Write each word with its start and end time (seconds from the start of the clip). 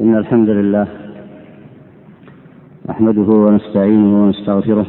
إن 0.00 0.14
الحمد 0.14 0.48
لله 0.48 0.86
نحمده 2.88 3.28
ونستعينه 3.44 4.24
ونستغفره 4.24 4.86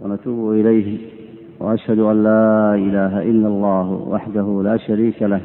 ونتوب 0.00 0.52
إليه 0.52 0.98
وأشهد 1.60 1.98
أن 1.98 2.22
لا 2.22 2.74
إله 2.74 3.22
إلا 3.30 3.48
الله 3.48 3.86
وحده 4.12 4.62
لا 4.64 4.76
شريك 4.76 5.22
له 5.22 5.40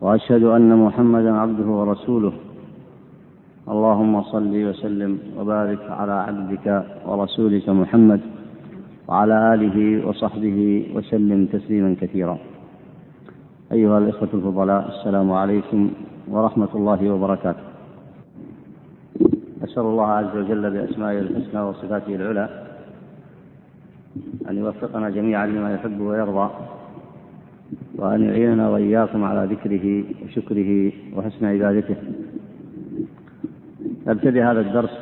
وأشهد 0.00 0.42
أن 0.42 0.78
محمدا 0.84 1.32
عبده 1.32 1.68
ورسوله. 1.78 2.32
اللهم 3.68 4.22
صل 4.22 4.54
وسلم 4.68 5.18
وبارك 5.38 5.82
على 5.90 6.12
عبدك 6.12 6.66
ورسولك 7.06 7.68
محمد 7.68 8.20
وعلى 9.08 9.54
آله 9.54 10.08
وصحبه 10.08 10.58
وسلم 10.94 11.46
تسليما 11.46 11.96
كثيرا. 12.00 12.38
أيها 13.72 13.98
الإخوة 13.98 14.28
الفضلاء 14.34 14.88
السلام 14.88 15.32
عليكم 15.32 15.90
ورحمة 16.28 16.68
الله 16.74 17.10
وبركاته. 17.10 17.62
أسأل 19.64 19.82
الله 19.82 20.06
عز 20.06 20.36
وجل 20.36 20.70
بأسمائه 20.70 21.18
الحسنى 21.18 21.60
وصفاته 21.60 22.14
العلى 22.14 22.66
أن 24.50 24.56
يوفقنا 24.56 25.10
جميعا 25.10 25.46
لما 25.46 25.74
يحب 25.74 26.00
ويرضى 26.00 26.50
وأن 27.96 28.22
يعيننا 28.22 28.68
وإياكم 28.68 29.24
على 29.24 29.54
ذكره 29.54 30.04
وشكره 30.24 30.92
وحسن 31.16 31.46
عبادته. 31.46 31.96
نبتدئ 34.06 34.42
هذا 34.42 34.60
الدرس 34.60 34.98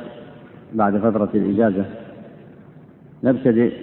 بعد 0.73 0.97
فترة 0.97 1.29
الإجازة. 1.33 1.85
نبتدئ 3.23 3.73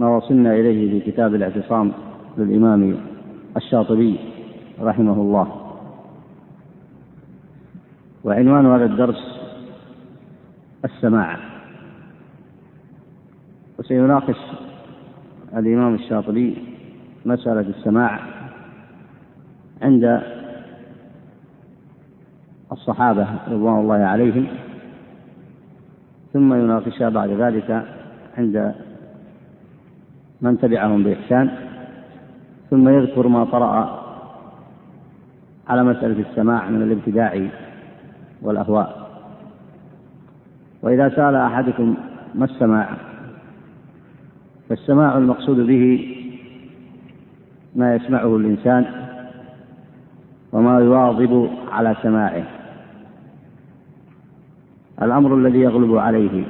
بما 0.00 0.16
وصلنا 0.16 0.54
إليه 0.54 0.90
في 0.90 1.10
كتاب 1.10 1.34
الاعتصام 1.34 1.92
للإمام 2.38 2.96
الشاطبي 3.56 4.18
رحمه 4.80 5.12
الله. 5.12 5.76
وعنوان 8.24 8.66
هذا 8.66 8.84
الدرس 8.84 9.40
السماع. 10.84 11.36
وسيناقش 13.78 14.36
الإمام 15.56 15.94
الشاطبي 15.94 16.58
مسألة 17.24 17.60
السماع 17.60 18.20
عند 19.82 20.22
الصحابة 22.72 23.28
رضوان 23.48 23.80
الله 23.80 23.94
عليهم 23.94 24.46
ثم 26.32 26.54
يناقشها 26.54 27.08
بعد 27.08 27.30
ذلك 27.30 27.84
عند 28.38 28.74
من 30.42 30.58
تبعهم 30.58 31.02
بإحسان 31.02 31.50
ثم 32.70 32.88
يذكر 32.88 33.28
ما 33.28 33.44
طرأ 33.44 34.00
على 35.68 35.84
مسألة 35.84 36.24
السماع 36.30 36.68
من 36.68 36.82
الابتداع 36.82 37.48
والأهواء. 38.42 39.10
وإذا 40.82 41.08
سأل 41.08 41.34
أحدكم 41.34 41.96
ما 42.34 42.44
السماع 42.44 42.88
فالسماع 44.68 45.18
المقصود 45.18 45.56
به 45.66 46.16
ما 47.76 47.94
يسمعه 47.94 48.36
الإنسان 48.36 48.86
وما 50.52 50.80
يواظب 50.80 51.50
على 51.72 51.96
سماعه. 52.02 52.44
الأمر 55.02 55.34
الذي 55.34 55.58
يغلب 55.60 55.96
عليه. 55.96 56.44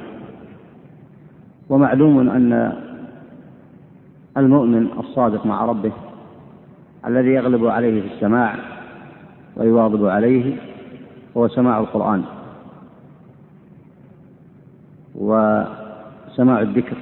ومعلوم 1.69 2.29
أن 2.29 2.73
المؤمن 4.37 4.87
الصادق 4.99 5.45
مع 5.45 5.65
ربه 5.65 5.91
الذي 7.07 7.29
يغلب 7.29 7.65
عليه 7.65 8.01
في 8.01 8.15
السماع 8.15 8.55
ويواظب 9.57 10.05
عليه 10.05 10.55
هو 11.37 11.47
سماع 11.47 11.79
القرآن 11.79 12.23
وسماع 15.15 16.61
الذكر. 16.61 16.97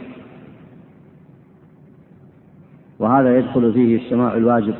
وهذا 3.00 3.38
يدخل 3.38 3.74
فيه 3.74 4.06
السماع 4.06 4.34
الواجب 4.34 4.76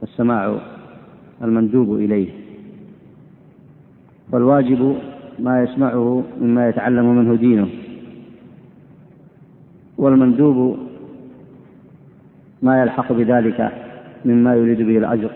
والسماع 0.00 0.58
المندوب 1.42 1.94
إليه. 1.94 2.28
فالواجب 4.32 4.96
ما 5.38 5.62
يسمعه 5.62 6.22
مما 6.40 6.68
يتعلم 6.68 7.16
منه 7.16 7.34
دينه 7.34 7.68
والمندوب 9.98 10.78
ما 12.62 12.82
يلحق 12.82 13.12
بذلك 13.12 13.72
مما 14.24 14.54
يريد 14.54 14.78
به 14.82 14.98
الأجر 14.98 15.30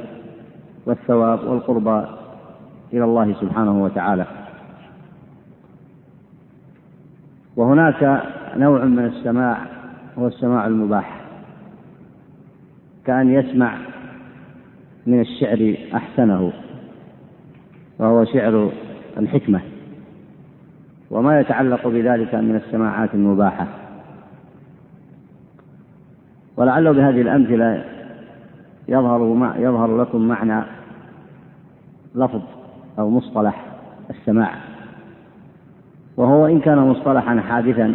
والثواب 0.86 1.44
والقربى 1.44 2.06
إلى 2.92 3.04
الله 3.04 3.34
سبحانه 3.40 3.84
وتعالى. 3.84 4.26
وهناك 7.56 8.22
نوع 8.56 8.84
من 8.84 9.04
السماع 9.04 9.58
هو 10.18 10.26
السماع 10.26 10.66
المباح 10.66 11.20
كأن 13.06 13.34
يسمع 13.34 13.74
من 15.06 15.20
الشعر 15.20 15.76
أحسنه 15.94 16.52
وهو 17.98 18.24
شعر 18.24 18.70
الحكمة 19.18 19.60
وما 21.10 21.40
يتعلق 21.40 21.88
بذلك 21.88 22.34
من 22.34 22.56
السماعات 22.56 23.14
المباحة. 23.14 23.83
ولعله 26.56 26.92
بهذه 26.92 27.20
الأمثلة 27.20 27.84
يظهر 28.88 29.54
يظهر 29.58 30.00
لكم 30.00 30.28
معنى 30.28 30.64
لفظ 32.14 32.42
أو 32.98 33.10
مصطلح 33.10 33.66
السماع. 34.10 34.54
وهو 36.16 36.46
إن 36.46 36.60
كان 36.60 36.78
مصطلحا 36.78 37.40
حادثا 37.40 37.94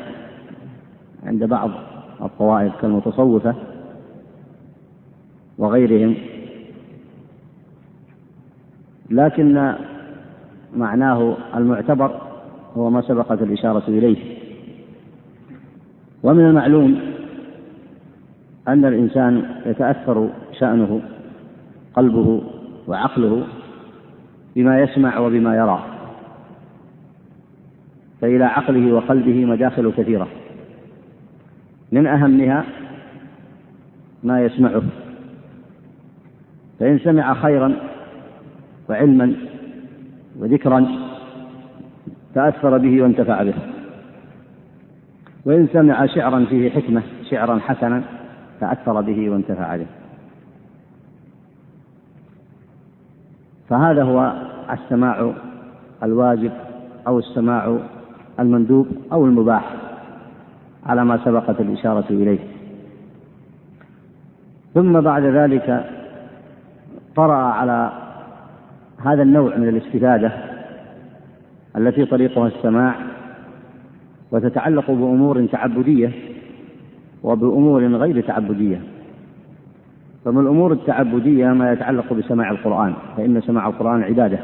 عند 1.26 1.44
بعض 1.44 1.72
الطوائف 2.22 2.76
كالمتصوفة 2.82 3.56
وغيرهم 5.58 6.16
لكن 9.10 9.74
معناه 10.76 11.38
المعتبر 11.56 12.22
هو 12.78 12.90
ما 12.90 13.02
سبقت 13.02 13.42
الإشارة 13.42 13.84
إليه. 13.88 14.40
ومن 16.24 16.46
المعلوم 16.46 17.09
أن 18.68 18.86
الإنسان 18.86 19.46
يتأثر 19.66 20.30
شأنه 20.60 21.02
قلبه 21.94 22.42
وعقله 22.88 23.44
بما 24.56 24.82
يسمع 24.82 25.18
وبما 25.18 25.56
يرى. 25.56 25.84
فإلى 28.22 28.44
عقله 28.44 28.94
وقلبه 28.94 29.46
مداخل 29.46 29.92
كثيرة. 29.98 30.28
من 31.92 32.08
أهمها 32.08 32.66
ما 34.24 34.42
يسمعه. 34.42 34.84
فإن 36.80 37.00
سمع 37.00 37.34
خيرا 37.34 37.74
وعلما 38.90 39.34
وذكرا 40.40 40.88
تأثر 42.36 42.78
به 42.78 43.02
وانتفع 43.02 43.44
به. 43.44 43.54
وإن 45.46 45.68
سمع 45.74 46.06
شعرا 46.06 46.46
فيه 46.46 46.70
حكمة 46.70 47.02
شعرا 47.30 47.60
حسنا 47.60 48.04
تأثر 48.60 49.02
به 49.02 49.30
وانتفع 49.30 49.78
به. 49.78 49.86
فهذا 53.70 54.04
هو 54.04 54.34
السماع 54.72 55.34
الواجب 56.04 56.52
أو 57.08 57.20
السماع 57.20 57.78
المندوب 58.40 58.88
أو 59.12 59.26
المباح 59.26 59.74
على 60.86 61.06
ما 61.06 61.26
سبقت 61.26 61.62
الإشارة 61.62 62.06
إليه. 62.10 62.40
ثم 64.74 65.02
بعد 65.02 65.24
ذلك 65.24 65.90
طرأ 67.16 67.36
على 67.36 67.92
هذا 69.06 69.24
النوع 69.24 69.56
من 69.56 69.70
الاستفادة 69.70 70.32
التي 71.78 72.06
طريقها 72.06 72.48
السماع 72.48 72.96
وتتعلق 74.32 74.92
بأمور 74.92 75.46
تعبدية 75.46 76.29
وبأمور 77.24 77.88
غير 77.96 78.22
تعبدية. 78.22 78.82
فمن 80.26 80.42
الأمور 80.42 80.72
التعبدية 80.72 81.48
ما 81.48 81.72
يتعلق 81.74 82.14
بسماع 82.14 82.52
القرآن 82.52 82.94
فإن 83.18 83.42
سماع 83.42 83.68
القرآن 83.68 84.04
عبادة. 84.04 84.40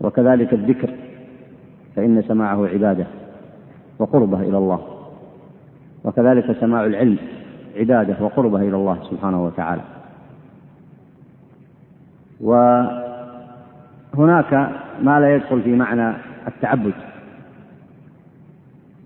وكذلك 0.00 0.52
الذكر 0.52 0.90
فإن 1.96 2.22
سماعه 2.22 2.66
عبادة 2.66 3.06
وقربة 3.98 4.40
إلى 4.40 4.58
الله. 4.58 4.80
وكذلك 6.04 6.56
سماع 6.60 6.86
العلم 6.86 7.18
عبادة 7.76 8.24
وقربة 8.24 8.58
إلى 8.58 8.76
الله 8.76 8.98
سبحانه 9.10 9.44
وتعالى. 9.44 9.82
وهناك 12.40 13.12
ما 15.02 15.20
لا 15.20 15.34
يدخل 15.34 15.62
في 15.62 15.76
معنى 15.76 16.14
التعبد. 16.48 16.92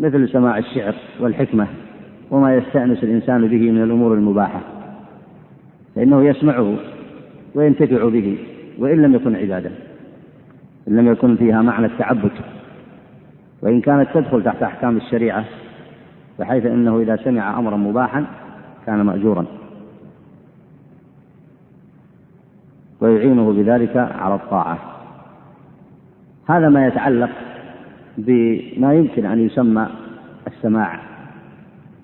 مثل 0.00 0.28
سماع 0.28 0.58
الشعر 0.58 0.94
والحكمة 1.20 1.66
وما 2.30 2.56
يستأنس 2.56 3.04
الإنسان 3.04 3.48
به 3.48 3.70
من 3.70 3.82
الأمور 3.82 4.14
المباحة 4.14 4.60
فإنه 5.96 6.24
يسمعه 6.24 6.74
وينتفع 7.54 8.08
به 8.08 8.38
وإن 8.78 9.02
لم 9.02 9.14
يكن 9.14 9.36
عبادة 9.36 9.70
إن 10.88 10.96
لم 10.96 11.06
يكن 11.06 11.36
فيها 11.36 11.62
معنى 11.62 11.86
التعبد 11.86 12.30
وإن 13.62 13.80
كانت 13.80 14.08
تدخل 14.14 14.44
تحت 14.44 14.62
أحكام 14.62 14.96
الشريعة 14.96 15.44
بحيث 16.38 16.66
أنه 16.66 17.00
إذا 17.00 17.16
سمع 17.16 17.58
أمرا 17.58 17.76
مباحا 17.76 18.26
كان 18.86 19.02
مأجورا. 19.02 19.46
ويعينه 23.00 23.52
بذلك 23.52 23.96
على 23.96 24.34
الطاعة. 24.34 24.78
هذا 26.48 26.68
ما 26.68 26.86
يتعلق 26.86 27.30
بما 28.18 28.94
يمكن 28.94 29.26
أن 29.26 29.46
يسمى 29.46 29.88
السماع. 30.46 31.00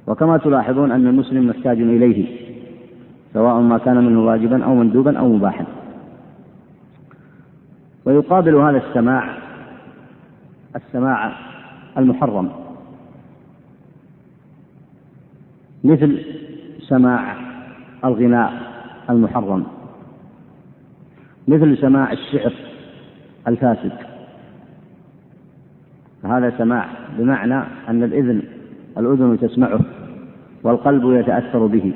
وكما 0.07 0.39
تلاحظون 0.39 0.93
أن 0.93 1.07
المسلم 1.07 1.49
محتاج 1.49 1.81
إليه 1.81 2.43
سواء 3.33 3.61
ما 3.61 3.79
كان 3.79 4.05
منه 4.07 4.27
واجبا 4.27 4.65
أو 4.65 4.75
مندوبا 4.75 5.19
أو 5.19 5.29
مباحا. 5.29 5.65
ويقابل 8.05 8.55
هذا 8.55 8.83
السماع 8.89 9.39
السماع 10.77 11.33
المحرم. 11.99 12.51
مثل 15.85 16.25
سماع 16.81 17.37
الغناء 18.05 18.53
المحرم. 19.11 19.67
مثل 21.49 21.79
سماع 21.79 22.13
الشعر 22.13 22.53
الفاسد. 23.49 24.12
هذا 26.25 26.53
سماع 26.59 26.87
بمعنى 27.19 27.63
أن 27.89 28.03
الإذن 28.03 28.43
الأذن 28.99 29.39
تسمعه 29.41 29.81
والقلب 30.63 31.05
يتأثر 31.05 31.67
به. 31.67 31.93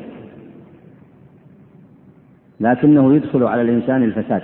لكنه 2.61 3.14
يدخل 3.14 3.43
على 3.44 3.62
الإنسان 3.62 4.02
الفساد. 4.02 4.43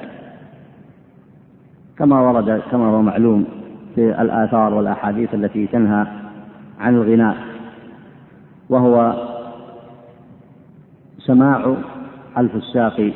كما 1.98 2.20
ورد 2.20 2.62
كما 2.70 2.84
هو 2.84 3.02
معلوم 3.02 3.44
في 3.94 4.22
الآثار 4.22 4.74
والأحاديث 4.74 5.34
التي 5.34 5.66
تنهى 5.66 6.06
عن 6.80 6.94
الغناء. 6.94 7.36
وهو 8.68 9.14
سماع 11.18 11.74
الفساق 12.38 13.12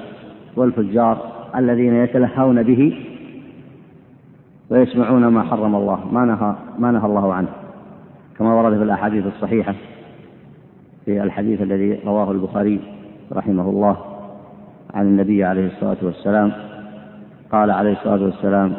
والفجار 0.56 1.32
الذين 1.56 1.94
يتلهون 1.94 2.62
به 2.62 3.05
ويسمعون 4.70 5.26
ما 5.26 5.42
حرم 5.42 5.74
الله 5.74 6.00
ما 6.12 6.24
نهى 6.24 6.54
ما 6.78 6.90
نهى 6.90 7.06
الله 7.06 7.34
عنه. 7.34 7.48
كما 8.38 8.54
ورد 8.54 8.76
في 8.76 8.82
الأحاديث 8.82 9.26
الصحيحة 9.26 9.74
في 11.04 11.22
الحديث 11.22 11.62
الذي 11.62 12.00
رواه 12.06 12.32
البخاري 12.32 12.80
رحمه 13.32 13.70
الله 13.70 13.96
عن 14.94 15.06
النبي 15.06 15.44
عليه 15.44 15.66
الصلاة 15.66 15.96
والسلام 16.02 16.52
قال 17.52 17.70
عليه 17.70 17.92
الصلاة 17.92 18.22
والسلام 18.22 18.72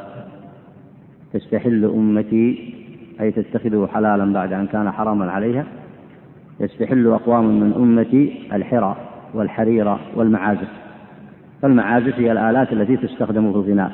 تستحل 1.34 1.86
أمتي 1.86 2.74
أي 3.22 3.31
تتخذه 3.31 3.90
حلالا 3.94 4.33
بعد 4.33 4.54
أن 4.54 4.68
كان 4.68 4.92
حراما 4.92 5.31
عليها 5.31 5.66
يستحل 6.60 7.07
أقوام 7.07 7.60
من 7.60 7.74
أمتي 7.74 8.48
الحرى 8.54 8.95
والحرير 9.33 9.98
والمعازف. 10.16 10.69
فالمعازف 11.62 12.19
هي 12.19 12.31
الآلات 12.31 12.74
التي 12.74 12.98
تستخدم 12.98 13.51
في 13.51 13.57
الغناء. 13.57 13.92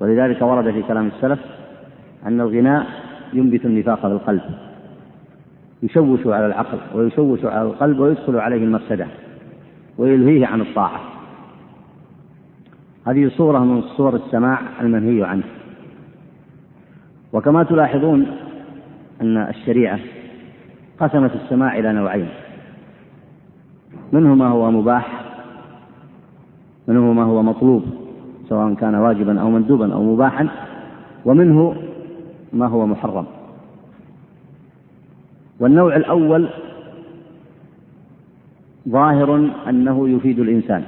ولذلك 0.00 0.42
ورد 0.42 0.70
في 0.70 0.82
كلام 0.82 1.06
السلف 1.06 1.40
أن 2.26 2.40
الغناء 2.40 2.86
ينبت 3.32 3.64
النفاق 3.64 4.00
في 4.00 4.06
القلب 4.06 4.42
يشوش 5.82 6.26
على 6.26 6.46
العقل 6.46 6.78
ويشوش 6.94 7.44
على 7.44 7.62
القلب 7.62 7.98
ويدخل 7.98 8.36
عليه 8.36 8.64
المفسدة 8.64 9.06
ويلهيه 9.98 10.46
عن 10.46 10.60
الطاعة. 10.60 11.00
هذه 13.06 13.28
صورة 13.28 13.58
من 13.58 13.82
صور 13.82 14.16
السماع 14.16 14.60
المنهي 14.80 15.24
عنه. 15.24 15.44
وكما 17.32 17.62
تلاحظون 17.62 18.26
أن 19.20 19.36
الشريعة 19.36 19.98
قسمت 21.00 21.30
السماع 21.34 21.78
إلى 21.78 21.92
نوعين. 21.92 22.28
منه 24.12 24.34
ما 24.34 24.48
هو 24.48 24.70
مباح 24.70 25.24
منه 26.88 27.12
ما 27.12 27.24
هو 27.24 27.42
مطلوب. 27.42 28.05
سواء 28.48 28.74
كان 28.74 28.94
واجبا 28.94 29.40
أو 29.40 29.50
مندوبا 29.50 29.92
أو 29.92 30.14
مباحا 30.14 30.48
ومنه 31.24 31.74
ما 32.52 32.66
هو 32.66 32.86
محرم. 32.86 33.26
والنوع 35.60 35.96
الأول 35.96 36.48
ظاهر 38.88 39.50
أنه 39.68 40.08
يفيد 40.08 40.38
الإنسان 40.38 40.84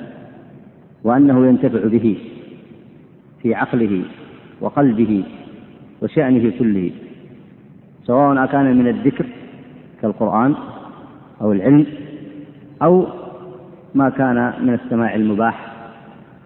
وأنه 1.04 1.46
ينتفع 1.46 1.86
به 1.86 2.18
في 3.42 3.54
عقله 3.54 4.02
وقلبه 4.60 5.24
وشأنه 6.02 6.52
كله 6.58 6.90
سواء 8.04 8.46
كان 8.46 8.76
من 8.76 8.88
الذكر 8.88 9.26
كالقرآن 10.02 10.54
أو 11.40 11.52
العلم 11.52 11.86
أو 12.82 13.06
ما 13.94 14.08
كان 14.08 14.52
من 14.62 14.74
السماع 14.74 15.14
المباح 15.14 15.67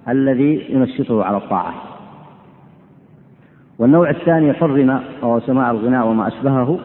الذي 0.09 0.67
ينشطه 0.69 1.25
على 1.25 1.37
الطاعة. 1.37 1.75
والنوع 3.79 4.11
الثاني 4.11 4.53
حرم 4.53 5.01
وهو 5.23 5.41
سماع 5.41 5.71
الغناء 5.71 6.07
وما 6.07 6.29
أشبهه 6.29 6.79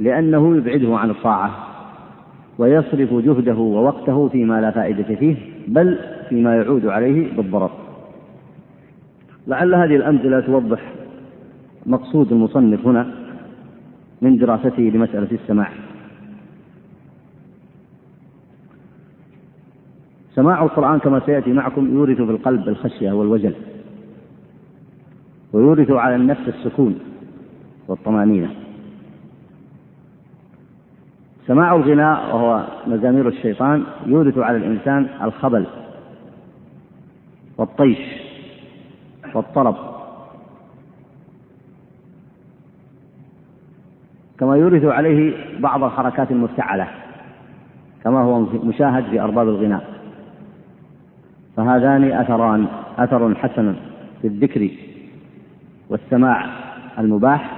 لأنه 0.00 0.56
يبعده 0.56 0.96
عن 0.96 1.10
الطاعة 1.10 1.50
ويصرف 2.58 3.14
جهده 3.14 3.54
ووقته 3.54 4.28
فيما 4.28 4.60
لا 4.60 4.70
فائدة 4.70 5.14
فيه 5.14 5.36
بل 5.68 5.98
فيما 6.28 6.56
يعود 6.56 6.86
عليه 6.86 7.36
بالضرر. 7.36 7.70
لعل 9.46 9.74
هذه 9.74 9.96
الأمثلة 9.96 10.40
توضح 10.40 10.80
مقصود 11.86 12.32
المصنف 12.32 12.86
هنا 12.86 13.06
من 14.22 14.36
دراسته 14.36 14.82
لمسألة 14.82 15.28
السماع. 15.32 15.68
سماع 20.34 20.62
القرآن 20.62 20.98
كما 20.98 21.20
سيأتي 21.26 21.52
معكم 21.52 21.94
يورث 21.94 22.16
في 22.16 22.30
القلب 22.30 22.68
الخشية 22.68 23.12
والوجل. 23.12 23.54
ويورث 25.52 25.90
على 25.90 26.16
النفس 26.16 26.48
السكون 26.48 26.98
والطمأنينة. 27.88 28.50
سماع 31.46 31.74
الغناء 31.74 32.36
وهو 32.36 32.66
مزامير 32.86 33.28
الشيطان 33.28 33.84
يورث 34.06 34.38
على 34.38 34.56
الإنسان 34.56 35.08
الخبل 35.22 35.66
والطيش 37.58 37.98
والطرب. 39.34 39.76
كما 44.38 44.56
يورث 44.56 44.84
عليه 44.84 45.34
بعض 45.60 45.84
الحركات 45.84 46.30
المفتعلة 46.30 46.88
كما 48.04 48.22
هو 48.22 48.40
مشاهد 48.40 49.04
في 49.04 49.20
أرباب 49.20 49.48
الغناء. 49.48 50.01
فهذان 51.56 52.12
أثران 52.12 52.66
أثر 52.98 53.34
حسن 53.34 53.74
في 54.22 54.26
الذكر 54.26 54.70
والسماع 55.88 56.46
المباح 56.98 57.52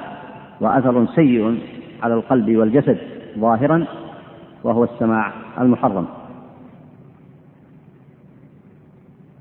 وأثر 0.60 1.06
سيء 1.06 1.58
على 2.02 2.14
القلب 2.14 2.56
والجسد 2.56 2.98
ظاهرا 3.38 3.86
وهو 4.64 4.84
السماع 4.84 5.32
المحرم. 5.60 6.06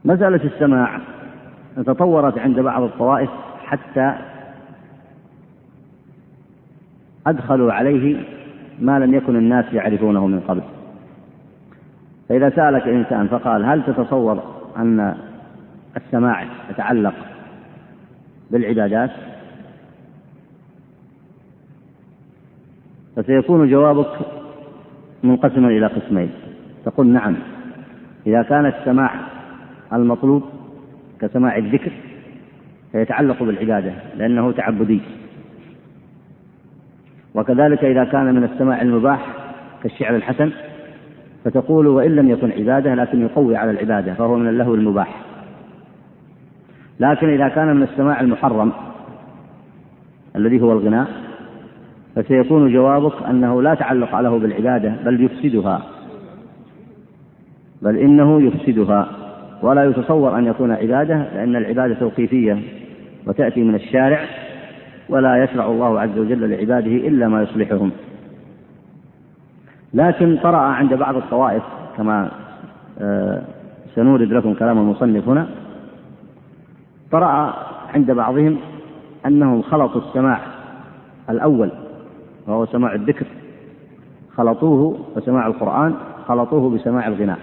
مسألة 0.05 0.43
السماع 0.43 0.99
تطورت 1.75 2.37
عند 2.37 2.59
بعض 2.59 2.83
الطوائف 2.83 3.29
حتى 3.65 4.15
أدخلوا 7.27 7.73
عليه 7.73 8.23
ما 8.79 8.99
لم 8.99 9.13
يكن 9.13 9.35
الناس 9.35 9.73
يعرفونه 9.73 10.27
من 10.27 10.39
قبل. 10.39 10.61
فإذا 12.29 12.49
سألك 12.49 12.87
إنسان 12.87 13.27
فقال 13.27 13.65
هل 13.65 13.83
تتصور 13.83 14.43
أن 14.77 15.15
السماع 15.97 16.45
يتعلق 16.69 17.13
بالعبادات؟ 18.51 19.11
فسيكون 23.15 23.69
جوابك 23.69 24.19
منقسما 25.23 25.67
إلى 25.67 25.87
قسمين. 25.87 26.31
تقول 26.85 27.07
نعم 27.07 27.35
إذا 28.27 28.43
كان 28.43 28.65
السماع 28.65 29.11
المطلوب 29.93 30.43
كسماع 31.21 31.57
الذكر 31.57 31.91
فيتعلق 32.91 33.43
بالعبادة 33.43 33.93
لأنه 34.17 34.51
تعبدي. 34.51 35.01
وكذلك 37.35 37.83
إذا 37.83 38.03
كان 38.03 38.35
من 38.35 38.43
السماع 38.43 38.81
المباح 38.81 39.27
كالشعر 39.83 40.15
الحسن 40.15 40.51
فتقول 41.45 41.87
وإن 41.87 42.15
لم 42.15 42.29
يكن 42.29 42.51
عبادة 42.51 42.95
لكن 42.95 43.21
يقوي 43.21 43.57
على 43.57 43.71
العبادة 43.71 44.13
فهو 44.13 44.37
من 44.37 44.47
اللهو 44.47 44.75
المباح. 44.75 45.21
لكن 46.99 47.29
إذا 47.29 47.47
كان 47.47 47.75
من 47.75 47.83
السماع 47.83 48.21
المحرم 48.21 48.71
الذي 50.35 50.61
هو 50.61 50.71
الغناء 50.71 51.07
فسيكون 52.15 52.73
جوابك 52.73 53.23
أنه 53.29 53.61
لا 53.61 53.73
تعلق 53.73 54.19
له 54.19 54.39
بالعبادة 54.39 54.95
بل 55.05 55.23
يفسدها. 55.23 55.81
بل 57.81 57.97
إنه 57.97 58.41
يفسدها. 58.41 59.07
ولا 59.61 59.85
يتصور 59.85 60.37
أن 60.37 60.45
يكون 60.45 60.71
عبادة 60.71 61.15
لأن 61.35 61.55
العبادة 61.55 61.93
توقيفية 61.93 62.57
وتأتي 63.27 63.63
من 63.63 63.75
الشارع 63.75 64.19
ولا 65.09 65.43
يشرع 65.43 65.65
الله 65.65 65.99
عز 65.99 66.17
وجل 66.17 66.49
لعباده 66.49 66.91
إلا 66.91 67.27
ما 67.27 67.43
يصلحهم. 67.43 67.91
لكن 69.93 70.37
طرأ 70.43 70.57
عند 70.57 70.93
بعض 70.93 71.15
الطوائف 71.15 71.63
كما 71.97 72.31
آه، 73.01 73.41
سنورد 73.95 74.33
لكم 74.33 74.53
كلام 74.53 74.77
المصنف 74.77 75.29
هنا. 75.29 75.47
طرأ 77.11 77.53
عند 77.93 78.11
بعضهم 78.11 78.57
أنهم 79.25 79.61
خلطوا 79.61 80.01
السماع 80.01 80.39
الأول 81.29 81.71
وهو 82.47 82.65
سماع 82.65 82.95
الذكر. 82.95 83.25
خلطوه 84.37 84.99
وسماع 85.15 85.47
القرآن 85.47 85.95
خلطوه 86.27 86.69
بسماع 86.69 87.07
الغناء. 87.07 87.39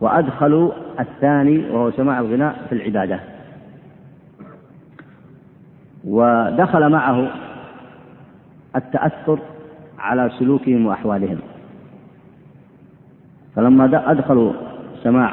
وأدخلوا 0.00 0.72
الثاني 1.00 1.70
وهو 1.70 1.90
سماع 1.90 2.20
الغناء 2.20 2.66
في 2.68 2.74
العبادة. 2.74 3.20
ودخل 6.04 6.88
معه 6.88 7.30
التأثر 8.76 9.38
على 9.98 10.30
سلوكهم 10.38 10.86
وأحوالهم. 10.86 11.38
فلما 13.56 14.10
أدخلوا 14.12 14.52
سماع 15.02 15.32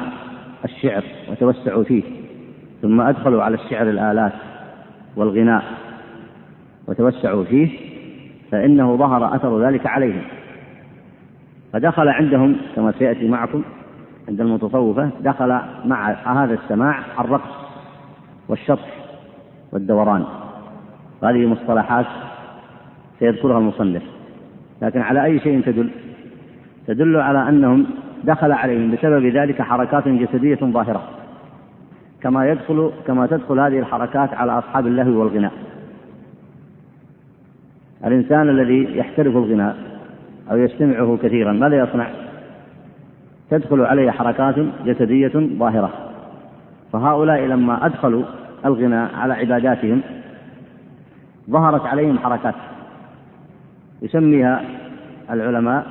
الشعر 0.64 1.04
وتوسعوا 1.30 1.84
فيه 1.84 2.02
ثم 2.82 3.00
أدخلوا 3.00 3.42
على 3.42 3.54
الشعر 3.54 3.90
الآلات 3.90 4.32
والغناء 5.16 5.64
وتوسعوا 6.88 7.44
فيه 7.44 7.78
فإنه 8.50 8.96
ظهر 8.96 9.36
أثر 9.36 9.68
ذلك 9.68 9.86
عليهم. 9.86 10.22
فدخل 11.72 12.08
عندهم 12.08 12.56
كما 12.76 12.92
سيأتي 12.98 13.28
معكم 13.28 13.62
عند 14.28 14.40
المتصوفة 14.40 15.10
دخل 15.20 15.60
مع 15.84 16.10
هذا 16.12 16.54
السماع 16.54 16.98
الرقص 17.20 17.54
والشطح 18.48 18.94
والدوران. 19.72 20.24
هذه 21.22 21.46
مصطلحات 21.46 22.06
سيذكرها 23.18 23.58
المصنف. 23.58 24.15
لكن 24.82 25.00
على 25.00 25.24
أي 25.24 25.40
شيء 25.40 25.60
تدل؟ 25.60 25.90
تدل 26.86 27.16
على 27.16 27.48
أنهم 27.48 27.86
دخل 28.24 28.52
عليهم 28.52 28.90
بسبب 28.90 29.26
ذلك 29.26 29.62
حركات 29.62 30.08
جسدية 30.08 30.58
ظاهرة. 30.62 31.02
كما 32.20 32.50
يدخل 32.50 32.90
كما 33.06 33.26
تدخل 33.26 33.60
هذه 33.60 33.78
الحركات 33.78 34.34
على 34.34 34.58
أصحاب 34.58 34.86
اللهو 34.86 35.20
والغناء. 35.20 35.52
الإنسان 38.06 38.48
الذي 38.48 38.98
يحترف 38.98 39.36
الغناء 39.36 39.76
أو 40.50 40.56
يستمعه 40.56 41.18
كثيرا 41.22 41.52
ماذا 41.52 41.76
يصنع؟ 41.76 42.06
تدخل 43.50 43.80
عليه 43.80 44.10
حركات 44.10 44.54
جسدية 44.84 45.32
ظاهرة. 45.58 45.92
فهؤلاء 46.92 47.40
لما 47.40 47.86
أدخلوا 47.86 48.24
الغناء 48.64 49.14
على 49.14 49.34
عباداتهم 49.34 50.02
ظهرت 51.50 51.86
عليهم 51.86 52.18
حركات. 52.18 52.54
يسميها 54.02 54.64
العلماء 55.30 55.86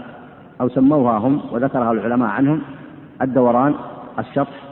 أو 0.62 0.70
سموها 0.70 1.18
هم 1.18 1.42
وذكرها 1.52 1.92
العلماء 1.92 2.30
عنهم 2.30 2.62
الدوران 3.22 3.76
الشطح 4.20 4.64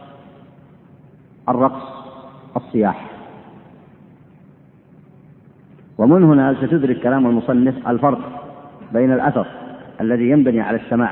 الرقص 1.49 1.83
الصياح. 2.55 3.09
ومن 5.97 6.23
هنا 6.23 6.53
ستدرك 6.53 6.99
كلام 6.99 7.27
المصنف 7.27 7.87
الفرق 7.87 8.19
بين 8.93 9.13
الأثر 9.13 9.47
الذي 10.01 10.29
ينبني 10.29 10.61
على 10.61 10.77
السماع 10.77 11.11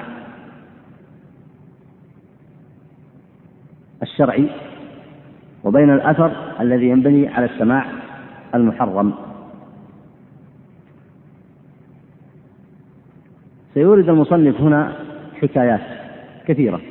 الشرعي 4.02 4.50
وبين 5.64 5.90
الأثر 5.94 6.32
الذي 6.60 6.90
ينبني 6.90 7.28
على 7.28 7.46
السماع 7.46 7.86
المحرم. 8.56 9.14
سيورد 13.74 14.10
المصنف 14.10 14.62
هنا 14.62 14.94
حكايات 15.42 15.82
كثيرة. 16.48 16.82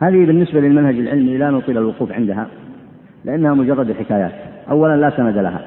هذه 0.00 0.26
بالنسبة 0.26 0.60
للمنهج 0.60 0.98
العلمي 0.98 1.38
لا 1.38 1.50
نطيل 1.50 1.78
الوقوف 1.78 2.12
عندها 2.12 2.46
لأنها 3.24 3.54
مجرد 3.54 3.92
حكايات. 3.92 4.32
أولا 4.70 4.96
لا 4.96 5.10
سند 5.16 5.38
لها. 5.38 5.64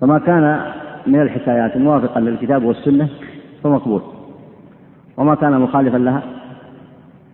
فما 0.00 0.18
كان 0.18 0.72
من 1.06 1.22
الحكايات 1.22 1.76
موافقا 1.76 2.20
للكتاب 2.20 2.64
والسنة 2.64 3.08
فمقبول. 3.62 4.02
وما 5.16 5.34
كان 5.34 5.60
مخالفا 5.60 5.96
لها 5.96 6.22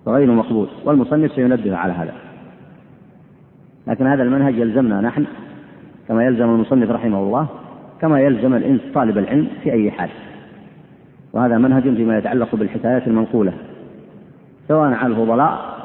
فغير 0.07 0.31
مقبول. 0.31 0.69
والمصنف 0.85 1.33
سينبه 1.33 1.77
على 1.77 1.93
هذا. 1.93 2.13
لكن 3.87 4.07
هذا 4.07 4.23
المنهج 4.23 4.59
يلزمنا 4.59 5.01
نحن 5.01 5.27
كما 6.09 6.25
يلزم 6.25 6.45
المصنف 6.45 6.91
رحمه 6.91 7.19
الله 7.19 7.49
كما 8.05 8.21
يلزم 8.21 8.55
الإنس 8.55 8.81
طالب 8.95 9.19
العلم 9.19 9.49
في 9.63 9.73
أي 9.73 9.91
حال. 9.91 10.11
وهذا 11.33 11.59
منهج 11.59 11.83
فيما 11.83 12.19
يتعلق 12.19 12.55
بالحكايات 12.55 13.07
المنقولة 13.07 13.53
سواء 14.69 14.93
عن 14.93 15.11
الفضلاء 15.11 15.79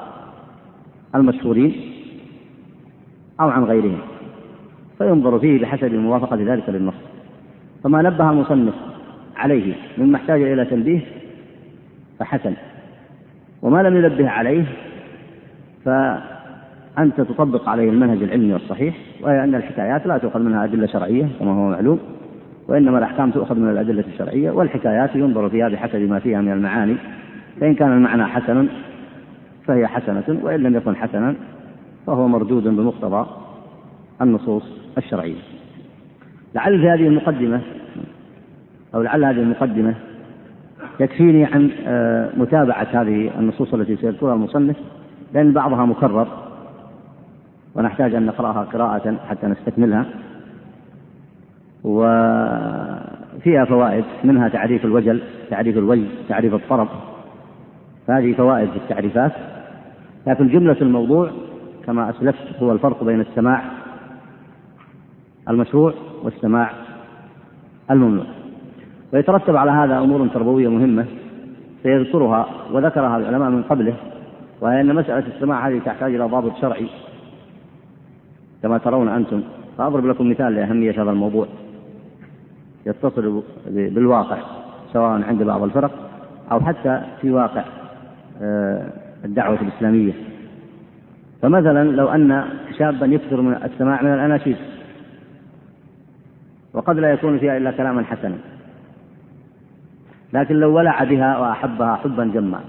المشهورين 1.16 1.76
أو 3.42 3.50
عن 3.50 3.64
غيرهم. 3.64 3.98
فينظر 4.98 5.40
فيه 5.40 5.62
بحسب 5.62 5.94
موافقة 5.94 6.36
ذلك 6.36 6.70
للنص. 6.70 6.94
فما 7.84 8.02
نبه 8.02 8.30
المصنف 8.30 8.76
عليه 9.36 9.74
مما 9.98 10.18
احتاج 10.18 10.42
إلى 10.42 10.66
تنبيه 10.66 11.02
فحسن. 12.20 12.54
وما 13.62 13.84
لم 13.84 13.96
ينبه 13.96 14.30
عليه 14.30 14.66
فأنت 15.86 17.22
تطبق 17.22 17.70
عليه 17.70 17.90
المنهج 17.90 18.24
العلمي 18.24 18.54
والصحيح 18.54 18.96
وهي 19.22 19.44
أن 19.44 19.56
الحكايات 19.56 20.08
لا 20.08 20.18
تؤخذ 20.18 20.40
منها 20.40 20.64
أدلة 20.64 20.88
شرعية 20.88 21.28
كما 21.40 21.52
هو 21.52 21.70
معلوم. 21.70 22.00
وإنما 22.68 22.98
الأحكام 22.98 23.32
تؤخذ 23.32 23.60
من 23.60 23.70
الأدلة 23.70 24.04
الشرعية 24.14 24.52
والحكايات 24.52 25.16
ينظر 25.16 25.50
فيها 25.50 25.70
بحسب 25.70 26.00
ما 26.00 26.20
فيها 26.20 26.42
من 26.42 26.52
المعاني. 26.52 26.96
فإن 27.62 27.76
كان 27.76 27.92
المعنى 27.92 28.26
حسنا 28.26 28.68
فهي 29.68 29.88
حسنة 29.88 30.40
وإن 30.44 30.60
لم 30.60 30.76
يكن 30.76 30.96
حسنا 30.96 31.36
فهو 32.08 32.28
مردود 32.28 32.64
بمقتضى 32.64 33.28
النصوص 34.22 34.64
الشرعية. 34.98 35.42
لعل 36.56 36.80
في 36.80 36.90
هذه 36.90 37.08
المقدمة 37.08 37.62
أو 38.96 39.02
لعل 39.02 39.24
هذه 39.24 39.40
المقدمة 39.40 39.96
يكفيني 41.00 41.46
عن 41.46 41.72
آه، 41.88 42.30
متابعة 42.38 42.88
هذه 42.92 43.32
النصوص 43.40 43.74
التي 43.74 43.96
سيذكرها 43.96 44.34
المصنف 44.34 44.76
لأن 45.34 45.54
بعضها 45.54 45.86
مكرر. 45.86 46.49
ونحتاج 47.76 48.16
أن 48.16 48.26
نقرأها 48.26 48.64
قراءة 48.64 49.16
حتى 49.30 49.48
نستكملها. 49.48 50.06
وفيها 51.84 53.66
فوائد 53.66 54.06
منها 54.24 54.50
تعريف 54.50 54.86
الوجل 54.86 55.22
تعريف 55.50 55.78
الوجه 55.78 56.08
تعريف 56.30 56.54
الطرب. 56.54 56.88
هذه 58.10 58.34
فوائد 58.34 58.70
في 58.70 58.78
التعريفات. 58.78 59.32
لكن 60.28 60.48
جملة 60.48 60.78
الموضوع 60.82 61.32
كما 61.86 62.10
أسلفت 62.10 62.64
هو 62.64 62.72
الفرق 62.72 63.04
بين 63.04 63.22
السماع 63.22 63.64
المشروع 65.50 65.94
والسماع 66.24 66.72
الممنوع. 67.92 68.26
ويترتب 69.14 69.56
على 69.56 69.72
هذا 69.72 70.00
أمور 70.00 70.28
تربوية 70.28 70.68
مهمة 70.68 71.06
سيذكرها 71.84 72.48
وذكرها 72.72 73.18
العلماء 73.18 73.50
من 73.50 73.64
قبله 73.64 73.94
وهي 74.62 74.82
أن 74.82 74.96
مسألة 74.96 75.28
السماع 75.36 75.68
هذه 75.68 75.80
تحتاج 75.86 76.16
إلى 76.16 76.24
ضابط 76.24 76.56
شرعي. 76.62 76.88
كما 78.63 78.78
ترون 78.78 79.10
أنتم. 79.10 79.44
فأضرب 79.78 80.06
لكم 80.06 80.30
مثال 80.30 80.56
لأهمية 80.56 81.04
هذا 81.04 81.12
الموضوع. 81.12 81.48
يتصل 82.86 83.44
بالواقع 83.68 84.38
سواء 84.94 85.22
عند 85.24 85.44
بعض 85.44 85.63
الفرق 85.63 85.92
أو 86.51 86.60
حتى 86.60 87.01
في 87.22 87.32
واقع 87.32 87.63
آه، 88.42 88.86
الدعوة 89.25 89.62
الإسلامية. 89.62 90.13
فمثلا 91.42 91.84
لو 91.84 92.08
أن 92.08 92.44
شابا 92.78 93.06
يكثر 93.06 93.42
من 93.42 93.54
السماع 93.54 94.01
من 94.01 94.13
الأناشيد 94.13 94.58
وقد 96.74 97.00
لا 97.00 97.12
يكون 97.12 97.39
فيها 97.39 97.58
إلا 97.58 97.72
كلاما 97.72 98.04
حسنا. 98.04 98.36
لكن 100.34 100.56
لو 100.56 100.75
ولع 100.75 101.04
بها 101.04 101.38
وأحبها 101.38 101.96
حبا 101.96 102.25
جما 102.25 102.60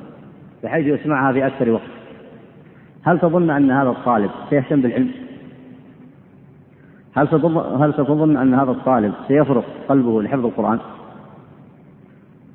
بحيث 0.63 0.87
يسمعها 0.87 1.33
في 1.33 1.47
أكثر 1.47 1.71
وقت 1.71 1.91
هل 3.03 3.19
تظن 3.19 3.51
أن 3.51 3.71
هذا 3.71 3.89
الطالب 3.89 4.31
سيهتم 4.51 4.81
بالعلم؟ 4.81 5.11
هل 7.17 7.29
ستظن 7.29 7.83
هل 7.83 7.95
ستظن 7.95 8.37
أن 8.37 8.55
هذا 8.55 8.71
الطالب 8.71 9.13
سيفرغ 9.29 9.63
قلبه 9.89 10.23
لحفظ 10.23 10.47
القرآن؟ 10.47 10.79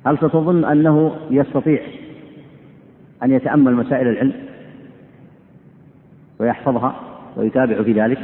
هل 0.06 0.18
ستظن 0.18 0.64
أنه 0.64 1.14
يستطيع 1.30 1.80
أن 3.22 3.32
يتأمل 3.32 3.74
مسائل 3.74 4.08
العلم 4.08 4.32
ويحفظها 6.40 6.94
ويتابع 7.36 7.82
في 7.82 7.92
ذلك؟ 7.92 8.18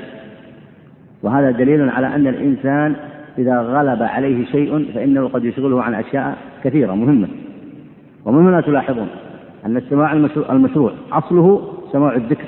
وهذا 1.23 1.51
دليل 1.51 1.91
على 1.91 2.07
أن 2.07 2.27
الإنسان 2.27 2.97
إذا 3.39 3.61
غلب 3.61 4.03
عليه 4.03 4.45
شيء 4.45 4.93
فإنه 4.95 5.29
قد 5.29 5.45
يشغله 5.45 5.83
عن 5.83 5.95
أشياء 5.95 6.39
كثيرة 6.65 6.95
مهمة 6.95 7.29
ومن 8.25 8.47
هنا 8.47 8.61
تلاحظون 8.61 9.09
أن 9.67 9.77
السماع 9.77 10.13
المشروع 10.51 10.93
أصله 11.13 11.73
سماع 11.93 12.15
الذكر 12.15 12.47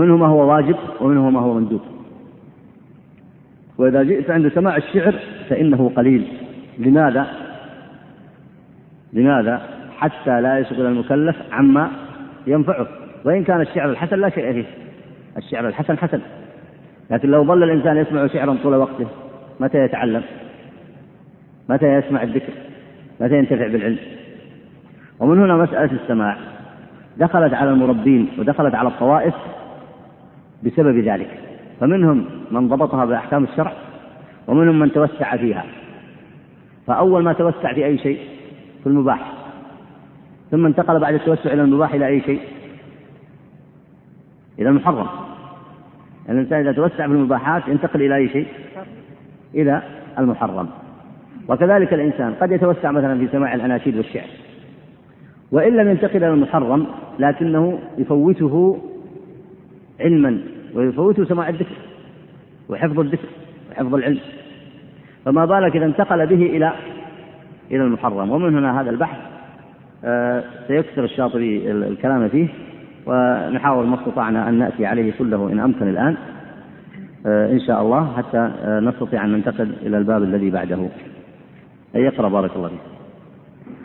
ومنه 0.00 0.16
ما 0.16 0.26
هو 0.26 0.50
واجب 0.54 0.76
ومنه 1.00 1.30
ما 1.30 1.40
هو 1.40 1.54
مندوب. 1.54 1.80
وإذا 3.78 4.02
جئت 4.02 4.30
عند 4.30 4.48
سماع 4.48 4.76
الشعر 4.76 5.14
فإنه 5.48 5.92
قليل. 5.96 6.26
لماذا؟ 6.78 7.26
لماذا؟ 9.12 9.62
حتى 9.98 10.40
لا 10.40 10.58
يشغل 10.58 10.86
المكلف 10.86 11.36
عما 11.52 11.90
ينفعه. 12.46 12.86
وإن 13.24 13.44
كان 13.44 13.60
الشعر 13.60 13.90
الحسن 13.90 14.20
لا 14.20 14.28
شيء 14.28 14.52
فيه. 14.52 14.64
الشعر 15.36 15.68
الحسن 15.68 15.98
حسن. 15.98 16.20
لكن 17.10 17.30
لو 17.30 17.44
ظل 17.44 17.62
الإنسان 17.62 17.96
يسمع 17.96 18.26
شعرا 18.26 18.56
طول 18.62 18.74
وقته 18.74 19.06
متى 19.60 19.78
يتعلم؟ 19.78 20.22
متى 21.68 21.86
يسمع 21.86 22.22
الذكر؟ 22.22 22.52
متى 23.20 23.38
ينتفع 23.38 23.66
بالعلم؟ 23.66 23.98
ومن 25.18 25.38
هنا 25.38 25.56
مسألة 25.56 25.92
السماع. 26.02 26.36
دخلت 27.16 27.54
على 27.54 27.70
المربين 27.70 28.28
ودخلت 28.38 28.74
على 28.74 28.88
الطوائف 28.88 29.34
بسبب 30.64 30.98
ذلك. 30.98 31.30
فمنهم 31.80 32.24
من 32.50 32.68
ضبطها 32.68 33.04
بأحكام 33.04 33.44
الشرع 33.44 33.72
ومنهم 34.48 34.78
من 34.78 34.92
توسع 34.92 35.36
فيها. 35.36 35.64
فأول 36.86 37.22
ما 37.22 37.32
توسع 37.32 37.74
في 37.74 37.84
أي 37.84 37.98
شيء 37.98 38.18
في 38.82 38.86
المباح. 38.86 39.32
ثم 40.50 40.66
انتقل 40.66 41.00
بعد 41.00 41.14
التوسع 41.14 41.52
إلى 41.52 41.62
المباح 41.62 41.94
إلى 41.94 42.06
أي 42.06 42.20
شيء؟ 42.20 42.40
إلى 44.58 44.68
المحرم. 44.68 45.06
الإنسان 46.28 46.60
إذا 46.60 46.72
توسع 46.72 47.06
في 47.06 47.12
المباحات 47.12 47.68
ينتقل 47.68 48.02
إلى 48.02 48.16
أي 48.16 48.28
شيء؟ 48.28 48.46
إلى 49.54 49.82
المحرم. 50.18 50.68
وكذلك 51.48 51.94
الإنسان 51.94 52.34
قد 52.40 52.52
يتوسع 52.52 52.90
مثلا 52.90 53.18
في 53.18 53.28
سماع 53.32 53.54
الأناشيد 53.54 53.96
والشعر. 53.96 54.28
وإن 55.52 55.76
لم 55.76 55.88
ينتقل 55.88 56.16
إلى 56.16 56.28
المحرم 56.28 56.86
لكنه 57.18 57.78
يفوته 57.98 58.82
علما 60.00 60.38
ويفوته 60.74 61.24
سماع 61.24 61.48
الذكر 61.48 61.76
وحفظ 62.68 63.00
الذكر 63.00 63.28
وحفظ 63.70 63.94
العلم. 63.94 64.20
فما 65.24 65.44
بالك 65.44 65.76
إذا 65.76 65.86
انتقل 65.86 66.26
به 66.26 66.46
إلى 66.46 66.72
إلى 67.70 67.84
المحرم؟ 67.84 68.30
ومن 68.30 68.56
هنا 68.56 68.80
هذا 68.80 68.90
البحث 68.90 69.16
آه، 70.04 70.44
سيكثر 70.68 71.04
الشاطبي 71.04 71.70
الكلام 71.70 72.28
فيه 72.28 72.48
ونحاول 73.06 73.86
ما 73.86 73.94
استطعنا 73.94 74.48
أن 74.48 74.54
نأتي 74.58 74.86
عليه 74.86 75.12
كله 75.18 75.52
إن 75.52 75.60
أمكن 75.60 75.88
الآن 75.88 76.16
آه، 77.26 77.52
إن 77.52 77.60
شاء 77.60 77.82
الله 77.82 78.16
حتى 78.16 78.50
آه، 78.64 78.80
نستطيع 78.80 79.24
أن 79.24 79.32
ننتقل 79.32 79.72
إلى 79.82 79.98
الباب 79.98 80.22
الذي 80.22 80.50
بعده. 80.50 80.88
أي 81.96 82.00
يقرأ 82.02 82.28
بارك 82.28 82.56
الله 82.56 82.68
فيك. 82.68 82.80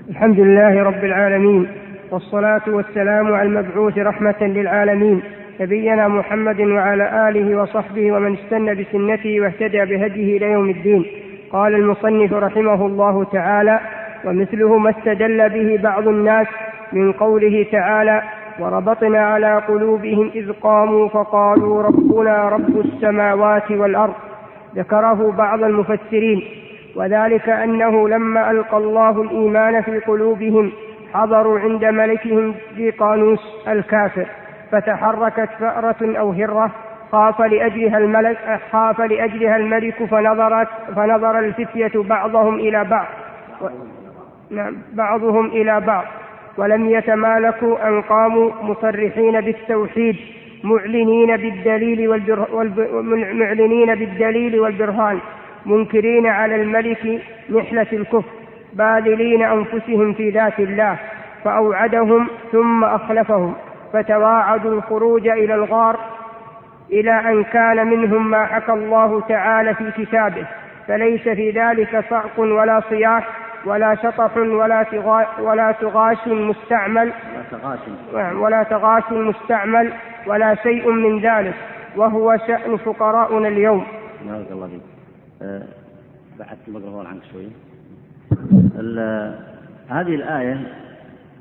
الحمد 0.10 0.39
لله 0.39 0.84
رب 0.84 1.03
العالمين 1.03 1.67
والصلاة 2.12 2.62
والسلام 2.67 3.34
على 3.34 3.50
المبعوث 3.50 3.98
رحمة 3.98 4.41
للعالمين. 4.41 5.22
نبينا 5.59 6.07
محمد 6.07 6.62
وعلى 6.62 7.29
آله 7.29 7.62
وصحبه 7.62 8.12
ومن 8.12 8.33
استنى 8.33 8.75
بسنته 8.75 9.41
واهتدى 9.41 9.85
بهديه 9.85 10.38
إلى 10.38 10.51
يوم 10.51 10.69
الدين. 10.69 11.05
قال 11.51 11.75
المصنف 11.75 12.33
رحمه 12.33 12.85
الله 12.85 13.24
تعالى 13.24 13.79
ومثله 14.25 14.77
ما 14.77 14.89
استدل 14.89 15.50
به 15.50 15.79
بعض 15.83 16.07
الناس 16.07 16.47
من 16.93 17.12
قوله 17.12 17.65
تعالى 17.71 18.24
وربطنا 18.59 19.19
على 19.19 19.62
قلوبهم 19.67 20.31
إذ 20.35 20.51
قاموا 20.51 21.07
فقالوا 21.07 21.83
ربنا 21.83 22.50
رب 22.50 22.79
السماوات 22.85 23.71
والأرض. 23.71 24.13
ذكره 24.75 25.31
بعض 25.38 25.63
المفسرين. 25.63 26.43
وذلك 26.95 27.50
أنه 27.50 28.09
لما 28.09 28.51
ألقى 28.51 28.77
الله 28.77 29.21
الإيمان 29.21 29.81
في 29.81 30.00
قلوبهم 30.00 30.72
حضروا 31.13 31.59
عند 31.59 31.85
ملكهم 31.85 32.55
ذي 32.77 32.89
قانوس 32.89 33.63
الكافر. 33.68 34.25
فتحركت 34.72 35.50
فأرة 35.60 36.20
أو 36.20 36.32
هرة 36.32 36.72
خاف 37.12 37.42
لأجلها 37.42 37.98
الملك 37.98 38.60
خاف 38.72 39.01
لأجلها 39.01 39.58
الملك 39.58 40.04
فنظرت 40.04 40.68
فنظر 40.96 41.40
الفتية 41.40 41.92
بعضهم 41.96 42.56
إلى 42.56 42.84
بعض. 42.84 43.08
نعم 44.51 44.78
بعضهم 44.94 45.46
إلى 45.46 45.82
بعض. 45.82 46.04
ولم 46.58 46.90
يتمالكوا 46.90 47.88
أن 47.88 48.01
قاموا 48.01 48.51
مصرحين 48.62 49.42
بالتوحيد 49.42 50.16
معلنين 50.64 51.38
بالدليل 51.38 52.10
معلنين 53.34 53.96
بالدليل 53.96 54.60
والبرهان 54.60 55.20
منكرين 55.66 56.28
على 56.28 56.56
الملك 56.56 57.22
محلة 57.50 57.88
الكفر 57.94 58.30
باذلين 58.74 59.42
أنفسهم 59.44 60.14
في 60.14 60.30
ذات 60.30 60.60
الله 60.60 60.98
فأوعدهم 61.44 62.28
ثم 62.51 62.84
أخلفهم. 62.84 63.54
فتواعدوا 63.93 64.71
الخروج 64.71 65.27
إلى 65.27 65.55
الغار 65.55 66.00
إلى 66.91 67.11
أن 67.11 67.43
كان 67.43 67.87
منهم 67.87 68.29
ما 68.31 68.45
حكى 68.45 68.71
الله 68.71 69.21
تعالى 69.21 69.75
في 69.75 69.91
كتابه 69.91 70.48
فليس 70.87 71.21
في 71.21 71.51
ذلك 71.51 72.05
صعق 72.09 72.39
ولا 72.39 72.81
صياح 72.89 73.27
ولا 73.65 73.95
شطح 73.95 74.37
ولا 74.37 74.85
ولا 75.39 75.71
تغاش 75.71 76.27
مستعمل 76.27 77.11
ولا 78.13 78.63
تغاش 78.63 79.11
مستعمل 79.11 79.93
ولا 80.27 80.55
شيء 80.55 80.91
من 80.91 81.19
ذلك 81.19 81.53
وهو 81.95 82.37
شأن 82.48 82.77
فقراؤنا 82.77 83.48
اليوم. 83.48 83.85
بارك 84.25 84.51
الله 84.51 84.67
فيك. 84.67 84.81
أه 85.41 85.63
بعدت 86.39 86.67
الميكروفون 86.67 87.05
عنك 87.05 87.21
شوي. 87.31 87.48
هذه 89.89 90.15
الآية 90.15 90.57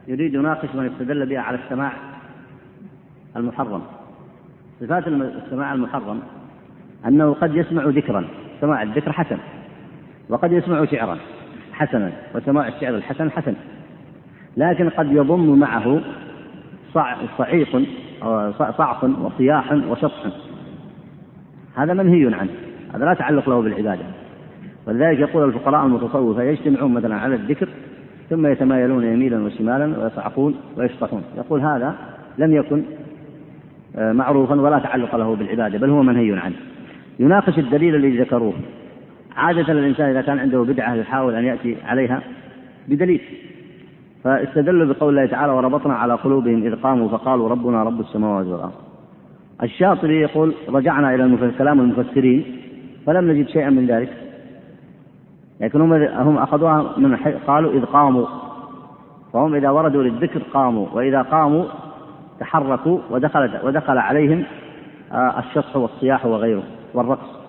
يريد 0.09 0.35
يناقش 0.35 0.74
من 0.74 0.87
استدل 0.87 1.26
بها 1.26 1.40
على 1.40 1.59
السماع 1.64 1.92
المحرم. 3.37 3.83
صفات 4.81 5.09
السماع 5.09 5.75
المحرم 5.75 6.20
أنه 7.07 7.35
قد 7.35 7.55
يسمع 7.55 7.85
ذكرا، 7.85 8.25
سماع 8.61 8.83
الذكر 8.83 9.12
حسن. 9.12 9.38
وقد 10.29 10.53
يسمع 10.53 10.85
شعرا 10.85 11.18
حسنا 11.73 12.12
وسماع 12.35 12.68
الشعر 12.68 12.94
الحسن 12.94 13.31
حسن 13.31 13.55
لكن 14.57 14.88
قد 14.88 15.12
يضم 15.12 15.59
معه 15.59 16.01
صعيق 17.38 17.83
صعق 18.79 19.05
وصياح 19.05 19.73
وشطح 19.73 20.27
هذا 21.77 21.92
منهي 21.94 22.35
عنه 22.35 22.51
هذا 22.94 23.05
لا 23.05 23.14
تعلق 23.14 23.49
له 23.49 23.62
بالعبادة 23.62 24.03
ولذلك 24.87 25.18
يقول 25.18 25.49
الفقراء 25.49 25.87
المتصوفة 25.87 26.42
يجتمعون 26.42 26.94
مثلا 26.94 27.16
على 27.16 27.35
الذكر 27.35 27.68
ثم 28.31 28.47
يتمايلون 28.47 29.05
يمينا 29.05 29.44
وشمالا 29.44 29.99
ويصعقون 29.99 30.55
ويشطحون 30.77 31.23
يقول 31.37 31.61
هذا 31.61 31.94
لم 32.38 32.53
يكن 32.53 32.83
معروفا 33.98 34.61
ولا 34.61 34.78
تعلق 34.78 35.16
له 35.16 35.37
بالعبادة 35.37 35.78
بل 35.78 35.90
هو 35.90 36.02
منهي 36.02 36.38
عنه. 36.38 36.54
يناقش 37.18 37.59
الدليل 37.59 37.94
الذي 37.94 38.20
ذكروه. 38.20 38.52
عادة 39.37 39.72
الإنسان 39.72 40.11
إذا 40.11 40.20
كان 40.20 40.38
عنده 40.38 40.62
بدعة 40.62 40.94
يحاول 40.94 41.35
أن 41.35 41.44
يأتي 41.44 41.76
عليها 41.87 42.22
بدليل. 42.88 43.20
فاستدلوا 44.24 44.94
بقول 44.94 45.18
الله 45.18 45.26
تعالى 45.26 45.52
وربطنا 45.52 45.94
على 45.94 46.14
قلوبهم 46.14 46.62
إذ 46.62 46.74
قاموا 46.74 47.09
فقالوا 47.09 47.48
ربنا 47.48 47.83
رب 47.83 48.00
السماوات 48.00 48.46
والأرض. 48.46 48.72
الشاطبي 49.62 50.20
يقول 50.20 50.54
رجعنا 50.68 51.14
إلى 51.14 51.38
كلام 51.59 51.80
المفسرين 51.80 52.44
فلم 53.07 53.30
نجد 53.30 53.48
شيئا 53.48 53.70
من 53.70 53.87
ذلك. 53.87 54.12
لكن 55.61 55.80
هم 55.80 55.92
هم 56.02 56.38
أخذوها 56.38 56.98
من 56.98 57.16
قالوا 57.46 57.72
إذ 57.72 57.85
قاموا. 57.85 58.26
فهم 59.33 59.54
إذا 59.54 59.70
وردوا 59.70 60.02
للذكر 60.02 60.42
قاموا 60.52 60.87
وإذا 60.92 61.22
قاموا 61.22 61.64
تحركوا 62.40 62.99
ودخل 63.11 63.51
ودخل 63.64 63.99
عليهم 63.99 64.44
آه، 65.12 65.38
الشطح 65.38 65.77
والصياح 65.77 66.27
وغيره 66.27 66.62
والرقص. 66.94 67.44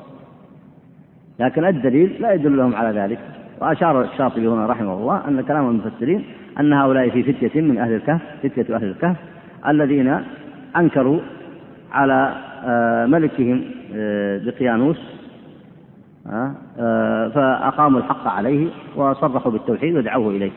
لكن 1.39 1.65
الدليل 1.65 2.21
لا 2.21 2.33
يدل 2.33 2.57
لهم 2.57 2.75
على 2.75 2.99
ذلك. 2.99 3.19
وأشار 3.61 4.01
الشاطبي 4.01 4.47
هنا 4.47 4.65
رحمه 4.65 4.93
الله 4.93 5.27
أن 5.27 5.41
كلام 5.41 5.69
المفسرين 5.69 6.25
أن 6.59 6.73
هؤلاء 6.73 7.09
في 7.09 7.33
فتية 7.33 7.61
من 7.61 7.77
أهل 7.77 7.93
الكهف 7.93 8.21
فتية 8.43 8.75
أهل 8.75 8.83
الكهف 8.83 9.15
الذين 9.67 10.21
أنكروا 10.77 11.19
على 11.91 12.35
آه، 12.63 13.05
ملكهم 13.05 13.63
آه، 13.95 14.37
دقيانوس 14.37 14.99
آه، 16.27 17.27
فأقاموا 17.27 17.99
الحق 17.99 18.27
عليه 18.27 18.69
وصرحوا 18.95 19.51
بالتوحيد 19.51 19.95
ودعوه 19.95 20.31
إليه. 20.31 20.51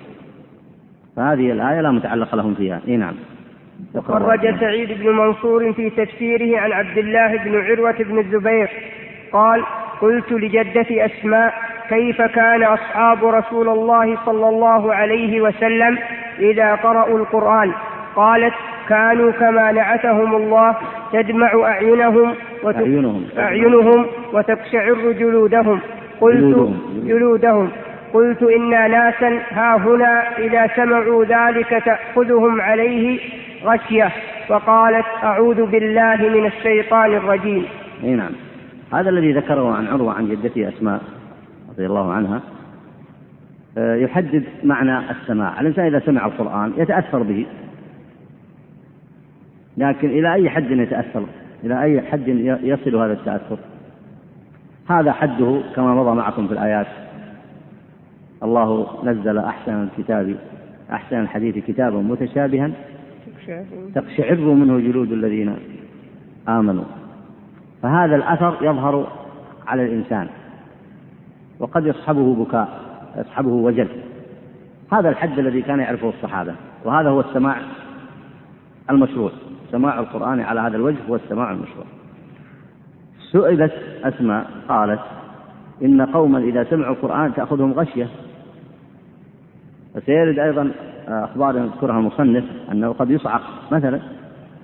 فهذه 1.17 1.53
الآية 1.53 1.81
لا 1.81 1.91
متعلق 1.91 2.35
لهم 2.35 2.55
فيها. 2.55 2.81
إيه 2.89 2.97
نعم. 2.97 3.15
وخرج 3.95 4.61
سعيد 4.61 5.01
بن 5.01 5.09
منصور 5.09 5.73
في 5.73 5.91
تفسيره 5.91 6.61
عن 6.61 6.73
عبد 6.73 6.99
الله 6.99 7.37
بن 7.37 7.65
عروة 7.65 7.97
بن 7.99 8.19
الزبير. 8.19 8.69
قال 9.33 9.63
قلت 10.01 10.33
لجدتي 10.33 11.05
أسماء 11.05 11.55
كيف 11.89 12.23
كان 12.23 12.63
أصحاب 12.63 13.25
رسول 13.25 13.69
الله 13.69 14.19
صلى 14.27 14.49
الله 14.49 14.95
عليه 14.95 15.41
وسلم 15.41 15.99
إذا 16.39 16.75
قرأوا 16.75 17.19
القرآن؟ 17.19 17.73
قالت 18.17 18.55
كانوا 18.89 19.31
كما 19.31 19.73
نعتهم 19.73 20.37
الله 20.37 20.77
تدمع 21.13 21.51
أعينهم 21.65 22.35
أعينهم. 22.67 23.25
أعينهم 23.39 24.07
وتقشعر 24.33 25.13
جلودهم 25.19 25.81
قلت 26.21 26.37
جلودهم. 26.37 26.81
جلودهم. 27.07 27.71
قلت 28.15 28.43
إنا 28.43 28.89
ناسا 28.89 29.41
ها 29.51 29.77
هنا 29.77 30.39
إذا 30.39 30.67
سمعوا 30.77 31.25
ذلك 31.25 31.83
تأخذهم 31.85 32.61
عليه 32.61 33.21
غشية 33.65 34.13
وقالت 34.51 35.07
أعوذ 35.23 35.67
بالله 35.67 36.17
من 36.17 36.47
الشيطان 36.47 37.15
الرجيم. 37.15 37.65
إي 38.05 38.15
نعم. 38.15 38.33
هذا 38.93 39.11
الذي 39.11 39.33
ذكره 39.33 39.75
عن 39.75 39.87
عروة 39.87 40.13
عن 40.13 40.29
جدته 40.29 40.69
أسماء 40.69 41.01
رضي 41.71 41.87
الله 41.87 42.13
عنها 42.13 42.41
آه، 43.79 43.95
يحدد 43.95 44.45
معنى 44.65 45.11
السماع. 45.11 45.61
الإنسان 45.61 45.87
إذا 45.87 45.99
سمع 46.07 46.27
القرآن 46.27 46.73
يتأثر 46.77 47.23
به. 47.23 47.47
لكن 49.77 50.09
إلى 50.09 50.35
أي 50.35 50.51
حد 50.51 50.71
يتأثر؟ 50.71 51.25
إلى 51.65 51.83
أي 51.83 52.03
حد 52.03 52.29
يصل 52.63 52.97
هذا 52.97 53.13
التأثر؟ 53.13 53.59
هذا 54.91 55.13
حده 55.13 55.61
كما 55.77 55.95
مضى 55.95 56.17
معكم 56.17 56.47
في 56.47 56.53
الآيات. 56.53 56.87
الله 58.43 58.89
نزل 59.05 59.39
أحسن 59.39 59.83
الكتاب 59.83 60.37
أحسن 60.93 61.21
الحديث 61.21 61.65
كتابا 61.65 61.99
متشابها 61.99 62.71
تقشعر 63.95 64.37
منه 64.37 64.79
جلود 64.81 65.13
الذين 65.13 65.57
آمنوا. 66.49 66.85
فهذا 67.83 68.17
الأثر 68.17 68.57
يظهر 68.63 69.13
على 69.67 69.85
الإنسان 69.85 70.29
وقد 71.59 71.87
يصحبه 71.87 72.35
بكاء 72.35 72.69
يصحبه 73.17 73.51
وجل. 73.51 73.89
هذا 74.93 75.09
الحد 75.09 75.39
الذي 75.39 75.63
كان 75.63 75.81
يعرفه 75.81 76.09
الصحابة 76.09 76.55
وهذا 76.85 77.09
هو 77.09 77.21
السماع 77.21 77.57
المشروع. 78.91 79.31
سماع 79.71 79.99
القرآن 79.99 80.41
على 80.41 80.61
هذا 80.61 80.77
الوجه 80.77 80.99
هو 81.09 81.15
السماع 81.15 81.51
المشروع. 81.51 81.85
سئلت 83.33 83.73
أسماء 84.05 84.51
قالت 84.69 85.01
إن 85.83 86.07
قوما 86.07 86.39
إذا 86.39 86.65
سمعوا 86.65 86.95
القرآن 86.95 87.35
تأخذهم 87.35 87.73
غشية. 87.73 88.09
وسيرد 89.97 90.39
أيضا 90.39 90.71
أخبار 91.09 91.57
يذكرها 91.57 91.99
المصنف 91.99 92.45
أنه 92.73 92.93
قد 92.93 93.11
يصعق 93.11 93.43
مثلا 93.73 94.01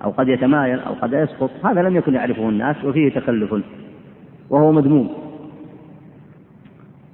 أو 0.03 0.11
قد 0.11 0.27
يتمايل 0.27 0.79
أو 0.79 0.93
قد 0.93 1.13
يسقط 1.13 1.49
هذا 1.65 1.81
لم 1.81 1.95
يكن 1.95 2.13
يعرفه 2.15 2.49
الناس 2.49 2.85
وفيه 2.85 3.09
تكلف 3.09 3.55
وهو 4.49 4.71
مذموم. 4.71 5.09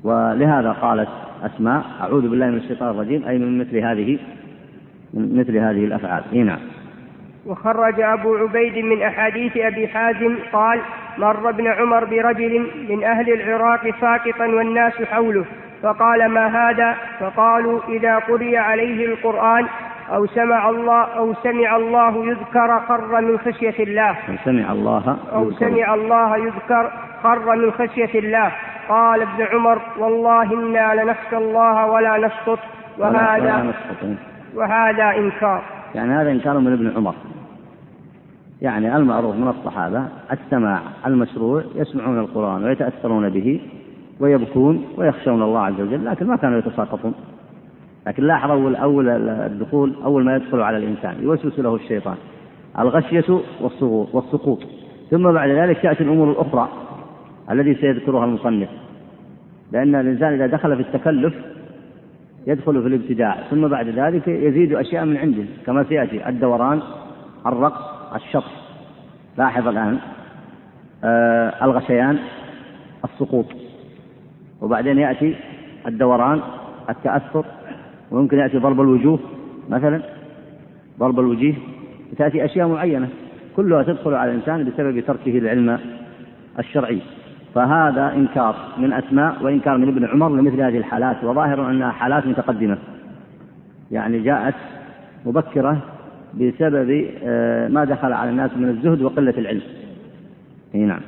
ولهذا 0.04 0.72
قالت 0.72 1.10
أسماء 1.44 1.86
أعوذ 2.02 2.30
بالله 2.30 2.46
من 2.46 2.58
الشيطان 2.58 2.90
الرجيم 2.90 3.28
أي 3.28 3.38
من 3.38 3.58
مثل 3.58 3.78
هذه 3.78 4.20
من 5.14 5.40
مثل 5.40 5.58
هذه 5.58 5.86
الأفعال. 5.86 6.24
إيه 6.34 6.44
نعم. 6.44 6.60
وخرج 7.46 8.02
أبو 8.02 8.36
عبيد 8.36 8.86
من 8.86 9.02
أحاديث 9.02 9.58
أبي 9.58 9.88
حازم 9.88 10.36
قال 10.54 10.80
مر 11.18 11.50
ابن 11.50 11.68
عمر 11.68 12.06
برجل 12.06 12.68
من 12.90 13.04
أهل 13.04 13.34
العراق 13.34 13.82
ساقطا 14.02 14.46
والناس 14.46 14.94
حوله. 14.94 15.46
فقال 15.84 16.26
ما 16.26 16.48
هذا؟ 16.48 16.96
فقالوا 17.20 17.80
إذا 17.90 18.16
قرئ 18.18 18.58
عليه 18.58 19.06
القرآن 19.06 19.68
أو 20.10 20.26
سمع 20.26 20.70
الله 20.70 21.04
أو 21.04 21.34
سمع 21.34 21.76
الله 21.76 22.26
يذكر 22.26 22.80
خر 22.80 23.22
من 23.22 23.38
خشية 23.38 23.84
الله. 23.84 24.10
أو 24.10 24.36
سمع 24.46 24.72
الله 24.72 25.18
أو 25.34 25.52
سمع 25.52 25.94
الله 25.94 26.38
يذكر 26.38 26.92
خر 27.24 27.56
من 27.56 27.72
خشية 27.72 28.20
الله. 28.20 28.52
قال 28.90 29.22
ابن 29.22 29.44
عمر 29.54 29.82
والله 29.98 30.54
إنا 30.54 31.04
لنخشى 31.04 31.38
الله 31.38 31.86
ولا 31.86 32.18
نسقط 32.18 32.60
وهذا 32.98 33.74
وهذا 34.56 35.18
إنكار. 35.18 35.62
يعني 35.96 36.14
هذا 36.14 36.32
إنكار 36.32 36.60
من 36.60 36.74
ابن 36.74 36.98
عمر. 36.98 37.16
يعني 38.62 38.98
المعروف 38.98 39.36
من 39.36 39.48
الصحابة 39.48 40.08
السماع 40.32 40.80
المشروع 41.06 41.64
يسمعون 41.76 42.20
القرآن 42.20 42.64
ويتأثرون 42.64 43.30
به 43.30 43.62
ويبكون 44.22 44.86
ويخشون 44.98 45.42
الله 45.44 45.60
عز 45.60 45.82
وجل 45.82 46.06
لكن 46.06 46.28
ما 46.28 46.36
كانوا 46.36 46.60
يتساقطون. 46.60 47.14
لكن 48.08 48.24
لاحظ 48.24 48.52
أول 48.52 48.76
أول 48.76 49.10
الدخول 49.30 49.96
أول 50.04 50.24
ما 50.26 50.36
يدخل 50.36 50.62
على 50.62 50.78
الإنسان 50.78 51.24
يوسوس 51.24 51.60
له 51.60 51.76
الشيطان 51.76 52.16
الغشية 52.80 53.42
والسقوط. 54.14 54.60
ثم 55.12 55.32
بعد 55.32 55.50
ذلك 55.50 55.82
تأتي 55.82 56.04
الأمور 56.04 56.32
الأخرى 56.32 56.70
الذي 57.52 57.76
سيذكرها 57.76 58.26
المصنف. 58.26 58.70
لأن 59.72 59.96
الإنسان 59.96 60.34
إذا 60.34 60.48
دخل 60.48 60.76
في 60.76 60.82
التكلف 60.82 61.34
يدخل 62.48 62.82
في 62.82 62.88
الابتداع. 62.88 63.38
ثم 63.50 63.68
بعد 63.68 63.88
ذلك 63.88 64.28
يزيد 64.28 64.74
أشياء 64.74 65.06
من 65.06 65.18
عنده 65.18 65.44
كما 65.66 65.84
سيأتي 65.84 66.30
الدوران 66.30 66.82
الرقص 67.46 68.14
الشطف 68.16 68.52
لاحظ 69.38 69.68
الآن 69.68 69.98
آه 71.04 71.66
الغشيان 71.66 72.18
السقوط. 73.04 73.46
وبعدين 74.62 74.98
يأتي 74.98 75.36
الدوران 75.88 76.42
التأثر 76.90 77.46
ويمكن 78.12 78.38
يأتي 78.38 78.58
ضرب 78.58 78.82
الوجوه 78.82 79.20
مثلا 79.70 80.02
ضرب 81.00 81.20
الوجيه. 81.20 81.54
تأتي 82.18 82.46
أشياء 82.46 82.68
معينة 82.68 83.10
كلها 83.56 83.84
تدخل 83.84 84.14
على 84.14 84.32
الإنسان 84.32 84.66
بسبب 84.66 85.00
تركه 85.00 85.38
العلم 85.38 85.80
الشرعي. 86.60 87.02
فهذا 87.56 88.14
إنكار 88.14 88.56
من 88.78 88.94
أسماء 88.94 89.44
وإنكار 89.44 89.78
من 89.78 89.88
ابن 89.88 90.06
عمر 90.06 90.30
لمثل 90.30 90.62
هذه 90.62 90.78
الحالات 90.78 91.24
وظاهر 91.24 91.70
أنها 91.70 91.92
حالات 91.92 92.28
متقدمة. 92.28 92.78
يعني 93.92 94.20
جاءت 94.20 94.56
مبكرة 95.26 95.78
بسبب 96.34 97.06
آه، 97.24 97.68
ما 97.68 97.86
دخل 97.86 98.14
على 98.14 98.30
الناس 98.30 98.52
من 98.58 98.70
الزهد 98.70 99.02
وقلة 99.02 99.34
العلم. 99.38 99.62
نعم. 100.74 101.02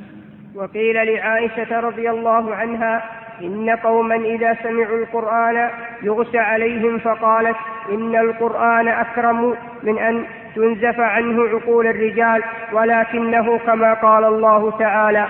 وقيل 0.54 0.94
لعائشة 0.94 1.80
رضي 1.80 2.10
الله 2.10 2.54
عنها 2.54 3.23
إن 3.42 3.70
قوما 3.70 4.16
إذا 4.16 4.56
سمعوا 4.62 4.98
القرآن 4.98 5.70
يغشى 6.02 6.38
عليهم 6.38 6.98
فقالت 6.98 7.56
إن 7.92 8.16
القرآن 8.16 8.88
أكرم 8.88 9.54
من 9.82 9.98
أن 9.98 10.24
تنزف 10.54 11.00
عنه 11.00 11.42
عقول 11.48 11.86
الرجال 11.86 12.42
ولكنه 12.72 13.58
كما 13.58 13.94
قال 13.94 14.24
الله 14.24 14.70
تعالى 14.78 15.26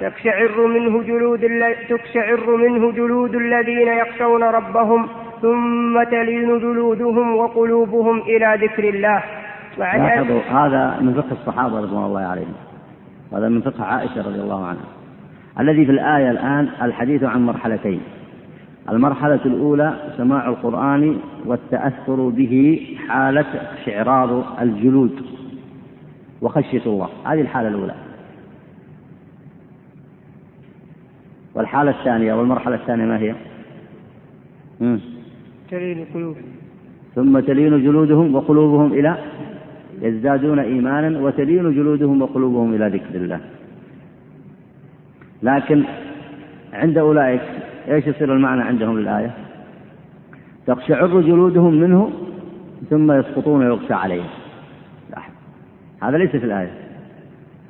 تقشعر 0.00 0.66
منه 0.66 1.02
جلود 1.02 1.40
تقشعر 1.88 2.56
منه 2.56 2.92
جلود 2.92 3.34
الذين 3.34 3.88
يخشون 3.88 4.42
ربهم 4.42 5.08
ثم 5.42 6.02
تلين 6.02 6.58
جلودهم 6.58 7.36
وقلوبهم 7.36 8.20
إلى 8.20 8.58
ذكر 8.60 8.84
الله. 8.84 9.22
لاحظوا 9.78 10.40
هذا 10.40 11.00
من 11.00 11.14
فقه 11.14 11.32
الصحابة 11.32 11.80
رضوان 11.80 12.04
الله 12.04 12.20
عليهم. 12.20 12.54
هذا 13.32 13.48
من 13.48 13.60
فقه 13.60 13.84
عائشة 13.84 14.20
رضي 14.20 14.40
الله 14.40 14.66
عنها. 14.66 14.97
الذي 15.60 15.86
في 15.86 15.92
الآية 15.92 16.30
الآن 16.30 16.68
الحديث 16.82 17.22
عن 17.22 17.46
مرحلتين. 17.46 18.00
المرحلة 18.90 19.40
الأولى 19.46 20.12
سماع 20.16 20.48
القرآن 20.48 21.16
والتأثر 21.46 22.28
به 22.28 22.86
حالة 23.08 23.46
شعرار 23.84 24.62
الجلود 24.62 25.22
وخشية 26.42 26.82
الله. 26.86 27.08
هذه 27.24 27.40
الحالة 27.40 27.68
الأولى. 27.68 27.94
والحالة 31.54 31.90
الثانية 31.90 32.34
والمرحلة 32.34 32.74
الثانية 32.74 33.04
ما 33.04 33.18
هي؟ 33.18 33.34
تلين 35.70 35.98
القلوب 35.98 36.36
ثم 37.14 37.40
تلين 37.40 37.82
جلودهم 37.82 38.34
وقلوبهم 38.34 38.92
إلى 38.92 39.18
يزدادون 40.02 40.58
إيمانا 40.58 41.20
وتلين 41.20 41.74
جلودهم 41.74 42.22
وقلوبهم 42.22 42.74
إلى 42.74 42.88
ذكر 42.88 43.14
الله. 43.14 43.40
لكن 45.42 45.84
عند 46.72 46.98
أولئك 46.98 47.42
إيش 47.88 48.06
يصير 48.06 48.34
المعنى 48.34 48.62
عندهم 48.62 48.98
للآية؟ 48.98 49.30
تقشعر 50.66 51.20
جلودهم 51.20 51.74
منه 51.74 52.10
ثم 52.90 53.12
يسقطون 53.12 53.66
ويغشى 53.66 53.94
عليهم. 53.94 54.26
هذا 56.02 56.18
ليس 56.18 56.30
في 56.30 56.44
الآية. 56.44 56.70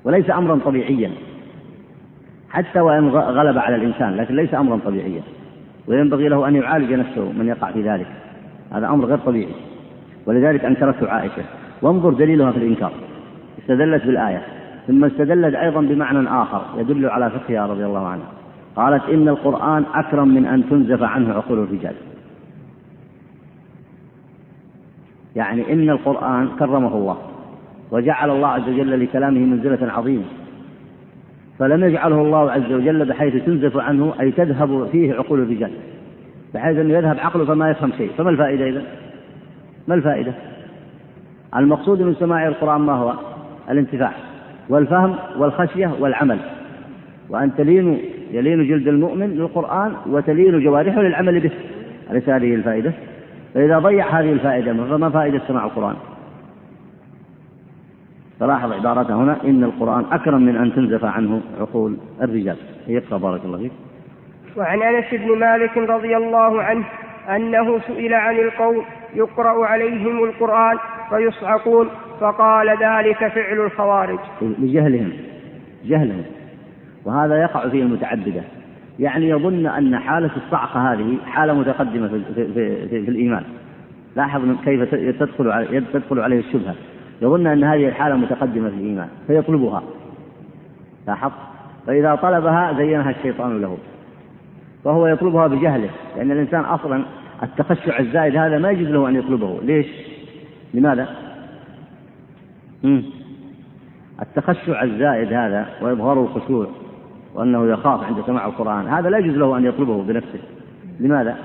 وليس 0.04 0.30
أمرا 0.30 0.58
طبيعيا. 0.64 1.10
حتى 2.50 2.80
وإن 2.80 3.08
غلب 3.08 3.58
على 3.58 3.76
الإنسان 3.76 4.16
لكن 4.16 4.36
ليس 4.36 4.54
أمرا 4.54 4.80
طبيعيا. 4.84 5.22
وينبغي 5.86 6.28
له 6.28 6.48
أن 6.48 6.56
يعالج 6.56 6.92
نفسه 6.92 7.32
من 7.32 7.46
يقع 7.48 7.72
في 7.72 7.82
ذلك. 7.82 8.06
هذا 8.72 8.86
أمر 8.86 9.04
غير 9.04 9.18
طبيعي. 9.18 9.54
ولذلك 10.26 10.64
أنكرته 10.64 11.08
عائشة. 11.08 11.42
وانظر 11.82 12.10
دليلها 12.10 12.50
في 12.50 12.58
الإنكار. 12.58 12.92
استدلت 13.58 14.04
بالآية. 14.04 14.42
ثم 14.88 15.04
استدلت 15.04 15.54
أيضا 15.54 15.80
بمعنى 15.80 16.28
آخر 16.28 16.62
يدل 16.76 17.06
على 17.06 17.30
فقهها 17.30 17.66
رضي 17.66 17.84
الله 17.84 18.06
عنها 18.06 18.28
قالت 18.76 19.04
إن 19.04 19.28
القرآن 19.28 19.84
أكرم 19.94 20.28
من 20.28 20.46
أن 20.46 20.68
تنزف 20.70 21.02
عنه 21.02 21.34
عقول 21.34 21.58
الرجال 21.58 21.94
يعني 25.36 25.72
إن 25.72 25.90
القرآن 25.90 26.48
كرمه 26.58 26.96
الله 26.96 27.16
وجعل 27.90 28.30
الله 28.30 28.48
عز 28.48 28.68
وجل 28.68 29.04
لكلامه 29.04 29.40
منزلة 29.40 29.92
عظيمة 29.92 30.24
فلم 31.58 31.84
يجعله 31.84 32.22
الله 32.22 32.50
عز 32.50 32.72
وجل 32.72 33.04
بحيث 33.04 33.44
تنزف 33.44 33.76
عنه 33.76 34.14
أي 34.20 34.30
تذهب 34.30 34.88
فيه 34.92 35.14
عقول 35.14 35.40
الرجال 35.40 35.70
بحيث 36.54 36.78
أنه 36.78 36.94
يذهب 36.94 37.18
عقله 37.18 37.44
فما 37.44 37.70
يفهم 37.70 37.92
شيء 37.98 38.10
فما 38.18 38.30
الفائدة 38.30 38.68
إذا؟ 38.68 38.82
ما 39.88 39.94
الفائدة؟ 39.94 40.32
المقصود 41.56 42.02
من 42.02 42.14
سماع 42.14 42.48
القرآن 42.48 42.80
ما 42.80 42.92
هو؟ 42.92 43.14
الانتفاع 43.70 44.27
والفهم 44.68 45.16
والخشية 45.36 45.90
والعمل. 46.00 46.38
وأن 47.30 47.54
تلين 47.54 48.00
يلين 48.30 48.68
جلد 48.68 48.88
المؤمن 48.88 49.26
للقرآن 49.26 49.92
وتلين 50.06 50.64
جوارحه 50.64 51.02
للعمل 51.02 51.40
به. 51.40 51.50
أليس 52.10 52.28
هذه 52.28 52.54
الفائدة؟ 52.54 52.92
فإذا 53.54 53.78
ضيع 53.78 54.20
هذه 54.20 54.32
الفائدة 54.32 54.72
فما 54.72 55.10
فائدة 55.10 55.40
سماع 55.48 55.64
القرآن؟ 55.64 55.96
فلاحظ 58.40 58.72
عبارته 58.72 59.14
هنا 59.14 59.36
إن 59.44 59.64
القرآن 59.64 60.04
أكرم 60.12 60.42
من 60.42 60.56
أن 60.56 60.74
تنزف 60.74 61.04
عنه 61.04 61.40
عقول 61.60 61.96
الرجال. 62.22 62.56
يقرأ 62.86 63.18
بارك 63.18 63.44
الله 63.44 63.58
فيك. 63.58 63.72
وعن 64.56 64.82
أنس 64.82 65.04
بن 65.12 65.38
مالك 65.38 65.76
رضي 65.76 66.16
الله 66.16 66.62
عنه 66.62 66.84
أنه 67.36 67.78
سئل 67.78 68.14
عن 68.14 68.36
القوم 68.36 68.84
يقرأ 69.14 69.66
عليهم 69.66 70.24
القرآن 70.24 70.78
فيصعقون. 71.10 71.88
فقال 72.20 72.68
ذلك 72.68 73.18
فعل 73.18 73.60
الخوارج. 73.60 74.18
لجهلهم 74.42 75.12
جهلهم. 75.84 76.24
وهذا 77.04 77.42
يقع 77.42 77.68
فيه 77.68 77.82
المتعبدة 77.82 78.42
يعني 78.98 79.28
يظن 79.28 79.66
أن 79.66 79.98
حالة 79.98 80.30
الصعقة 80.36 80.92
هذه 80.92 81.16
حالة 81.26 81.54
متقدمة 81.54 82.08
في, 82.08 82.22
في, 82.34 82.52
في, 82.54 82.88
في, 82.88 83.10
الإيمان. 83.10 83.42
لاحظ 84.16 84.42
كيف 84.64 84.94
تدخل 84.94 85.84
تدخل 85.92 86.20
عليه 86.20 86.38
الشبهة. 86.38 86.74
يظن 87.22 87.46
أن 87.46 87.64
هذه 87.64 87.88
الحالة 87.88 88.16
متقدمة 88.16 88.68
في 88.68 88.76
الإيمان 88.76 89.08
فيطلبها. 89.26 89.82
لاحظ؟ 91.06 91.32
فإذا 91.86 92.14
طلبها 92.14 92.72
زينها 92.76 93.10
الشيطان 93.10 93.60
له. 93.60 93.78
فهو 94.84 95.06
يطلبها 95.06 95.46
بجهله. 95.46 95.90
لأن 96.16 96.30
الإنسان 96.30 96.60
أصلا 96.60 97.04
التخشع 97.42 97.98
الزائد 97.98 98.36
هذا 98.36 98.58
ما 98.58 98.70
يجوز 98.70 98.88
له 98.88 99.08
أن 99.08 99.16
يطلبه. 99.16 99.58
ليش؟ 99.62 99.86
لماذا؟ 100.74 101.27
التخشع 104.22 104.82
الزائد 104.82 105.32
هذا 105.32 105.66
وإظهار 105.80 106.22
الخشوع 106.22 106.66
وأنه 107.34 107.66
يخاف 107.66 108.04
عند 108.04 108.22
سماع 108.26 108.46
القرآن 108.46 108.86
هذا 108.86 109.10
لا 109.10 109.18
يجوز 109.18 109.36
له 109.36 109.58
أن 109.58 109.64
يطلبه 109.64 110.02
بنفسه. 110.02 110.38
لماذا؟ 111.00 111.36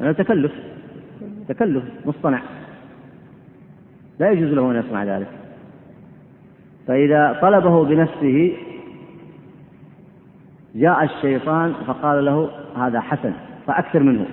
لأنه 0.00 0.12
تكلف 0.12 0.52
تكلف 1.48 1.84
مصطنع. 2.06 2.42
لا 4.18 4.30
يجوز 4.30 4.52
له 4.52 4.70
أن 4.70 4.76
يصنع 4.76 5.04
ذلك. 5.04 5.28
فإذا 6.86 7.38
طلبه 7.42 7.84
بنفسه 7.84 8.52
جاء 10.74 11.04
الشيطان 11.04 11.72
فقال 11.86 12.24
له 12.24 12.50
هذا 12.76 13.00
حسن 13.00 13.32
فأكثر 13.66 14.02
منه. 14.02 14.26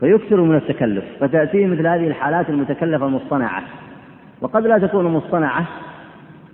فيكثر 0.00 0.40
من 0.40 0.56
التكلف 0.56 1.04
فتأتيه 1.20 1.66
مثل 1.66 1.86
هذه 1.86 2.06
الحالات 2.06 2.50
المتكلفة 2.50 3.06
المصطنعة. 3.06 3.62
وقد 4.42 4.66
لا 4.66 4.78
تكون 4.78 5.04
مصطنعة 5.04 5.66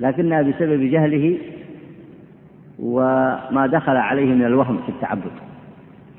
لكنها 0.01 0.43
بسبب 0.43 0.81
جهله 0.81 1.39
وما 2.79 3.67
دخل 3.67 3.97
عليه 3.97 4.35
من 4.35 4.45
الوهم 4.45 4.79
في 4.87 4.89
التعبد 4.89 5.31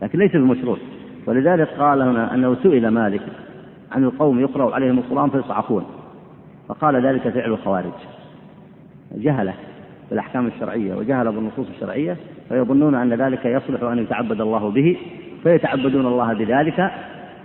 لكن 0.01 0.19
ليس 0.19 0.35
بمشروط. 0.35 0.79
ولذلك 1.27 1.67
قال 1.67 2.01
هنا 2.01 2.33
أنه 2.33 2.55
سئل 2.55 2.87
مالك 2.87 3.21
عن 3.91 4.03
القوم 4.03 4.39
يقرأ 4.39 4.75
عليهم 4.75 4.97
القرآن 4.97 5.29
فيصعقون 5.29 5.85
فقال 6.67 7.05
ذلك 7.05 7.29
فعل 7.29 7.51
الخوارج. 7.51 7.93
جهله 9.15 9.53
بالأحكام 10.09 10.47
الشرعية 10.47 10.95
وجهل 10.95 11.31
بالنصوص 11.31 11.67
الشرعية 11.69 12.17
فيظنون 12.49 12.95
أن 12.95 13.13
ذلك 13.13 13.45
يصلح 13.45 13.83
أن 13.83 13.99
يتعبد 13.99 14.41
الله 14.41 14.69
به 14.69 14.97
فيتعبدون 15.43 16.05
الله 16.05 16.33
بذلك 16.33 16.91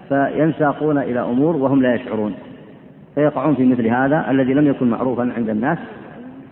فينساقون 0.09 0.99
إلى 0.99 1.21
أمور 1.21 1.57
وهم 1.57 1.83
لا 1.83 1.95
يشعرون. 1.95 2.35
فيقعون 3.15 3.55
في 3.55 3.65
مثل 3.65 3.87
هذا 3.87 4.31
الذي 4.31 4.55
لم 4.55 4.67
يكن 4.67 4.91
معروفا 4.91 5.33
عند 5.37 5.49
الناس. 5.49 5.79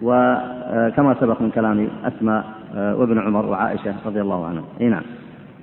وكما 0.02 1.16
سبق 1.20 1.42
من 1.42 1.50
كلام 1.50 1.88
أسماء 2.04 2.44
وابن 2.74 3.18
عمر 3.18 3.46
وعائشة 3.46 3.94
رضي 4.06 4.20
الله 4.20 4.46
عنهم. 4.46 4.64
أي 4.80 4.88
نعم. 4.88 5.02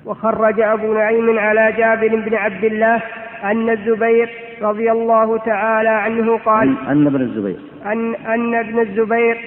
وخرج 0.06 0.60
أبو 0.60 0.94
نعيم 0.94 1.40
على 1.40 1.72
جابر 1.78 2.16
بن 2.16 2.36
عبد 2.36 2.64
الله 2.64 3.02
أن 3.44 3.70
الزبير 3.70 4.30
رضي 4.62 4.92
الله 4.92 5.38
تعالى 5.38 5.90
عنه 5.90 6.38
قال 6.38 6.76
أن 6.88 7.08
ابن 7.08 7.22
الزبير. 7.22 7.60
أن 7.86 8.16
أن 8.16 8.56
ابن 8.56 8.80
الزبير 8.80 9.38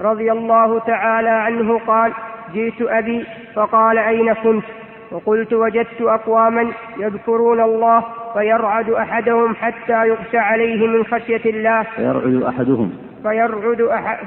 رضي 0.00 0.32
الله 0.32 0.78
تعالى 0.78 1.28
عنه 1.28 1.78
قال 1.86 2.12
جئت 2.54 2.82
أبي 2.82 3.24
فقال 3.54 3.98
أين 3.98 4.32
كنت؟ 4.32 4.64
وقلت 5.12 5.52
وجدت 5.52 6.00
أقواما 6.00 6.66
يذكرون 6.98 7.60
الله 7.60 8.04
فيرعد 8.34 8.90
أحدهم 8.90 9.54
حتى 9.54 10.08
يغشى 10.08 10.38
عليه 10.38 10.86
من 10.86 11.04
خشية 11.04 11.50
الله. 11.50 11.82
فيرعد 11.82 12.42
أحدهم. 12.42 12.92
فيرعد, 13.22 13.80
أح 13.80 14.24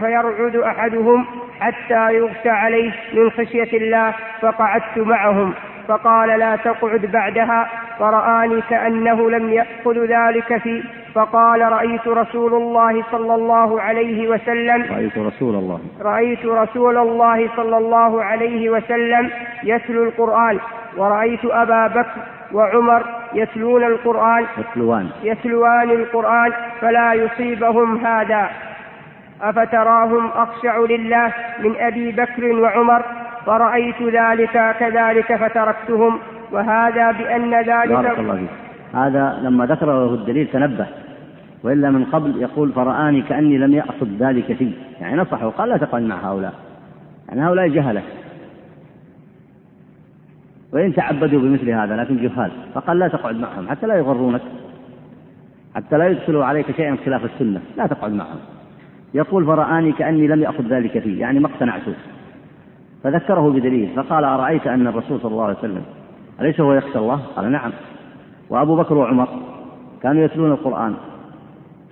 فيرعد 0.00 0.56
أحدهم 0.56 1.26
حتى 1.60 2.14
يغشى 2.14 2.50
عليه 2.50 2.92
من 3.14 3.30
خشية 3.30 3.76
الله. 3.76 4.14
فقعدت 4.40 4.98
معهم. 4.98 5.54
فقال 5.88 6.38
لا 6.38 6.56
تقعد 6.56 7.06
بعدها. 7.12 7.68
فرآني 7.98 8.60
كأنه 8.70 9.30
لم 9.30 9.52
يأخذ 9.52 9.98
ذلك 9.98 10.56
في 10.56 10.82
فقال 11.14 11.72
رأيت 11.72 12.08
رسول 12.08 12.54
الله 12.54 13.04
صلى 13.10 13.34
الله 13.34 13.80
عليه 13.80 14.28
وسلم. 14.28 14.82
رأيت 14.82 15.18
رسول 15.18 15.54
الله. 15.54 15.80
رأيت 16.02 16.46
رسول 16.46 16.96
الله 16.96 17.48
صلى 17.56 17.78
الله 17.78 18.24
عليه 18.24 18.70
وسلم 18.70 19.30
يتلو 19.64 20.04
القرآن. 20.04 20.58
ورأيت 20.96 21.44
أبا 21.44 21.86
بكر 21.86 22.20
وعمر 22.52 23.15
يتلون 23.34 23.84
القرآن. 23.84 24.44
يتلوان. 24.58 25.08
يتلوان 25.22 25.90
القرآن. 25.90 26.52
فلا 26.80 27.12
يصيبهم 27.12 28.06
هذا. 28.06 28.48
أفتراهم 29.42 30.26
أخشع 30.26 30.78
لله 30.78 31.32
من 31.58 31.76
أبي 31.76 32.12
بكر 32.12 32.52
وعمر. 32.52 33.02
فرأيت 33.46 34.02
ذلك 34.02 34.76
كذلك 34.78 35.36
فتركتهم. 35.36 36.18
وهذا 36.52 37.10
بأن 37.10 37.54
ذلك 37.54 37.88
بارك 37.88 38.18
الله 38.18 38.36
فيك. 38.36 38.48
هذا 38.94 39.38
لما 39.42 39.66
ذكر 39.66 39.86
له 39.86 40.14
الدليل 40.14 40.46
تنبه. 40.46 40.86
وإلا 41.64 41.90
من 41.90 42.04
قبل 42.04 42.42
يقول 42.42 42.72
فرآني 42.72 43.22
كأني 43.22 43.58
لم 43.58 43.74
يأخذ 43.74 44.06
ذلك 44.20 44.52
فيه 44.52 44.72
يعني 45.00 45.16
نصحه. 45.16 45.48
قال 45.48 45.68
لا 45.68 45.76
تقعد 45.76 46.02
مع 46.02 46.16
هؤلاء. 46.16 46.52
يعني 47.28 47.48
هؤلاء 47.48 47.68
جهلة. 47.68 48.02
وإن 50.72 50.94
تعبدوا 50.94 51.40
بمثل 51.40 51.70
هذا 51.70 51.96
لكن 51.96 52.16
جهال. 52.16 52.50
فقال 52.74 52.98
لا 52.98 53.08
تقعد 53.08 53.36
معهم 53.36 53.68
حتى 53.68 53.86
لا 53.86 53.94
يغرونك 53.94 54.42
حتى 55.74 55.98
لا 55.98 56.08
يدخلوا 56.08 56.44
عليك 56.44 56.76
شيئا 56.76 56.96
خلاف 57.04 57.24
السنة. 57.24 57.60
لا 57.76 57.86
تقعد 57.86 58.12
معهم. 58.12 58.38
يقول 59.14 59.46
فرآني 59.46 59.92
كأني 59.92 60.26
لم 60.26 60.42
يأخذ 60.42 60.62
ذلك 60.62 60.98
فيه 60.98 61.20
يعني 61.20 61.40
ما 61.40 61.46
اقتنعته. 61.46 61.94
فذكره 63.02 63.50
بدليل 63.50 63.90
فقال 63.96 64.24
أرأيت 64.24 64.66
أن 64.66 64.86
الرسول 64.86 65.20
صلى 65.20 65.32
الله 65.32 65.44
عليه 65.44 65.58
وسلم 65.58 65.82
أليس 66.40 66.60
هو 66.60 66.72
يخشى 66.72 66.98
الله؟ 66.98 67.16
قال 67.16 67.52
نعم. 67.52 67.72
وأبو 68.50 68.76
بكر 68.76 68.94
وعمر 68.94 69.28
كانوا 70.02 70.24
يتلون 70.24 70.52
القرآن. 70.52 70.94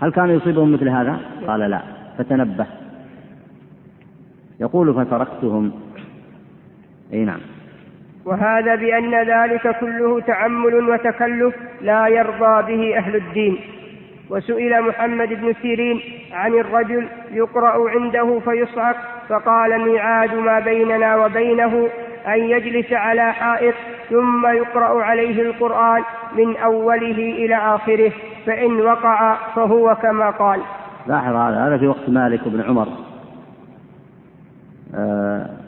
هل 0.03 0.13
كان 0.13 0.31
يصيبهم 0.31 0.73
مثل 0.73 0.89
هذا؟ 0.89 1.21
قال 1.47 1.61
لا. 1.61 1.83
فتنبه. 2.19 2.67
يقول 4.61 4.95
فتركتهم. 4.95 5.73
أي 7.13 7.25
نعم. 7.25 7.41
وهذا 8.27 8.75
بأن 8.75 9.15
ذلك 9.15 9.77
كله 9.81 10.21
تعمل 10.21 10.91
وتكلف 10.91 11.55
لا 11.81 12.07
يرضى 12.07 12.77
به 12.77 12.97
أهل 12.99 13.17
الدين. 13.17 13.59
وسئل 14.31 14.83
محمد 14.83 15.29
بن 15.29 15.55
سيرين 15.63 16.01
عن 16.33 16.55
الرجل 16.55 17.09
يقرأ 17.33 17.91
عنده 17.91 18.41
فيصعق 18.45 18.97
فقال 19.29 19.81
ميعاد 19.81 20.35
ما 20.35 20.61
بيننا 20.61 21.17
وبينه 21.17 21.89
أن 22.27 22.39
يجلس 22.39 22.93
على 22.93 23.33
حائط 23.33 23.75
ثم 24.11 24.47
يقرأ 24.47 25.03
عليه 25.03 25.43
القرآن 25.43 26.03
من 26.37 26.57
أوله 26.57 27.11
إلى 27.11 27.57
آخره 27.57 28.13
فإن 28.47 28.81
وقع 28.81 29.37
فهو 29.55 29.95
كما 30.03 30.31
قال. 30.31 30.61
لاحظ 31.07 31.35
هذا 31.35 31.67
هذا 31.67 31.79
في 31.79 31.87
وقت 31.87 32.09
مالك 32.09 32.49
بن 32.49 32.61
عمر. 32.61 32.89
آه 34.95 35.64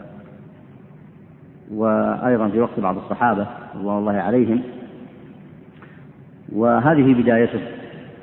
وأيضا 1.75 2.49
في 2.49 2.61
وقت 2.61 2.81
بعض 2.81 2.97
الصحابة 2.97 3.47
رضوان 3.75 3.99
الله 3.99 4.13
عليهم. 4.13 4.63
وهذه 6.53 7.23
بدايته 7.23 7.61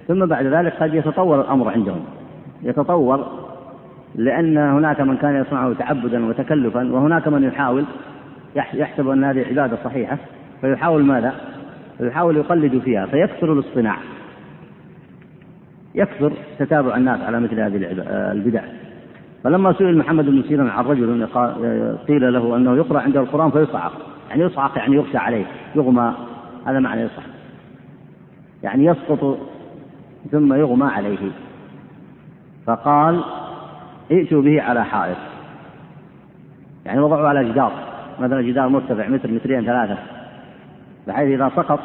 ثم 0.08 0.25
بعد 0.25 0.45
ذلك 0.45 0.73
قد 0.73 0.93
يتطور 0.93 1.41
الأمر 1.41 1.69
عندهم. 1.69 2.06
يتطور 2.63 3.43
لأن 4.15 4.58
هناك 4.58 5.01
من 5.01 5.17
كان 5.17 5.36
يصنعه 5.36 5.73
تعبدا 5.73 6.25
وتكلفا 6.25 6.93
وهناك 6.93 7.27
من 7.27 7.43
يحاول 7.43 7.86
يحسب 8.56 9.10
أن 9.10 9.23
هذه 9.23 9.45
عبادة 9.47 9.77
صحيحة. 9.84 10.17
فيحاول 10.62 11.03
ماذا؟ 11.03 11.34
فيحاول 11.97 12.38
يقلد 12.38 12.77
فيها 12.77 13.06
فيكثر 13.06 13.53
الاصطناع. 13.53 13.97
يكثر 15.95 16.34
تتابع 16.60 16.97
الناس 16.97 17.21
على 17.21 17.39
مثل 17.39 17.60
هذه 17.60 17.77
البدع. 18.32 18.62
فلما 19.43 19.73
سئل 19.73 19.97
محمد 19.97 20.25
بن 20.25 20.41
سيرين 20.41 20.69
عن 20.69 20.86
رجل 20.86 21.27
قيل 22.08 22.34
له 22.34 22.56
أنه 22.56 22.75
يقرأ 22.75 22.99
عنده 22.99 23.19
القرآن 23.19 23.51
فيصعق. 23.51 23.93
يعني 24.29 24.43
يصعق 24.43 24.77
يعني 24.77 24.95
يغشى 24.95 25.17
عليه. 25.17 25.45
يغمى. 25.75 26.13
هذا 26.65 26.79
معنى 26.79 27.01
يصعق. 27.01 27.29
يعني 28.63 28.86
يسقط 28.86 29.38
ثم 30.32 30.53
يغمى 30.53 30.86
عليه. 30.86 31.32
فقال 32.65 33.23
ائتوا 34.12 34.41
به 34.41 34.62
على 34.62 34.86
حائط. 34.86 35.17
يعني 36.86 36.99
وضعوا 36.99 37.27
على 37.27 37.49
جدار. 37.51 37.71
مثلا 38.19 38.41
جدار 38.41 38.69
مرتفع 38.69 39.08
متر 39.08 39.32
مترين 39.32 39.65
ثلاثة. 39.65 39.97
بحيث 41.08 41.27
إذا 41.27 41.51
سقط 41.56 41.79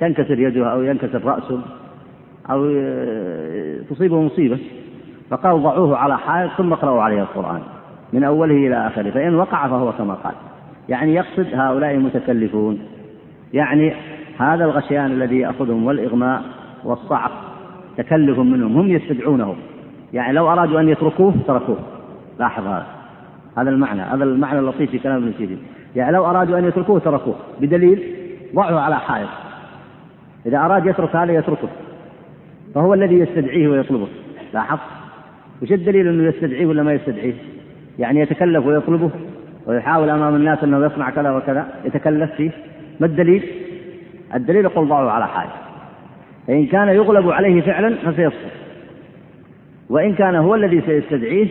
تنكسر 0.00 0.38
يده 0.38 0.72
أو 0.72 0.82
ينكسر 0.82 1.24
رأسه 1.24 1.60
أو 2.50 2.66
تصيبه 3.90 4.22
مصيبة. 4.22 4.58
فقال 5.32 5.62
ضعوه 5.62 5.96
على 5.96 6.18
حائط 6.18 6.50
ثم 6.50 6.72
اقرأوا 6.72 7.02
عليه 7.02 7.20
القرآن 7.20 7.60
من 8.12 8.24
أوله 8.24 8.54
إلى 8.54 8.86
آخره 8.86 9.10
فإن 9.10 9.34
وقع 9.34 9.68
فهو 9.68 9.92
كما 9.92 10.14
قال. 10.14 10.34
يعني 10.88 11.14
يقصد 11.14 11.46
هؤلاء 11.54 11.90
المتكلفون. 11.90 12.78
يعني 13.52 13.94
هذا 14.38 14.64
الغشيان 14.64 15.06
الذي 15.06 15.38
يأخذهم 15.38 15.86
والإغماء 15.86 16.42
والصعق 16.84 17.30
تكلف 17.96 18.38
منهم 18.38 18.76
هم 18.76 18.88
يستدعونه 18.88 19.54
يعني 20.12 20.32
لو 20.32 20.52
أرادوا 20.52 20.80
أن 20.80 20.88
يتركوه 20.88 21.34
تركوه. 21.46 21.78
لاحظ 22.38 22.66
هذا. 22.66 22.86
هذا 23.56 23.70
المعنى 23.70 24.02
هذا 24.02 24.24
المعنى 24.24 24.58
اللطيف 24.58 24.90
في 24.90 24.98
كلام 24.98 25.16
ابن 25.16 25.32
سيرين. 25.38 25.62
يعني 25.96 26.12
لو 26.12 26.26
أرادوا 26.26 26.58
أن 26.58 26.64
يتركوه 26.64 26.98
تركوه. 26.98 27.34
بدليل 27.60 28.02
ضعوا 28.54 28.80
على 28.80 28.98
حائط. 28.98 29.28
إذا 30.46 30.58
أراد 30.58 30.86
يترك 30.86 31.16
هذا 31.16 31.32
يتركه. 31.32 31.68
فهو 32.74 32.94
الذي 32.94 33.18
يستدعيه 33.18 33.68
ويطلبه. 33.68 34.08
لاحظ؟ 34.54 34.78
وش 35.62 35.72
الدليل 35.72 36.08
أنه 36.08 36.28
يستدعيه 36.28 36.66
ولا 36.66 36.82
ما 36.82 36.92
يستدعيه؟ 36.92 37.34
يعني 37.98 38.20
يتكلف 38.20 38.66
ويطلبه 38.66 39.10
ويحاول 39.66 40.10
أمام 40.10 40.34
الناس 40.34 40.64
أنه 40.64 40.86
يصنع 40.86 41.10
كذا 41.10 41.30
وكذا 41.30 41.68
يتكلف 41.84 42.30
فيه. 42.32 42.50
ما 43.00 43.06
الدليل؟ 43.06 43.44
الدليل 44.34 44.64
يقول 44.64 44.88
ضعوا 44.88 45.10
على 45.10 45.26
حائط 45.26 45.50
فإن 46.46 46.66
كان 46.66 46.88
يغلب 46.88 47.30
عليه 47.30 47.62
فعلا 47.62 47.96
فسيسقط 47.96 48.52
وإن 49.90 50.14
كان 50.14 50.34
هو 50.34 50.54
الذي 50.54 50.80
سيستدعيه 50.80 51.48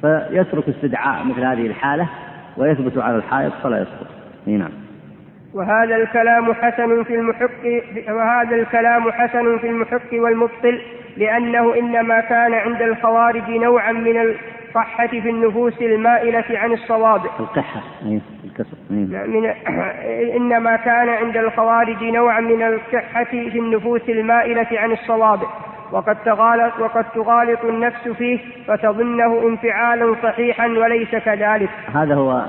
فيترك 0.00 0.68
استدعاء 0.68 1.24
مثل 1.24 1.40
هذه 1.40 1.66
الحالة 1.66 2.08
ويثبت 2.56 2.98
على 2.98 3.16
الحائط 3.16 3.52
فلا 3.62 3.82
يسقط 3.82 4.06
نعم. 4.46 4.70
وهذا 5.54 5.96
الكلام 5.96 6.54
حسن 6.54 7.02
في 7.02 7.14
المحق 7.14 7.64
وهذا 8.08 8.56
الكلام 8.56 9.12
حسن 9.12 9.58
في 9.58 9.66
المحق 9.66 10.12
والمبطل. 10.12 10.80
لأنه 11.16 11.74
إنما 11.78 12.20
كان 12.20 12.54
عند 12.54 12.82
الخوارج 12.82 13.50
نوعا 13.50 13.92
من 13.92 14.20
القحة 14.20 15.06
في 15.06 15.30
النفوس 15.30 15.82
المائلة 15.82 16.44
عن 16.50 16.72
الصواب 16.72 17.20
القحة 17.40 17.80
أي 18.06 18.20
الكسر 18.44 18.76
من 18.90 19.14
إنما 20.36 20.76
كان 20.76 21.08
عند 21.08 21.36
الخوارج 21.36 22.04
نوعا 22.04 22.40
من 22.40 22.62
القحة 22.62 23.24
في 23.24 23.58
النفوس 23.58 24.08
المائلة 24.08 24.68
عن 24.72 24.92
الصواب 24.92 25.40
وقد 25.92 26.16
تغالط 26.24 26.72
وقد 26.80 27.04
تغالط 27.14 27.64
النفس 27.64 28.08
فيه 28.08 28.38
فتظنه 28.66 29.48
انفعالا 29.48 30.14
صحيحا 30.22 30.66
وليس 30.66 31.10
كذلك. 31.10 31.70
هذا 31.94 32.14
هو 32.14 32.44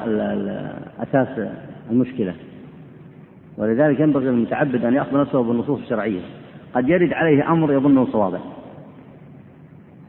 أساس 0.99 1.27
المشكلة. 1.91 2.33
ولذلك 3.57 3.99
ينبغي 3.99 4.25
للمتعبد 4.25 4.85
أن 4.85 4.93
يأخذ 4.93 5.21
نفسه 5.21 5.43
بالنصوص 5.43 5.79
الشرعية. 5.79 6.21
قد 6.75 6.89
يرد 6.89 7.13
عليه 7.13 7.51
أمر 7.51 7.73
يظنه 7.73 8.05
صوابا. 8.11 8.39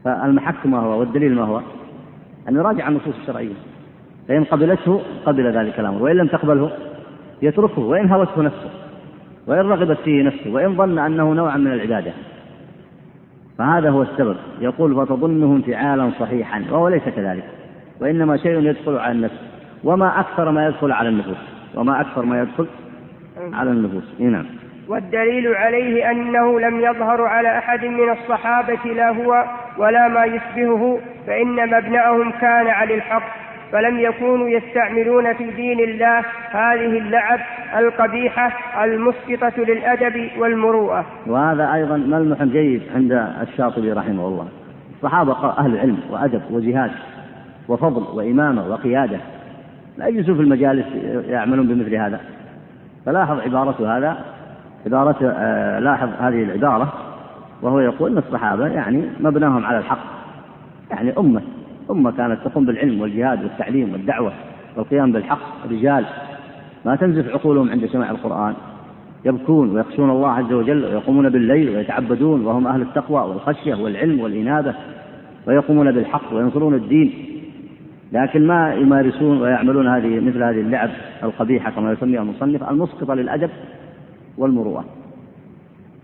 فالمحك 0.03 0.65
ما 0.65 0.79
هو 0.79 0.99
والدليل 0.99 1.35
ما 1.35 1.43
هو؟ 1.43 1.61
أن 2.49 2.55
يراجع 2.55 2.87
النصوص 2.87 3.15
الشرعية. 3.21 3.53
فإن 4.27 4.43
قبلته 4.43 5.01
قبل 5.25 5.57
ذلك 5.57 5.79
الأمر 5.79 6.03
وإن 6.03 6.15
لم 6.15 6.27
تقبله 6.27 6.71
يتركه 7.41 7.81
وإن 7.81 8.09
هوته 8.09 8.41
نفسه. 8.41 8.69
وإن 9.47 9.59
رغبت 9.59 9.97
فيه 9.97 10.23
نفسه 10.23 10.53
وإن 10.53 10.75
ظن 10.75 10.99
أنه 10.99 11.33
نوعا 11.33 11.57
من 11.57 11.73
العبادة 11.73 12.11
فهذا 13.57 13.89
هو 13.89 14.01
السبب 14.01 14.35
يقول 14.61 14.95
فتظنه 14.95 15.55
انفعالا 15.55 16.11
صحيحا 16.19 16.63
وهو 16.71 16.87
ليس 16.87 17.03
كذلك 17.03 17.43
وإنما 18.01 18.37
شيء 18.37 18.59
يدخل 18.59 18.97
على 18.97 19.11
النفس 19.11 19.39
وما 19.83 20.19
أكثر 20.19 20.51
ما 20.51 20.67
يدخل 20.67 20.91
على 20.91 21.09
النفوس 21.09 21.37
وما 21.75 22.01
أكثر 22.01 22.25
ما 22.25 22.41
يدخل 22.41 22.67
على 23.53 23.71
النفوس 23.71 24.03
نعم 24.19 24.45
والدليل 24.87 25.55
عليه 25.55 26.11
أنه 26.11 26.59
لم 26.59 26.79
يظهر 26.79 27.21
على 27.21 27.57
أحد 27.57 27.85
من 27.85 28.09
الصحابة 28.09 28.93
لا 28.95 29.09
هو 29.09 29.45
ولا 29.77 30.07
ما 30.07 30.25
يشبهه 30.25 30.99
فإن 31.27 31.55
مبنأهم 31.55 32.31
كان 32.31 32.67
على 32.67 32.95
الحق 32.95 33.45
فلم 33.71 33.99
يكونوا 33.99 34.49
يستعملون 34.49 35.33
في 35.33 35.51
دين 35.51 35.79
الله 35.79 36.19
هذه 36.51 36.97
اللعب 36.97 37.39
القبيحة 37.77 38.51
المسقطة 38.83 39.63
للأدب 39.63 40.29
والمروءة. 40.37 41.05
وهذا 41.27 41.73
أيضا 41.73 41.97
ملمح 41.97 42.43
جيد 42.43 42.81
عند 42.95 43.11
الشاطبي 43.41 43.91
رحمه 43.91 44.27
الله. 44.27 44.47
الصحابة 44.95 45.49
أهل 45.57 45.77
علم 45.77 45.99
وأدب 46.11 46.41
وجهاد 46.51 46.91
وفضل 47.67 48.17
وإمامة 48.17 48.67
وقيادة. 48.67 49.17
لا 49.97 50.07
يجلسوا 50.07 50.35
في 50.35 50.41
المجالس 50.41 50.85
يعملون 51.27 51.67
بمثل 51.67 51.95
هذا. 51.95 52.19
فلاحظ 53.05 53.39
عبارة 53.39 53.97
هذا 53.97 54.34
عبارة 54.85 55.17
آه 55.23 55.79
لاحظ 55.79 56.09
هذه 56.19 56.43
العبارة 56.43 56.93
وهو 57.61 57.79
يقول 57.79 58.11
أن 58.11 58.17
الصحابة 58.17 58.67
يعني 58.67 59.03
مبناهم 59.19 59.65
على 59.65 59.77
الحق. 59.77 60.05
يعني 60.91 61.13
أمة 61.17 61.41
أمة 61.91 62.11
كانت 62.11 62.39
تقوم 62.45 62.65
بالعلم 62.65 63.01
والجهاد 63.01 63.43
والتعليم 63.43 63.93
والدعوة 63.93 64.31
والقيام 64.75 65.11
بالحق 65.11 65.67
رجال. 65.71 66.05
ما 66.85 66.95
تنزف 66.95 67.29
عقولهم 67.29 67.69
عند 67.69 67.85
سماع 67.85 68.11
القرآن. 68.11 68.53
يبكون 69.25 69.75
ويخشون 69.75 70.09
الله 70.09 70.31
عز 70.31 70.53
وجل 70.53 70.85
ويقومون 70.85 71.29
بالليل 71.29 71.69
ويتعبدون 71.69 72.45
وهم 72.45 72.67
أهل 72.67 72.81
التقوى 72.81 73.29
والخشية 73.29 73.75
والعلم 73.75 74.19
والإنابة 74.19 74.73
ويقومون 75.47 75.91
بالحق 75.91 76.33
وينصرون 76.33 76.73
الدين. 76.73 77.13
لكن 78.11 78.47
ما 78.47 78.73
يمارسون 78.73 79.41
ويعملون 79.41 79.87
هذه 79.87 80.19
مثل 80.19 80.43
هذه 80.43 80.59
اللعب 80.59 80.89
القبيحة 81.23 81.71
كما 81.71 81.91
يسميها 81.91 82.21
المصنف 82.21 82.69
المسقطة 82.69 83.13
للأدب. 83.13 83.49
والمروءة. 84.37 84.85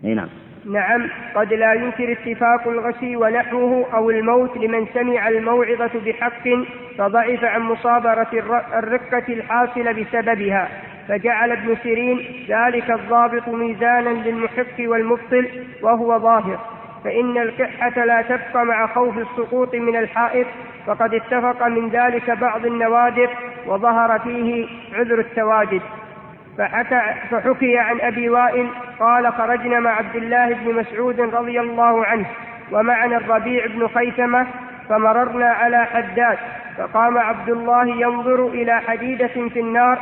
أي 0.06 0.14
نعم. 0.14 0.30
نعم 0.66 1.10
قد 1.36 1.54
لا 1.54 1.74
ينكر 1.74 2.12
اتفاق 2.12 2.68
الغشي 2.68 3.16
ونحوه 3.16 3.86
أو 3.94 4.10
الموت 4.10 4.58
لمن 4.58 4.88
سمع 4.94 5.28
الموعظة 5.28 5.92
بحق 6.06 6.50
فضعف 6.98 7.44
عن 7.44 7.62
مصابرة 7.62 8.28
الرقة 8.74 9.34
الحاصلة 9.34 9.92
بسببها 9.92 10.70
فجعل 11.08 11.52
ابن 11.52 11.76
سيرين 11.84 12.20
ذلك 12.50 12.92
الضابط 12.92 13.48
ميزانا 13.48 14.10
للمحق 14.10 14.80
والمبطل 14.80 15.48
وهو 15.82 16.20
ظاهر 16.20 16.60
فإن 17.04 17.38
القحة 17.38 18.06
لا 18.06 18.22
تبقى 18.22 18.66
مع 18.66 18.88
خوف 18.88 19.18
السقوط 19.18 19.76
من 19.76 19.96
الحائط 19.96 20.48
فقد 20.88 21.14
اتفق 21.14 21.68
من 21.68 21.90
ذلك 21.90 22.32
بعض 22.32 22.66
النوادر 22.66 23.30
وظهر 23.68 24.20
فيه 24.20 24.68
عذر 24.94 25.20
التواجد. 25.20 25.82
فحكى 26.58 27.02
فحكي 27.32 27.78
عن 27.78 28.02
أبي 28.02 28.30
وائل 28.30 28.68
قال 29.00 29.34
خرجنا 29.34 29.80
مع 29.80 29.92
عبد 29.92 30.16
الله 30.16 30.54
بن 30.54 30.76
مسعود 30.76 31.20
رضي 31.20 31.60
الله 31.60 32.06
عنه 32.06 32.26
ومعنا 32.72 33.18
الربيع 33.18 33.66
بن 33.66 33.88
خيثمة 33.88 34.48
فمررنا 34.90 35.46
على 35.46 35.86
حداد 35.86 36.38
فقام 36.78 37.18
عبد 37.18 37.50
الله 37.50 37.88
ينظر 37.88 38.48
إلى 38.48 38.82
حديدة 38.88 39.28
في 39.28 39.60
النار 39.60 40.00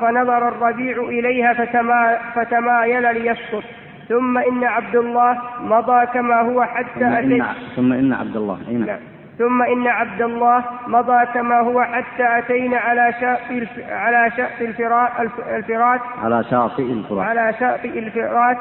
فنظر 0.00 0.48
الربيع 0.48 1.02
إليها 1.02 1.52
فتما 1.52 2.18
فتمايل 2.34 3.14
ليسقط 3.14 3.64
ثم 4.08 4.38
إن 4.38 4.64
عبد 4.64 4.96
الله 4.96 5.38
مضى 5.60 6.06
كما 6.06 6.40
هو 6.40 6.62
حتى 6.62 7.00
ثم 7.00 7.32
إن, 7.32 7.44
ثم 7.76 7.92
إن 7.92 8.12
عبد 8.12 8.36
الله 8.36 8.58
نعم. 8.70 8.98
ثم 9.38 9.62
إن 9.62 9.86
عبد 9.86 10.22
الله 10.22 10.64
مضى 10.86 11.26
كما 11.34 11.60
هو 11.60 11.82
حتى 11.82 12.38
أتينا 12.38 12.76
على 12.76 13.14
شاطئ 13.20 13.66
على 13.90 14.30
شاطئ 14.36 14.64
الفرات 14.64 16.00
على 16.22 16.44
شاطئ 16.50 16.82
الفرات 16.82 17.26
على 17.26 17.54
شاطئ 17.60 17.98
الفرات 17.98 18.58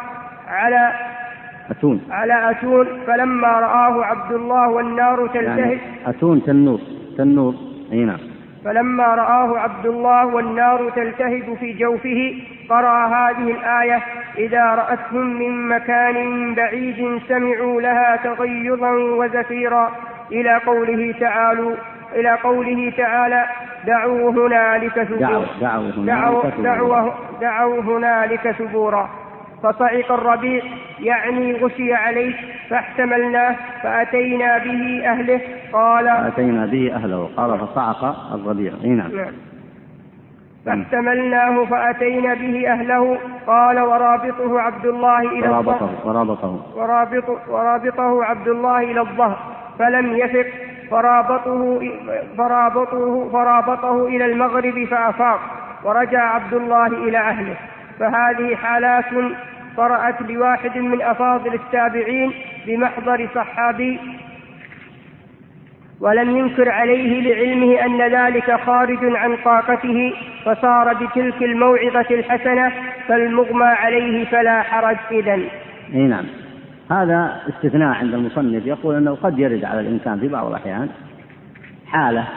على 0.48 0.94
أتون. 1.72 2.02
على 2.12 2.52
أتون. 2.52 2.88
فلما 3.08 3.48
رآه 3.48 4.06
عبد 4.06 4.32
الله 4.32 4.70
والنار 4.70 5.28
تلتهب 5.28 5.58
يعني 5.58 5.80
أتون 6.06 6.44
تنور 6.44 6.80
تنور 7.18 7.56
أي 7.92 8.06
نعم. 8.06 8.20
فلما 8.66 9.04
رآه 9.04 9.58
عبد 9.60 9.86
الله 9.86 10.26
والنار 10.26 10.90
تلتهب 10.90 11.58
في 11.60 11.74
جوفه 11.74 12.36
قرأ 12.70 13.08
هذه 13.08 13.52
الآية 13.52 14.00
إذا 14.38 14.64
رأتهم 14.64 15.40
من 15.40 15.68
مكان 15.68 16.56
بعيد 16.56 17.22
سمعوا 17.28 17.82
لها 17.82 18.16
تغيظا 18.16 18.92
وزفيرا. 18.92 19.92
إلى 20.32 20.58
قوله 20.66 21.16
تعالى 21.20 21.76
إلى 22.16 22.32
قوله 22.32 22.94
تعالى 22.98 23.46
دعوا 23.88 24.32
هنالك 24.32 25.04
ثبورا. 25.04 25.46
دعوا, 25.60 25.92
دعوا, 26.06 26.42
دعوا, 26.64 27.12
دعوا 27.42 27.82
هنالك 27.82 28.52
ثبورا. 28.52 29.10
فصعق 29.64 30.12
الربيع 30.12 30.64
يعني 31.00 31.54
غشي 31.54 31.94
عليه 31.94 32.34
فاحتملناه 32.70 33.56
فأتينا 33.84 34.58
به 34.58 35.02
أهله. 35.06 35.42
قال 35.74 36.06
فأتينا 36.06 36.66
به 36.66 36.96
أهله. 36.96 37.30
قال 37.38 37.60
فصعق 37.60 38.34
الربيع. 38.34 38.74
نعم. 38.84 39.12
فاحتملناه 40.66 41.66
فأتينا 41.66 42.34
به 42.34 42.72
أهله. 42.72 43.18
قال 43.48 43.80
ورابطه 43.80 44.60
عبد 44.60 44.86
الله 44.86 45.20
إلى 45.20 45.50
ورابطه 45.50 45.90
ورابطه. 46.06 46.62
ورابط 46.76 47.30
ورابطه 47.50 48.24
عبد 48.24 48.48
الله 48.48 48.80
إلى 48.80 49.02
الظهر. 49.02 49.61
فلم 49.82 50.18
يفق 50.18 50.46
فرابطه 50.92 51.82
فرابطه 52.38 53.30
فرابطه 53.30 54.08
إلى 54.08 54.26
المغرب 54.26 54.86
فأفاق 54.92 55.40
ورجع 55.84 56.22
عبد 56.22 56.54
الله 56.54 56.88
إلى 56.88 57.18
أهله. 57.18 57.56
فهذه 58.00 58.56
حالات 58.56 59.06
طرأت 59.78 60.22
لواحد 60.22 60.78
من 60.78 61.02
أفاضل 61.02 61.54
التابعين 61.54 62.34
بمحضر 62.68 63.30
صحابي. 63.36 64.00
ولم 66.02 66.38
ينكر 66.38 66.70
عليه 66.70 67.22
لعلمه 67.22 67.86
أن 67.86 68.02
ذلك 68.02 68.60
خارج 68.66 69.16
عن 69.16 69.38
طاقته 69.46 70.14
فصار 70.46 70.94
بتلك 70.94 71.44
الموعظة 71.44 72.06
الحسنة 72.12 72.72
فالمغمى 73.08 73.66
عليه 73.66 74.26
فلا 74.26 74.62
حرج 74.62 74.98
إي 75.94 76.08
نعم. 76.08 76.41
هذا 76.92 77.42
استثناء 77.50 77.88
عند 77.88 78.14
المصنف. 78.14 78.66
يقول 78.66 78.96
إنه 78.96 79.16
قد 79.16 79.40
يرد 79.40 79.66
على 79.66 79.80
الإنسان 79.80 80.20
في 80.20 80.28
بعض 80.28 80.48
الأحيان 80.48 80.90
حالة 81.86 82.28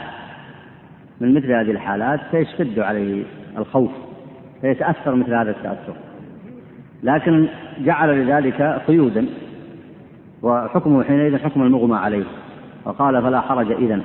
من 1.20 1.34
مثل 1.34 1.52
هذه 1.52 1.70
الحالات 1.70 2.20
فيشتد 2.30 2.78
عليه 2.78 3.24
الخوف 3.58 3.90
فيتأثر 4.60 5.14
مثل 5.14 5.34
هذا 5.34 5.50
التأثر. 5.50 5.94
لكن 7.02 7.48
جعل 7.80 8.24
لذلك 8.24 8.62
قيودا 8.86 9.26
وحكمه 10.42 11.04
حينئذ 11.04 11.38
حكم 11.38 11.62
المغمى 11.62 11.96
عليه 11.96 12.24
وقال 12.84 13.22
فلا 13.22 13.40
حرج 13.40 13.72
إذا 13.72 14.00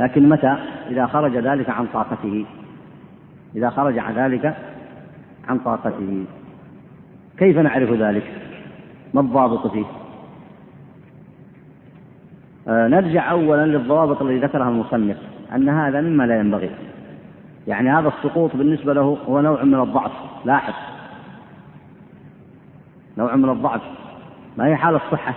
لكن 0.00 0.28
متى؟ 0.28 0.56
إذا 0.90 1.06
خرج 1.06 1.36
ذلك 1.36 1.70
عن 1.70 1.86
طاقته. 1.86 2.46
إذا 3.56 3.70
خرج 3.70 3.98
عن 3.98 4.14
ذلك 4.14 4.56
عن 5.48 5.58
طاقته. 5.58 6.24
كيف 7.38 7.58
نعرف 7.58 7.92
ذلك؟ 7.92 8.43
ما 9.14 9.20
الضابط 9.20 9.66
فيه؟ 9.66 9.84
آه 12.68 12.88
نرجع 12.88 13.30
أولا 13.30 13.66
للضوابط 13.66 14.22
التي 14.22 14.46
ذكرها 14.46 14.68
المصنف 14.68 15.16
أن 15.54 15.68
هذا 15.68 16.00
مما 16.00 16.26
لا 16.26 16.38
ينبغي. 16.38 16.70
يعني 17.66 17.90
هذا 17.90 18.08
السقوط 18.08 18.56
بالنسبة 18.56 18.92
له 18.92 19.18
هو 19.28 19.40
نوع 19.40 19.62
من 19.62 19.80
الضعف 19.80 20.12
لاحظ. 20.44 20.74
نوع 23.18 23.36
من 23.36 23.50
الضعف. 23.50 23.82
ما 24.58 24.66
هي 24.66 24.76
حالة 24.76 25.00
صحة 25.12 25.34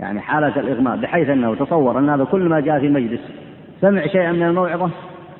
يعني 0.00 0.20
حالة 0.20 0.60
الإغماء 0.60 0.96
بحيث 0.96 1.28
أنه 1.28 1.54
تصور 1.54 1.98
أن 1.98 2.10
هذا 2.10 2.24
كل 2.24 2.48
ما 2.48 2.60
جاء 2.60 2.80
في 2.80 2.88
مجلس 2.88 3.20
سمع 3.80 4.06
شيئا 4.06 4.32
من 4.32 4.42
الموعظة 4.42 4.90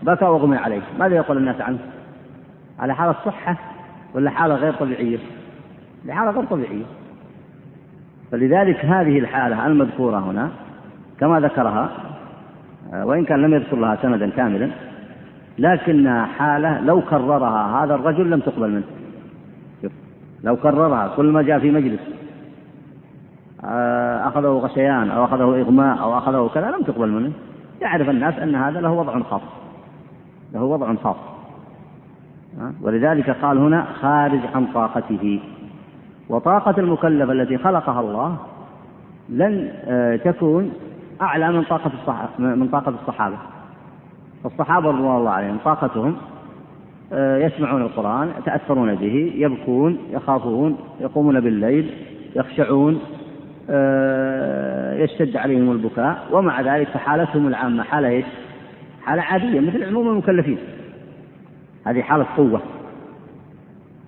بكى 0.03 0.25
وأغمي 0.25 0.57
عليه. 0.57 0.83
ماذا 0.99 1.17
يقول 1.17 1.37
الناس 1.37 1.61
عنه؟ 1.61 1.79
على 2.79 2.95
حالة 2.95 3.15
صحة 3.27 3.57
ولا 4.15 4.31
حالة 4.31 4.55
غير 4.55 4.73
طبيعية؟ 4.73 5.19
لحالة 6.05 6.31
غير 6.31 6.45
طبيعية. 6.45 6.85
فلذلك 8.33 8.85
هذه 8.85 9.19
الحالة 9.19 9.67
المذكورة 9.67 10.19
هنا 10.19 10.51
كما 11.21 11.41
ذكرها 11.41 11.91
وإن 12.93 13.25
كان 13.25 13.43
لم 13.43 13.55
يذكر 13.55 13.77
لها 13.77 13.97
سندا 14.03 14.31
كاملا 14.31 14.71
لكنها 15.59 16.25
حالة 16.27 16.81
لو 16.81 17.01
كررها 17.01 17.85
هذا 17.85 17.95
الرجل 17.95 18.31
لم 18.31 18.41
تقبل 18.41 18.71
منه. 18.71 18.85
لو 20.45 20.57
كررها 20.57 21.09
كل 21.17 21.25
ما 21.25 21.43
جاء 21.43 21.59
في 21.59 21.71
مجلس 21.71 22.01
آه، 23.65 24.29
أخذه 24.29 24.49
غشيان 24.49 25.11
أو 25.11 25.25
أخذه 25.25 25.61
إغماء 25.61 26.01
أو 26.01 26.19
أخذه 26.19 26.51
كذا 26.55 26.71
لم 26.71 26.83
تقبل 26.83 27.09
منه. 27.09 27.33
يعرف 27.81 28.11
الناس 28.11 28.39
أن 28.39 28.55
هذا 28.55 28.81
له 28.81 28.91
وضع 28.91 29.23
خاص 29.23 29.43
له 30.53 30.63
وضع 30.63 30.95
خاص. 30.95 31.17
ولذلك 32.83 33.31
قال 33.31 33.59
هنا 33.59 33.85
خارج 34.01 34.41
عن 34.55 34.67
طاقته. 34.67 35.41
وطاقة 36.31 36.81
المكلف 36.81 37.31
التي 37.31 37.59
خلقها 37.59 38.01
الله 38.01 38.37
لن 39.29 39.73
آه، 39.85 40.17
تكون 40.17 40.73
أعلى 41.23 41.53
من 41.53 41.63
طاقة 41.63 41.91
من 42.39 42.69
طاقة 42.69 42.95
الصحابة. 43.03 43.37
الصحابة 44.45 44.89
رضوان 44.89 45.17
الله 45.17 45.31
عليهم 45.31 45.59
طاقتهم 45.65 46.17
آه، 47.13 47.39
يسمعون 47.39 47.83
القرآن 47.83 48.31
يتأثرون 48.39 48.95
به 48.95 49.33
يبكون 49.37 49.99
يخافون 50.11 50.77
يقومون 51.01 51.41
بالليل 51.41 51.91
يخشعون 52.37 53.01
آه، 53.71 54.95
يشتد 54.95 55.37
عليهم 55.37 55.73
البكاء. 55.73 56.29
ومع 56.33 56.61
ذلك 56.61 56.89
فحالتهم 56.89 57.47
العامة 57.47 57.83
حالة 57.83 58.09
إيش؟ 58.09 58.27
حالة 59.05 59.23
عادية 59.23 59.61
مثل 59.61 59.85
عموم 59.85 60.09
المكلفين. 60.09 60.59
هذه 61.87 62.03
حالة 62.03 62.27
قوة. 62.37 62.61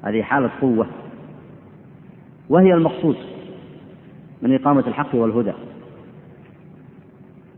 هذه 0.05 0.23
حالة 0.23 0.51
قوة. 0.61 0.87
وهي 2.53 2.75
المقصود 2.75 3.17
من 4.43 4.55
إقامة 4.55 4.85
الحق 4.87 5.15
والهدى. 5.15 5.53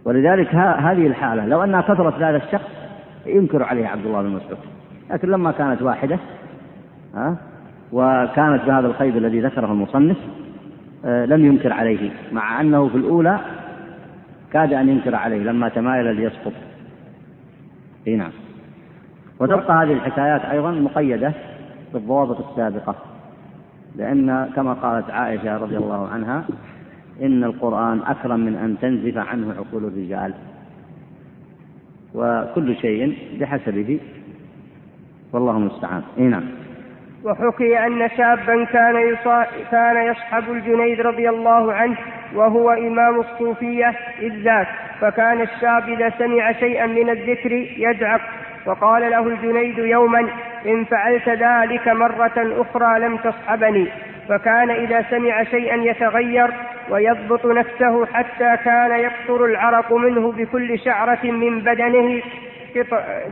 ولذلك 0.04 0.54
هذه 0.54 1.06
الحالة 1.06 1.46
لو 1.46 1.64
أنها 1.64 1.80
كثرت 1.80 2.14
هذا 2.14 2.36
الشخص 2.36 2.70
ينكر 3.26 3.62
عليه 3.62 3.86
عبد 3.86 4.06
الله 4.06 4.22
بن 4.22 4.28
مسعود. 4.28 4.58
لكن 5.10 5.28
لما 5.28 5.52
كانت 5.52 5.82
واحدة 5.82 6.18
ها 7.14 7.36
وكانت 7.92 8.64
بهذا 8.66 8.86
القيد 8.86 9.16
الذي 9.16 9.40
ذكره 9.40 9.66
المصنف 9.66 10.16
آه، 11.04 11.26
لم 11.26 11.44
ينكر 11.44 11.72
عليه 11.72 12.10
مع 12.32 12.60
أنه 12.60 12.88
في 12.88 12.94
الأولى 12.94 13.38
كاد 14.52 14.72
أن 14.72 14.88
ينكر 14.88 15.14
عليه 15.14 15.42
لما 15.42 15.68
تمايل 15.68 16.16
ليسقط. 16.16 16.52
إي 18.06 18.16
نعم. 18.16 18.32
وتبقى 19.40 19.74
هذه 19.74 19.92
الحكايات 19.92 20.40
أيضا 20.44 20.70
مقيدة 20.70 21.32
بالضوابط 21.92 22.50
السابقة. 22.50 23.13
لأن 23.94 24.50
كما 24.56 24.72
قالت 24.72 25.10
عائشة 25.10 25.56
رضي 25.56 25.76
الله 25.76 26.08
عنها 26.08 26.44
إن 27.22 27.44
القرآن 27.44 28.00
أكرم 28.06 28.40
من 28.40 28.56
أن 28.56 28.76
تنزف 28.80 29.18
عنه 29.18 29.54
عقول 29.58 29.84
الرجال. 29.84 30.34
وكل 32.14 32.76
شيء 32.76 33.18
بحسبه 33.40 34.00
والله 35.32 35.56
المستعان. 35.56 36.02
إي 36.18 36.24
نعم. 36.24 36.44
وحكي 37.24 37.86
أن 37.86 38.08
شابا 38.16 38.64
كان 38.64 38.96
يصا... 38.96 39.46
كان 39.70 40.10
يصحب 40.10 40.52
الجنيد 40.52 41.00
رضي 41.00 41.28
الله 41.28 41.72
عنه 41.72 41.96
وهو 42.34 42.70
إمام 42.70 43.20
الصوفية 43.20 43.94
إذ 44.20 44.42
ذاك 44.42 44.68
فكان 45.00 45.40
الشاب 45.40 45.88
إذا 45.88 46.10
سمع 46.18 46.52
شيئا 46.52 46.86
من 46.86 47.10
الذكر 47.10 47.52
يدعق. 47.78 48.20
وقال 48.66 49.10
له 49.10 49.28
الجنيد 49.28 49.78
يوما 49.78 50.28
إن 50.66 50.84
فعلت 50.84 51.28
ذلك 51.28 51.88
مرة 51.88 52.32
أخرى 52.36 52.98
لم 52.98 53.16
تصحبني 53.16 53.88
فكان 54.28 54.70
إذا 54.70 55.04
سمع 55.10 55.44
شيئا 55.44 55.76
يتغير 55.76 56.50
ويضبط 56.90 57.46
نفسه 57.46 58.06
حتى 58.06 58.56
كان 58.64 58.90
يقطر 58.90 59.44
العرق 59.44 59.92
منه 59.92 60.32
بكل 60.32 60.78
شعرة 60.78 61.24
من 61.24 61.60
بدنه 61.60 62.22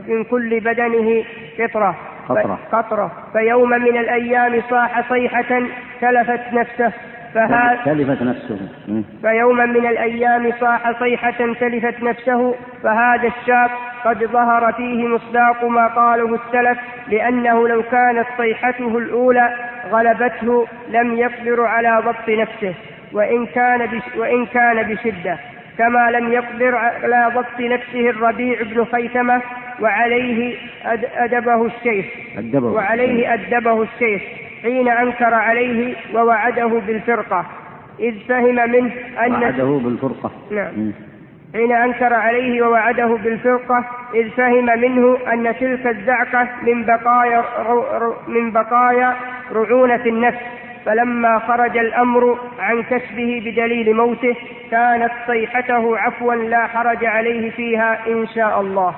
من 0.07 0.23
كل 0.23 0.59
بدنه 0.59 1.23
قطرة. 1.59 1.95
قطرة. 2.29 2.59
قطرة. 2.71 3.11
فيوما 3.33 3.77
من 3.77 3.97
الأيام 3.97 4.61
صاح 4.69 5.09
صيحة 5.09 5.61
تلفت 6.01 6.53
نفسه. 6.53 6.91
فهذا 7.33 7.81
تلفت 7.85 8.21
نفسه. 8.21 8.59
فيوما 9.21 9.65
من 9.65 9.85
الأيام 9.85 10.51
صاح 10.59 10.99
صيحة 10.99 11.53
تلفت 11.59 12.03
نفسه 12.03 12.55
فهذا 12.83 13.27
الشاب 13.27 13.69
قد 14.05 14.23
ظهر 14.23 14.73
فيه 14.73 15.07
مصداق 15.07 15.65
ما 15.65 15.87
قاله 15.87 16.35
السلف 16.35 16.77
لأنه 17.07 17.67
لو 17.67 17.83
كانت 17.83 18.25
صيحته 18.37 18.97
الأولى 18.97 19.55
غلبته 19.91 20.67
لم 20.89 21.17
يقدر 21.17 21.61
على 21.61 22.01
ضبط 22.05 22.29
نفسه 22.29 22.73
وإن 23.13 23.45
كان 23.45 24.01
وإن 24.17 24.45
كان 24.45 24.83
بشدة. 24.83 25.37
كما 25.77 26.11
لم 26.11 26.33
يقدر 26.33 26.75
على 26.75 27.31
ضبط 27.35 27.59
نفسه 27.59 28.09
الربيع 28.09 28.61
بن 28.61 28.85
خيثمة 28.85 29.41
وعليه 29.79 30.55
أدبه 31.15 31.65
الشيخ. 31.65 32.05
أدبه. 32.37 32.67
وعليه 32.67 33.33
أدبه 33.33 33.81
الشيخ. 33.83 34.21
حين 34.63 34.87
أنكر 34.87 35.33
عليه 35.33 35.95
ووعده 36.13 36.67
بالفرقة. 36.87 37.45
إذ 37.99 38.19
فهم 38.29 38.55
منه 38.55 38.91
أن 39.25 39.31
وعده 39.31 39.79
بالفرقة. 39.83 40.31
نعم. 40.51 40.91
حين 41.53 41.71
أنكر 41.71 42.13
عليه 42.13 42.61
ووعده 42.61 43.05
بالفرقة 43.05 43.85
إذ 44.13 44.29
فهم 44.29 44.65
منه 44.65 45.17
أن 45.33 45.55
تلك 45.59 45.87
الزعقة 45.87 46.47
من 46.63 46.85
بقايا 46.85 47.43
من 48.27 48.51
بقايا 48.51 49.15
رعونة 49.51 50.05
النفس. 50.05 50.39
فلما 50.85 51.39
خرج 51.39 51.77
الأمر 51.77 52.37
عن 52.59 52.83
كسبه 52.83 53.41
بدليل 53.45 53.93
موته 53.95 54.35
كانت 54.71 55.11
صيحته 55.27 55.97
عفوا 55.97 56.35
لا 56.35 56.67
حرج 56.67 57.05
عليه 57.05 57.51
فيها 57.51 57.99
إن 58.07 58.27
شاء 58.27 58.61
الله. 58.61 58.95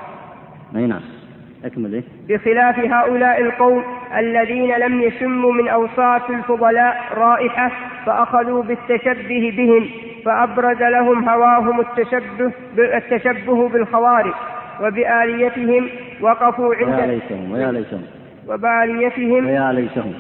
أي 0.75 0.87
نعم. 0.87 1.14
أكمل 1.63 1.93
إيه؟ 1.93 2.03
بخلاف 2.29 2.79
هؤلاء 2.79 3.41
القوم 3.41 3.83
الذين 4.17 4.75
لم 4.77 5.01
يشموا 5.01 5.53
من 5.53 5.67
أوصاف 5.67 6.29
الفضلاء 6.29 6.97
رائحة 7.17 7.71
فأخذوا 8.05 8.63
بالتشبه 8.63 9.53
بهم 9.57 9.89
فأبرز 10.25 10.77
لهم 10.77 11.29
هواهم 11.29 11.79
التشبه 11.79 12.51
التشبه 12.77 13.69
بالخوارج 13.69 14.33
وبآليتهم 14.81 15.89
وقفوا 16.21 16.75
عند 16.75 16.93
ويا 16.93 17.05
ليتهم 17.05 17.51
ويا 17.51 17.71
ليتهم. 17.71 18.03
وبآليتهم 18.47 19.45
ويا 19.45 19.71
ليتهم. 19.71 20.13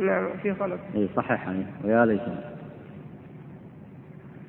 نعم 0.00 0.26
في 0.42 0.50
غلط 0.50 0.78
إي 0.96 1.08
صحح 1.16 1.46
يعني. 1.46 1.66
ويا 1.84 2.06
ليتهم. 2.06 2.36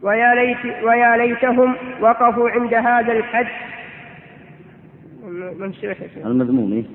ويا 0.01 0.35
ليت 0.35 0.83
ويا 0.83 1.17
ليتهم 1.17 1.75
وقفوا 2.01 2.49
عند 2.49 2.73
هذا 2.73 3.13
الحد 3.13 3.47
منسوخ 5.59 5.97
المذموم 6.25 6.71
إيه؟ 6.73 6.85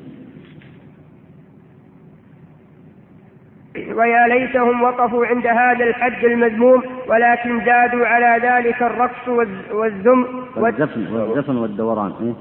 ويا 3.95 4.29
ليتهم 4.29 4.83
وقفوا 4.83 5.27
عند 5.27 5.47
هذا 5.47 5.85
الحد 5.85 6.25
المذموم 6.25 6.83
ولكن 7.09 7.65
زادوا 7.65 8.07
على 8.07 8.49
ذلك 8.49 8.83
الرقص 8.83 9.29
والذم 9.73 10.27
والزفن 10.57 11.13
والزفن 11.13 11.57
والدوران 11.57 12.13
إيه؟ 12.21 12.35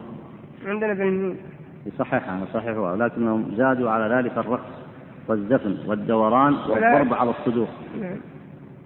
عندنا 0.70 0.94
بالميم 0.94 1.38
يصححها 1.86 2.46
صححها 2.54 2.80
ولكنهم 2.80 3.52
زادوا 3.56 3.90
على 3.90 4.16
ذلك 4.16 4.38
الرقص 4.38 4.90
والزفن 5.28 5.78
والدوران 5.88 6.54
والضرب 6.54 7.14
على 7.14 7.30
الصدور 7.30 7.68
نعم. 8.02 8.18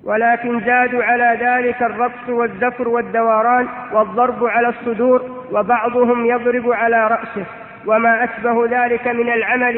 ولكن 0.03 0.59
زادوا 0.59 1.03
على 1.03 1.37
ذلك 1.41 1.81
الرقص 1.81 2.29
والزفر 2.29 2.87
والدوران 2.87 3.67
والضرب 3.93 4.45
على 4.45 4.69
الصدور 4.69 5.45
وبعضهم 5.51 6.25
يضرب 6.25 6.71
على 6.71 7.07
رأسه 7.07 7.45
وما 7.85 8.23
أشبه 8.23 8.67
ذلك 8.67 9.07
من 9.07 9.33
العمل 9.33 9.77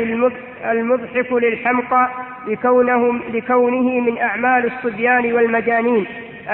المضحك 0.66 1.32
للحمقى 1.32 2.10
لكونه, 2.48 3.14
لكونه 3.34 4.00
من 4.00 4.18
أعمال 4.18 4.66
الصبيان 4.66 5.34
والمجانين 5.34 6.06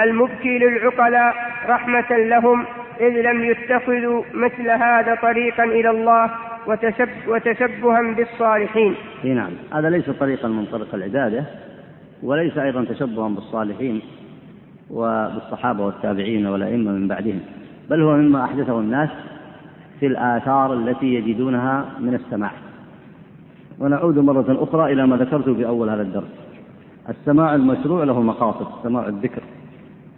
المبكي 0.04 0.58
للعقلاء 0.58 1.36
رحمة 1.70 2.12
لهم 2.12 2.66
إذ 3.00 3.22
لم 3.22 3.44
يتخذوا 3.44 4.24
مثل 4.34 4.70
هذا 4.70 5.16
طريقا 5.22 5.64
إلى 5.64 5.90
الله 5.90 6.30
وتشب 6.68 7.10
وتشبها 7.28 8.02
بالصالحين. 8.02 8.96
نعم، 9.24 9.52
هذا 9.74 9.90
ليس 9.90 10.10
طريقا 10.10 10.48
من 10.48 10.66
طريق 10.66 10.96
العبادة 10.96 11.46
وليس 12.24 12.58
أيضا 12.58 12.84
تشبها 12.84 13.30
بالصالحين 13.30 14.02
وبالصحابة 14.90 15.86
والتابعين 15.86 16.48
والأئمة 16.48 16.92
من 16.92 17.08
بعدهم 17.08 17.40
بل 17.90 18.02
هو 18.02 18.18
مما 18.18 18.44
أحدثه 18.44 18.80
الناس 18.80 19.10
في 20.00 20.08
الآثار 20.08 20.74
التي 20.74 21.14
يجدونها 21.14 21.86
من 22.00 22.14
السماع. 22.14 22.52
ونعود 23.80 24.20
مرة 24.20 24.64
أخرى 24.64 24.94
إلى 24.94 25.08
ما 25.08 25.18
ذكرته 25.18 25.54
في 25.54 25.68
أول 25.68 25.90
هذا 25.90 26.02
الدرس. 26.02 26.32
السماع 27.10 27.56
المشروع 27.56 28.04
له 28.04 28.22
مقاصد 28.22 28.68
سماع 28.84 29.08
الذكر. 29.08 29.44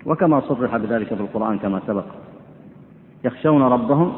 وكما 0.06 0.40
صرح 0.40 0.78
بذلك 0.78 1.08
في 1.08 1.22
القرآن 1.22 1.58
كما 1.60 1.82
سبق. 1.88 2.06
يخشون 3.26 3.62
ربهم 3.62 4.14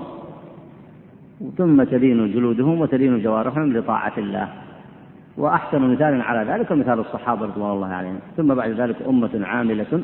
ثم 1.57 1.83
تلين 1.83 2.33
جلودهم 2.33 2.81
وتلين 2.81 3.23
جوارحهم 3.23 3.73
لطاعة 3.73 4.13
الله. 4.17 4.49
وأحسن 5.37 5.81
مثال 5.81 6.21
على 6.21 6.51
ذلك 6.51 6.71
مثال 6.71 6.99
الصحابة 6.99 7.45
رضوان 7.45 7.71
الله 7.71 7.87
عليهم. 7.87 8.19
ثم 8.37 8.53
بعد 8.53 8.69
ذلك 8.69 8.95
أمة 9.09 9.41
عاملة 9.45 10.01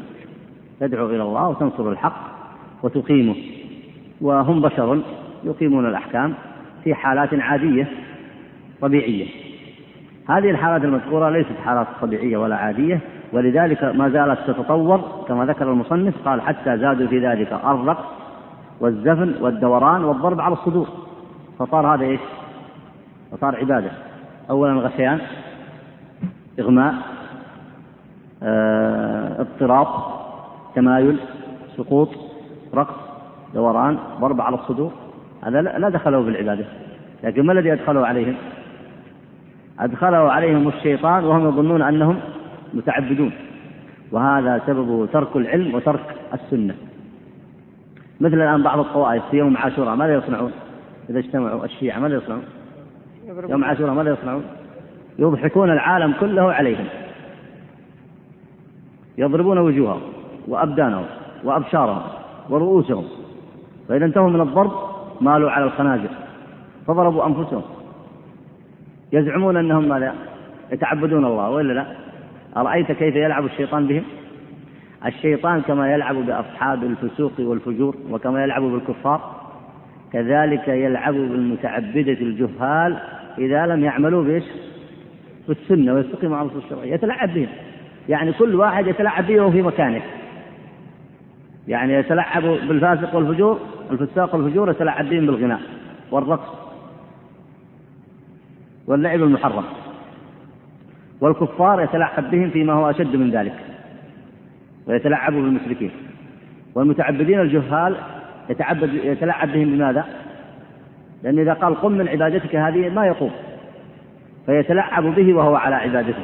تدعو 0.79 1.05
إلى 1.05 1.23
الله 1.23 1.47
وتنصر 1.47 1.89
الحق 1.89 2.31
وتقيمه. 2.83 3.35
وهم 4.21 4.61
بشر 4.61 5.01
يقيمون 5.43 5.85
الأحكام 5.85 6.33
في 6.83 6.93
حالات 6.93 7.33
عادية 7.33 7.87
طبيعية. 8.81 9.27
هذه 10.29 10.49
الحالات 10.49 10.83
المذكورة 10.83 11.29
ليست 11.29 11.55
حالات 11.65 11.87
طبيعية 12.01 12.37
ولا 12.37 12.55
عادية 12.55 12.99
ولذلك 13.33 13.83
ما 13.83 14.09
زالت 14.09 14.39
تتطور 14.47 15.01
كما 15.27 15.45
ذكر 15.45 15.71
المصنف 15.71 16.13
قال 16.25 16.41
حتى 16.41 16.77
زادوا 16.77 17.07
في 17.07 17.27
ذلك 17.27 17.53
الرقص 17.53 18.05
والزفن 18.79 19.35
والدوران 19.41 20.03
والضرب 20.03 20.41
على 20.41 20.53
الصدور. 20.53 20.87
فصار 21.59 21.95
هذا 21.95 22.03
إيش؟ 22.03 22.19
فصار 23.31 23.55
عبادة. 23.55 23.91
أولا 24.49 24.73
غثيان 24.73 25.19
إغماء 26.59 26.93
آه، 28.43 29.41
اضطراب 29.41 29.87
تمايل 30.75 31.19
سقوط 31.77 32.09
رقص 32.73 32.95
دوران 33.53 33.97
ضرب 34.19 34.41
على 34.41 34.55
الصدور 34.55 34.91
هذا 35.43 35.61
لا 35.61 35.89
دخله 35.89 36.21
بالعبادة. 36.21 36.65
لكن 37.23 37.45
ما 37.45 37.53
الذي 37.53 37.73
أدخله 37.73 38.07
عليهم؟ 38.07 38.35
أدخله 39.79 40.31
عليهم 40.31 40.67
الشيطان 40.67 41.23
وهم 41.23 41.49
يظنون 41.49 41.81
أنهم 41.81 42.19
متعبدون. 42.73 43.31
وهذا 44.11 44.61
سببه 44.67 45.05
ترك 45.05 45.35
العلم 45.35 45.75
وترك 45.75 46.15
السنة. 46.33 46.75
مثل 48.21 48.33
الآن 48.33 48.63
بعض 48.63 48.79
الطوائف 48.79 49.23
في 49.31 49.37
يوم 49.37 49.57
عاشوراء 49.57 49.95
ماذا 49.95 50.13
يصنعون؟ 50.13 50.51
إذا 51.09 51.19
اجتمعوا 51.19 51.65
الشيعة 51.65 51.99
ماذا 51.99 52.15
يصنعون؟ 52.15 52.43
يوم 53.27 53.63
عاشوراء 53.63 53.93
ماذا 53.93 54.11
يصنعون؟ 54.11 54.43
يضحكون 55.19 55.69
العالم 55.71 56.13
كله 56.19 56.53
عليهم. 56.53 56.85
يضربون 59.17 59.57
وجوههم 59.57 60.01
وأبدانهم 60.47 61.05
وأبشارهم 61.43 62.01
ورؤوسهم. 62.49 63.05
فإذا 63.89 64.05
انتهوا 64.05 64.29
من 64.29 64.41
الضرب 64.41 64.71
مالوا 65.21 65.51
على 65.51 65.65
الخنازر 65.65 66.09
فضربوا 66.87 67.25
أنفسهم. 67.25 67.63
يزعمون 69.13 69.57
أنهم 69.57 69.89
ماذا؟ 69.89 70.15
يتعبدون 70.71 71.25
الله 71.25 71.49
وإلا 71.49 71.73
لا؟ 71.73 71.85
أرأيت 72.57 72.91
كيف 72.91 73.15
يلعب 73.15 73.45
الشيطان 73.45 73.87
بهم؟ 73.87 74.03
الشيطان 75.05 75.61
كما 75.61 75.93
يلعب 75.93 76.15
بأصحاب 76.15 76.83
الفسوق 76.83 77.31
والفجور 77.39 77.95
وكما 78.11 78.43
يلعب 78.43 78.61
بالكفار. 78.61 79.40
كذلك 80.13 80.67
يلعب 80.67 81.13
بالمتعبدة 81.13 82.11
الجهال 82.11 82.97
إذا 83.37 83.65
لم 83.65 83.83
يعملوا 83.83 84.23
بإيش؟ 84.23 84.43
بالسنة 85.47 85.93
ويستقيموا 85.93 86.37
على 86.37 86.45
النصوص 86.47 86.63
الشرعية. 86.63 86.93
يتلعب 86.93 87.33
بهم. 87.33 87.47
يعني 88.09 88.33
كل 88.33 88.55
واحد 88.55 88.87
يتلعب 88.87 89.27
به 89.27 89.39
وهو 89.39 89.51
في 89.51 89.61
مكانه. 89.61 90.01
يعني 91.67 91.93
يتلعب 91.93 92.43
بالفاسق 92.43 93.15
والفجور 93.15 93.59
الفساق 93.91 94.35
والفجور 94.35 94.69
يتلعب 94.71 95.09
بهم 95.09 95.25
بالغناء 95.25 95.59
والرقص 96.11 96.55
واللعب 98.87 99.23
المحرم. 99.23 99.63
والكفار 101.21 101.81
يتلعب 101.81 102.31
بهم 102.31 102.49
فيما 102.49 102.73
هو 102.73 102.89
أشد 102.89 103.15
من 103.15 103.31
ذلك. 103.31 103.55
ويتلعب 104.87 105.33
بالمشركين. 105.33 105.91
والمتعبدين 106.75 107.39
الجهال 107.39 107.95
يتعبد 108.49 108.93
يتلعب 108.93 109.51
بهم 109.51 109.71
بماذا؟ 109.71 110.05
لأن 111.23 111.39
إذا 111.39 111.53
قال 111.53 111.75
قم 111.75 111.91
من 111.91 112.07
عبادتك 112.07 112.55
هذه 112.55 112.89
ما 112.89 113.05
يقوم. 113.05 113.31
فيتلعب 114.45 115.03
به 115.03 115.33
وهو 115.33 115.55
على 115.55 115.75
عبادته. 115.75 116.23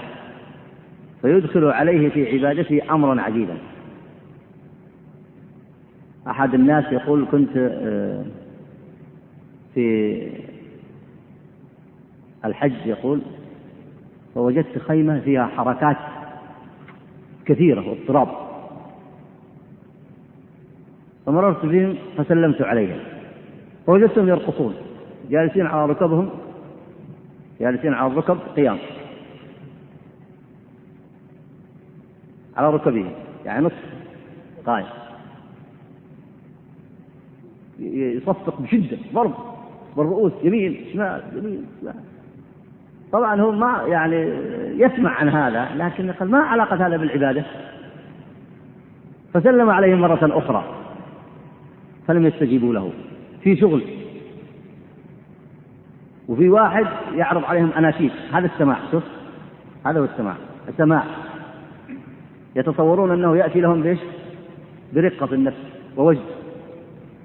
فيدخل 1.22 1.66
عليه 1.66 2.10
في 2.10 2.34
عبادته 2.34 2.82
أمرا 2.92 3.22
عجيبا. 3.22 3.58
أحد 6.30 6.54
الناس 6.54 6.86
يقول 6.92 7.26
كنت 7.32 7.58
آه، 7.58 8.26
في 9.74 10.28
الحج 12.46 12.86
يقول 12.86 13.22
فوجدت 14.36 14.78
خيمة 14.78 15.20
فيها 15.20 15.46
حركات 15.46 15.98
كثيرة 17.46 17.90
واضطراب 17.90 18.47
فمررت 21.28 21.66
بهم 21.66 21.96
فسلمت 22.18 22.62
عليهم. 22.62 23.00
فوجدتهم 23.88 24.28
يرقصون 24.28 24.76
جالسين 25.30 25.66
على 25.66 25.92
ركبهم 25.92 26.30
جالسين 27.60 27.94
على 27.94 28.12
الركب 28.12 28.38
قيام. 28.56 28.78
على 32.58 32.70
ركبهم 32.70 33.12
يعني 33.46 33.66
نصف 33.66 33.84
قائم. 34.66 34.86
يصفق 37.80 38.62
بشدة 38.62 38.98
ضرب 39.14 39.34
بالرؤوس 39.98 40.34
يمين 40.44 40.86
شمال 40.94 41.22
يمين 41.36 41.66
شمال. 41.82 41.94
طبعا 43.12 43.42
هو 43.42 43.52
ما 43.52 43.84
يعني 43.88 44.16
يسمع 44.82 45.12
عن 45.12 45.30
هذا 45.30 45.70
لكن 45.76 46.12
قال 46.12 46.32
ما 46.32 46.40
علاقة 46.40 46.88
هذا 46.88 46.98
بالعبادة؟ 46.98 47.46
فسلم 49.34 49.70
عليهم 49.70 50.02
مرة 50.02 50.38
أخرى. 50.38 50.87
فلم 52.08 52.26
يستجيبوا 52.26 52.74
له. 52.74 52.92
في 53.44 53.56
شغل. 53.56 53.84
وفي 56.28 56.50
واحد 56.50 56.86
يعرض 57.16 57.44
عليهم 57.44 57.72
أناشيد. 57.78 58.12
هذا 58.32 58.46
السماع 58.46 58.78
شوف. 58.92 59.04
هذا 59.86 60.00
هو 60.00 60.04
السماع. 60.04 60.36
السماع. 60.70 61.04
يتصورون 62.56 63.12
أنه 63.12 63.38
يأتي 63.38 63.62
لهم 63.62 63.82
بإيش؟ 63.82 64.00
برقة 64.94 65.26
في 65.26 65.36
النفس 65.36 65.58
ووجد 65.98 66.22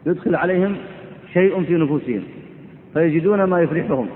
يدخل 0.07 0.35
عليهم 0.35 0.77
شيء 1.33 1.65
في 1.65 1.75
نفوسهم. 1.75 2.23
فيجدون 2.95 3.45
ما 3.45 3.61
يفرحهم. 3.61 4.09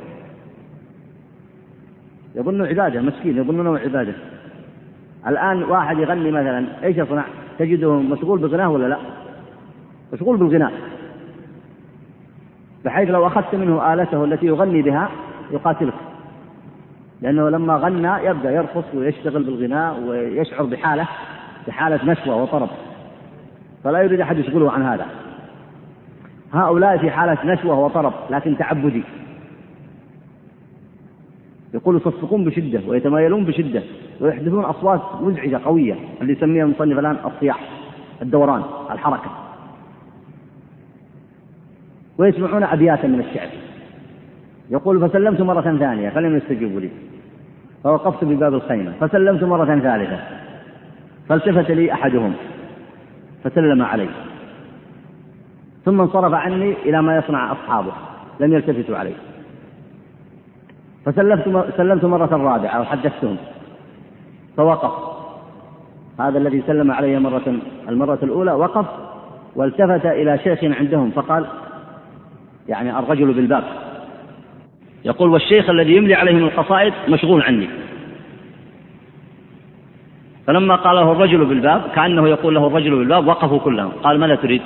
يظن 2.34 2.62
عبادة 2.62 3.02
مسكين 3.02 3.36
يظنونه 3.36 3.78
عبادة. 3.78 4.14
الآن 5.26 5.62
واحد 5.62 5.98
يغني 5.98 6.30
مثلا 6.30 6.84
إيش 6.84 6.96
يصنع؟ 6.96 7.24
تجده 7.58 7.92
مشغول 7.92 8.38
بغناه 8.38 8.70
ولا 8.70 8.88
لا؟ 8.88 9.25
مشغول 10.12 10.36
بالغناء. 10.36 10.72
بحيث 12.84 13.10
لو 13.10 13.26
أخذت 13.26 13.54
منه 13.54 13.94
آلته 13.94 14.24
التي 14.24 14.46
يغني 14.46 14.82
بها 14.82 15.10
يقاتلك. 15.50 15.94
لأنه 17.22 17.48
لما 17.48 17.76
غنى 17.76 18.26
يبدأ 18.26 18.50
يرقص 18.50 18.84
ويشتغل 18.94 19.42
بالغناء 19.42 20.00
ويشعر 20.00 20.64
بحالة 20.64 21.08
بحالة 21.66 22.12
نشوة 22.12 22.42
وطرب. 22.42 22.68
فلا 23.84 24.02
يريد 24.02 24.20
أحد 24.20 24.38
يشغله 24.38 24.72
عن 24.72 24.82
هذا. 24.82 25.06
هؤلاء 26.52 26.98
في 26.98 27.10
حالة 27.10 27.38
نشوة 27.44 27.78
وطرب 27.84 28.12
لكن 28.30 28.58
تعبدي. 28.58 29.02
يقول 31.74 31.96
يصفقون 31.96 32.44
بشدة 32.44 32.80
ويتمايلون 32.88 33.44
بشدة 33.44 33.82
ويحدثون 34.20 34.64
أصوات 34.64 35.02
مزعجة 35.20 35.60
قوية 35.64 35.94
اللي 36.20 36.32
يسميها 36.32 36.64
المصنف 36.64 36.98
الآن 36.98 37.16
الصياح 37.24 37.60
الدوران 38.22 38.62
الحركة. 38.90 39.45
ويسمعون 42.18 42.62
أبياتا 42.62 43.08
من 43.08 43.20
الشعر 43.20 43.48
يقول 44.70 45.08
فسلمت 45.08 45.40
مرة 45.40 45.76
ثانية 45.78 46.10
فلم 46.10 46.36
يستجيبوا 46.36 46.80
لي. 46.80 46.90
فوقفت 47.84 48.24
بباب 48.24 48.54
الخيمة 48.54 48.92
فسلمت 49.00 49.44
مرة 49.44 49.78
ثالثة. 49.78 50.18
فالتفت 51.28 51.70
لي 51.70 51.92
أحدهم 51.92 52.32
فسلم 53.44 53.82
علي. 53.82 54.08
ثم 55.84 56.00
انصرف 56.00 56.34
عني 56.34 56.72
إلى 56.72 57.02
ما 57.02 57.16
يصنع 57.16 57.52
أصحابه 57.52 57.92
لم 58.40 58.52
يلتفتوا 58.52 58.96
علي. 58.96 59.12
فسلمت 61.04 61.74
سلمت 61.76 62.04
مرة 62.04 62.36
رابعة 62.36 62.80
وحدثتهم. 62.80 63.36
فوقف. 64.56 65.16
هذا 66.20 66.38
الذي 66.38 66.62
سلم 66.66 66.90
علي 66.92 67.18
مرة 67.18 67.54
المرة 67.88 68.18
الأولى 68.22 68.52
وقف 68.52 68.86
والتفت 69.56 70.06
إلى 70.06 70.38
شيخ 70.38 70.64
عندهم 70.64 71.10
فقال 71.10 71.46
يعني 72.68 72.98
الرجل 72.98 73.32
بالباب. 73.32 73.64
يقول 75.04 75.30
والشيخ 75.30 75.70
الذي 75.70 75.96
يملي 75.96 76.14
عليهم 76.14 76.44
القصائد 76.44 76.92
مشغول 77.08 77.42
عني. 77.42 77.68
فلما 80.46 80.76
قال 80.76 80.96
له 80.96 81.12
الرجل 81.12 81.44
بالباب 81.44 81.82
كأنه 81.94 82.28
يقول 82.28 82.54
له 82.54 82.66
الرجل 82.66 82.90
بالباب 82.90 83.26
وقفوا 83.26 83.58
كلهم. 83.58 83.90
قال 83.90 84.20
ماذا 84.20 84.34
تريد؟ 84.34 84.62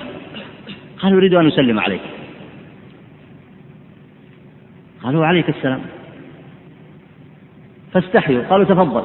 قال 0.99 1.15
أريد 1.15 1.35
أن 1.35 1.47
أسلم 1.47 1.81
عليك. 1.81 2.01
قالوا 5.03 5.27
عليك 5.27 5.49
السلام. 5.49 5.81
فاستحيوا. 7.93 8.43
قالوا 8.43 8.65
تفضل. 8.65 9.03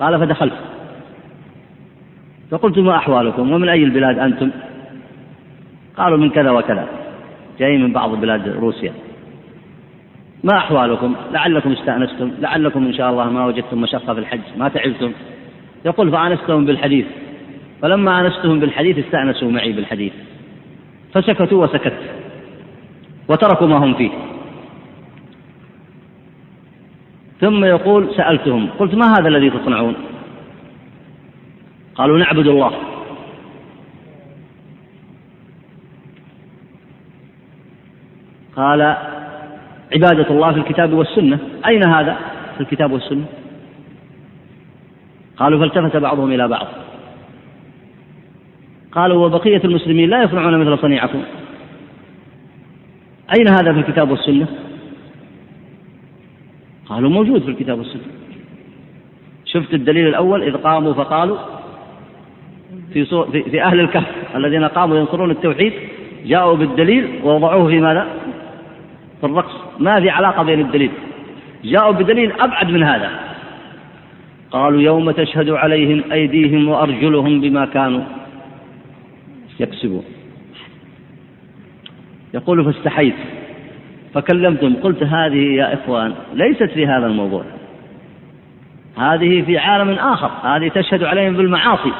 قال 0.00 0.18
فدخلت. 0.18 0.58
فقلت 2.50 2.78
ما 2.78 2.96
أحوالكم؟ 2.96 3.52
ومن 3.52 3.68
أي 3.68 3.84
البلاد 3.84 4.18
أنتم؟ 4.18 4.50
قالوا 5.96 6.18
من 6.18 6.30
كذا 6.30 6.50
وكذا. 6.50 6.97
جاي 7.58 7.78
من 7.78 7.92
بعض 7.92 8.20
بلاد 8.20 8.48
روسيا. 8.48 8.92
ما 10.44 10.58
أحوالكم؟ 10.58 11.14
لعلكم 11.32 11.72
استأنستم 11.72 12.32
لعلكم 12.40 12.86
إن 12.86 12.92
شاء 12.92 13.10
الله 13.10 13.30
ما 13.30 13.46
وجدتم 13.46 13.80
مشقة 13.80 14.14
في 14.14 14.20
الحج 14.20 14.40
ما 14.56 14.68
تعبتم. 14.68 15.12
يقول 15.84 16.10
فآنستهم 16.10 16.64
بالحديث. 16.64 17.06
فلما 17.82 18.20
آنستهم 18.20 18.60
بالحديث 18.60 18.98
استأنسوا 18.98 19.50
معي 19.50 19.72
بالحديث. 19.72 20.12
فسكتوا 21.14 21.64
وسكت. 21.64 21.98
وتركوا 23.28 23.66
ما 23.66 23.76
هم 23.76 23.94
فيه. 23.94 24.10
ثم 27.40 27.64
يقول 27.64 28.14
سألتهم 28.16 28.68
قلت 28.78 28.94
ما 28.94 29.06
هذا 29.18 29.28
الذي 29.28 29.50
تصنعون؟ 29.50 29.94
قالوا 31.94 32.18
نعبد 32.18 32.46
الله. 32.46 32.72
قال 38.58 38.96
عبادة 39.92 40.30
الله 40.30 40.52
في 40.52 40.58
الكتاب 40.58 40.92
والسنة. 40.92 41.38
أين 41.66 41.82
هذا 41.88 42.16
في 42.54 42.60
الكتاب 42.60 42.92
والسنة؟ 42.92 43.24
قالوا 45.36 45.60
فالتفت 45.60 45.96
بعضهم 45.96 46.32
إلى 46.32 46.48
بعض. 46.48 46.66
قالوا 48.92 49.26
وبقية 49.26 49.60
المسلمين 49.64 50.10
لا 50.10 50.22
يصنعون 50.22 50.58
مثل 50.58 50.78
صنيعكم. 50.78 51.22
أين 53.38 53.48
هذا 53.48 53.72
في 53.72 53.78
الكتاب 53.78 54.10
والسنة؟ 54.10 54.46
قالوا 56.86 57.10
موجود 57.10 57.42
في 57.42 57.50
الكتاب 57.50 57.78
والسنة. 57.78 58.02
شفت 59.44 59.74
الدليل 59.74 60.08
الأول؟ 60.08 60.42
إذ 60.42 60.56
قاموا 60.56 60.92
فقالوا 60.92 61.38
في, 62.92 63.04
في, 63.50 63.62
أهل 63.62 63.80
الكهف 63.80 64.36
الذين 64.36 64.64
قاموا 64.64 64.96
ينصرون 64.96 65.30
التوحيد 65.30 65.72
جاءوا 66.24 66.56
بالدليل 66.56 67.20
ووضعوه 67.24 67.68
في 67.68 67.80
ماذا؟ 67.80 68.17
في 69.20 69.26
الرقص. 69.26 69.56
ما 69.78 70.00
في 70.00 70.10
علاقة 70.10 70.42
بين 70.42 70.60
الدليل. 70.60 70.90
جاءوا 71.64 71.92
بدليل 71.92 72.32
أبعد 72.32 72.70
من 72.70 72.82
هذا. 72.82 73.10
قالوا 74.50 74.80
يوم 74.80 75.10
تشهد 75.10 75.50
عليهم 75.50 76.12
أيديهم 76.12 76.68
وأرجلهم 76.68 77.40
بما 77.40 77.66
كانوا 77.66 78.02
يكسبون. 79.60 80.04
يقول 82.34 82.64
فاستحيت. 82.64 83.14
فكلمتم 84.14 84.74
قلت 84.74 85.02
هذه 85.02 85.54
يا 85.54 85.74
إخوان 85.74 86.14
ليست 86.34 86.70
في 86.70 86.86
هذا 86.86 87.06
الموضوع. 87.06 87.44
هذه 88.96 89.42
في 89.42 89.58
عالم 89.58 89.90
آخر. 89.90 90.30
هذه 90.42 90.68
تشهد 90.68 91.02
عليهم 91.02 91.36
بالمعاصي. 91.36 91.92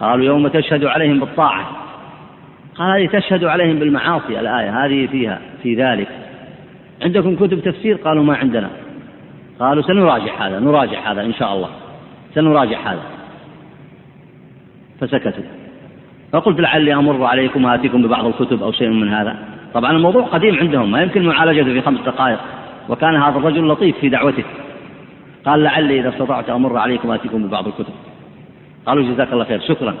قالوا 0.00 0.24
يوم 0.24 0.48
تشهد 0.48 0.84
عليهم 0.84 1.20
بالطاعة. 1.20 1.81
قال 2.74 3.00
هذه 3.00 3.18
تشهد 3.18 3.44
عليهم 3.44 3.78
بالمعاصي 3.78 4.40
الآية 4.40 4.84
هذه 4.84 5.06
فيها 5.06 5.40
في 5.62 5.74
ذلك. 5.74 6.08
عندكم 7.02 7.36
كتب 7.36 7.60
تفسير؟ 7.60 7.96
قالوا 7.96 8.24
ما 8.24 8.36
عندنا. 8.36 8.70
قالوا 9.60 9.82
سنراجع 9.82 10.46
هذا 10.46 10.58
نراجع 10.58 11.12
هذا 11.12 11.22
إن 11.22 11.34
شاء 11.34 11.54
الله. 11.54 11.68
سنراجع 12.34 12.92
هذا. 12.92 13.02
فسكتوا. 15.00 15.44
فقلت 16.32 16.60
لعلي 16.60 16.94
أمر 16.94 17.24
عليكم 17.24 17.64
وآتيكم 17.64 18.02
ببعض 18.02 18.26
الكتب 18.26 18.62
أو 18.62 18.72
شيء 18.72 18.88
من 18.88 19.08
هذا. 19.08 19.36
طبعا 19.74 19.92
الموضوع 19.92 20.22
قديم 20.22 20.56
عندهم 20.56 20.90
ما 20.90 21.02
يمكن 21.02 21.22
معالجته 21.22 21.72
في 21.72 21.80
خمس 21.80 22.00
دقائق. 22.00 22.38
وكان 22.88 23.16
هذا 23.16 23.38
الرجل 23.38 23.68
لطيف 23.68 23.98
في 23.98 24.08
دعوته. 24.08 24.44
قال 25.44 25.62
لعلي 25.62 26.00
إذا 26.00 26.08
استطعت 26.08 26.50
أمر 26.50 26.76
عليكم 26.76 27.08
وآتيكم 27.08 27.46
ببعض 27.46 27.66
الكتب. 27.66 27.94
قالوا 28.86 29.14
جزاك 29.14 29.32
الله 29.32 29.44
خير 29.44 29.60
شكرا. 29.60 29.94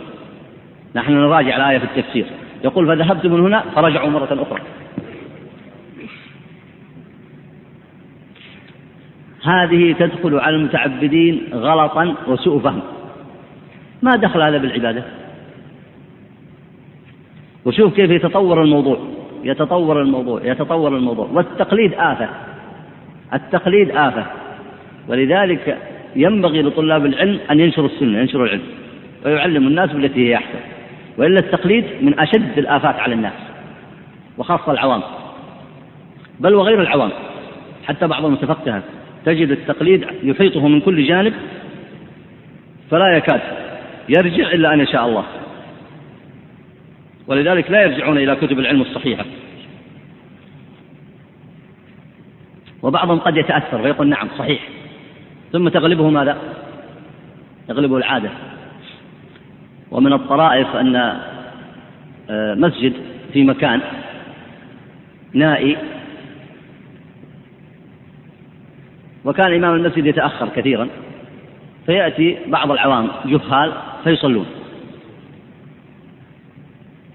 نحن 0.94 1.12
نراجع 1.12 1.56
الآية 1.56 1.78
في 1.78 1.84
التفسير. 1.84 2.26
يقول 2.64 2.86
فذهبت 2.86 3.26
من 3.26 3.40
هنا 3.40 3.60
فرجعوا 3.60 4.10
مرة 4.10 4.42
أخرى. 4.42 4.60
هذه 9.44 9.92
تدخل 9.98 10.38
على 10.38 10.56
المتعبدين 10.56 11.42
غلطا 11.52 12.14
وسوء 12.26 12.60
فهم. 12.60 12.82
ما 14.02 14.16
دخل 14.16 14.42
هذا 14.42 14.58
بالعبادة؟ 14.58 15.04
وشوف 17.64 17.94
كيف 17.94 18.10
يتطور 18.10 18.62
الموضوع. 18.62 18.98
يتطور 19.44 20.02
الموضوع 20.02 20.40
يتطور 20.44 20.96
الموضوع. 20.96 21.28
والتقليد 21.32 21.94
آفة. 21.94 22.28
التقليد 23.34 23.90
آفة. 23.90 24.26
ولذلك 25.08 25.78
ينبغي 26.16 26.62
لطلاب 26.62 27.06
العلم 27.06 27.38
أن 27.50 27.60
ينشروا 27.60 27.88
السنة 27.88 28.18
ينشروا 28.18 28.46
العلم. 28.46 28.62
ويعلموا 29.24 29.70
الناس 29.70 29.92
بالتي 29.92 30.28
هي 30.28 30.36
أحسن. 30.36 30.58
وإلا 31.18 31.40
التقليد 31.40 31.84
من 32.00 32.20
أشد 32.20 32.58
الآفات 32.58 32.94
على 32.94 33.14
الناس 33.14 33.32
وخاصة 34.38 34.72
العوام. 34.72 35.02
بل 36.40 36.54
وغير 36.54 36.82
العوام 36.82 37.10
حتى 37.84 38.06
بعض 38.06 38.24
المتفقهة 38.24 38.82
تجد 39.24 39.50
التقليد 39.50 40.06
يحيطه 40.22 40.68
من 40.68 40.80
كل 40.80 41.06
جانب 41.06 41.34
فلا 42.90 43.16
يكاد 43.16 43.40
يرجع 44.08 44.52
إلا 44.52 44.74
أن 44.74 44.80
يشاء 44.80 45.06
الله. 45.06 45.24
ولذلك 47.26 47.70
لا 47.70 47.82
يرجعون 47.82 48.18
إلى 48.18 48.36
كتب 48.36 48.58
العلم 48.58 48.80
الصحيحة. 48.82 49.24
وبعضهم 52.82 53.18
قد 53.18 53.36
يتأثر 53.36 53.80
ويقول 53.82 54.08
نعم 54.08 54.28
صحيح 54.38 54.68
ثم 55.52 55.68
تغلبه 55.68 56.10
ماذا؟ 56.10 56.38
تغلبه 57.68 57.96
العادة. 57.96 58.30
ومن 59.92 60.12
الطرائف 60.12 60.76
أن 60.76 60.96
آه، 62.30 62.54
مسجد 62.54 62.92
في 63.32 63.44
مكان 63.44 63.80
نائي. 65.32 65.76
وكان 69.24 69.54
إمام 69.54 69.74
المسجد 69.74 70.06
يتأخر 70.06 70.48
كثيرا 70.48 70.88
فيأتي 71.86 72.38
بعض 72.46 72.70
العوام 72.70 73.08
جهال 73.24 73.72
فيصلون. 74.04 74.46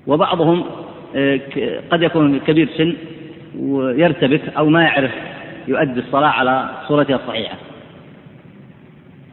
وبعضهم 0.07 0.63
آه، 1.15 1.39
قد 1.91 2.01
يكون 2.01 2.39
كبير 2.39 2.69
سن 2.77 2.95
ويرتبك 3.59 4.41
أو 4.57 4.69
ما 4.69 4.83
يعرف 4.83 5.11
يؤدي 5.67 5.99
الصلاة 5.99 6.29
على 6.29 6.69
صورتها 6.87 7.15
الصحيحة. 7.15 7.55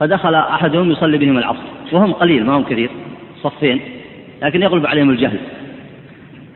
فدخل 0.01 0.35
أحدهم 0.35 0.91
يصلي 0.91 1.19
بهم 1.19 1.39
العصر 1.39 1.63
وهم 1.93 2.13
قليل 2.13 2.47
ما 2.47 2.57
هم 2.57 2.65
كثير. 2.65 2.91
صفين 3.45 3.81
لكن 4.43 4.63
يغلب 4.63 4.87
عليهم 4.87 5.11
الجهل. 5.11 5.39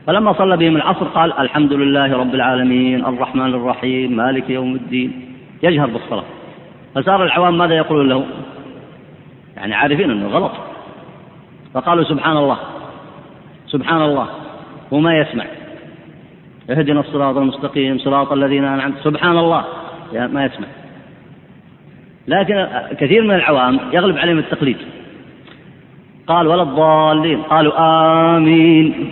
فلما 0.07 0.33
صلى 0.33 0.57
بهم 0.57 0.75
العصر 0.75 1.05
قال 1.05 1.33
الحمد 1.39 1.73
لله 1.73 2.17
رب 2.17 2.35
العالمين 2.35 3.05
الرحمن 3.05 3.53
الرحيم 3.53 4.11
مالك 4.15 4.49
يوم 4.49 4.75
الدين. 4.75 5.35
يجهر 5.63 5.87
بالصلاة. 5.87 6.23
فصار 6.95 7.23
العوام 7.23 7.57
ماذا 7.57 7.75
يقولون 7.75 8.09
له؟ 8.09 8.25
يعني 9.57 9.73
عارفين 9.73 10.11
أنه 10.11 10.27
غلط. 10.27 10.51
فقالوا 11.73 12.03
سبحان 12.03 12.37
الله 12.37 12.57
سبحان 13.67 14.01
الله 14.01 14.27
وما 14.91 15.17
يسمع. 15.17 15.45
اهدنا 16.69 16.99
الصراط 16.99 17.37
المستقيم 17.37 17.97
صراط 17.97 18.31
الذين 18.31 18.65
أنعمت 18.65 18.97
سبحان 19.03 19.37
الله 19.37 19.65
ما 20.13 20.45
يسمع. 20.45 20.67
لكن 22.27 22.67
كثير 22.99 23.23
من 23.23 23.35
العوام 23.35 23.79
يغلب 23.93 24.17
عليهم 24.17 24.37
التقليد. 24.37 24.77
قال 26.29 26.47
ولا 26.47 26.61
الضالين. 26.61 27.41
قالوا 27.41 27.73
آمين. 28.37 29.09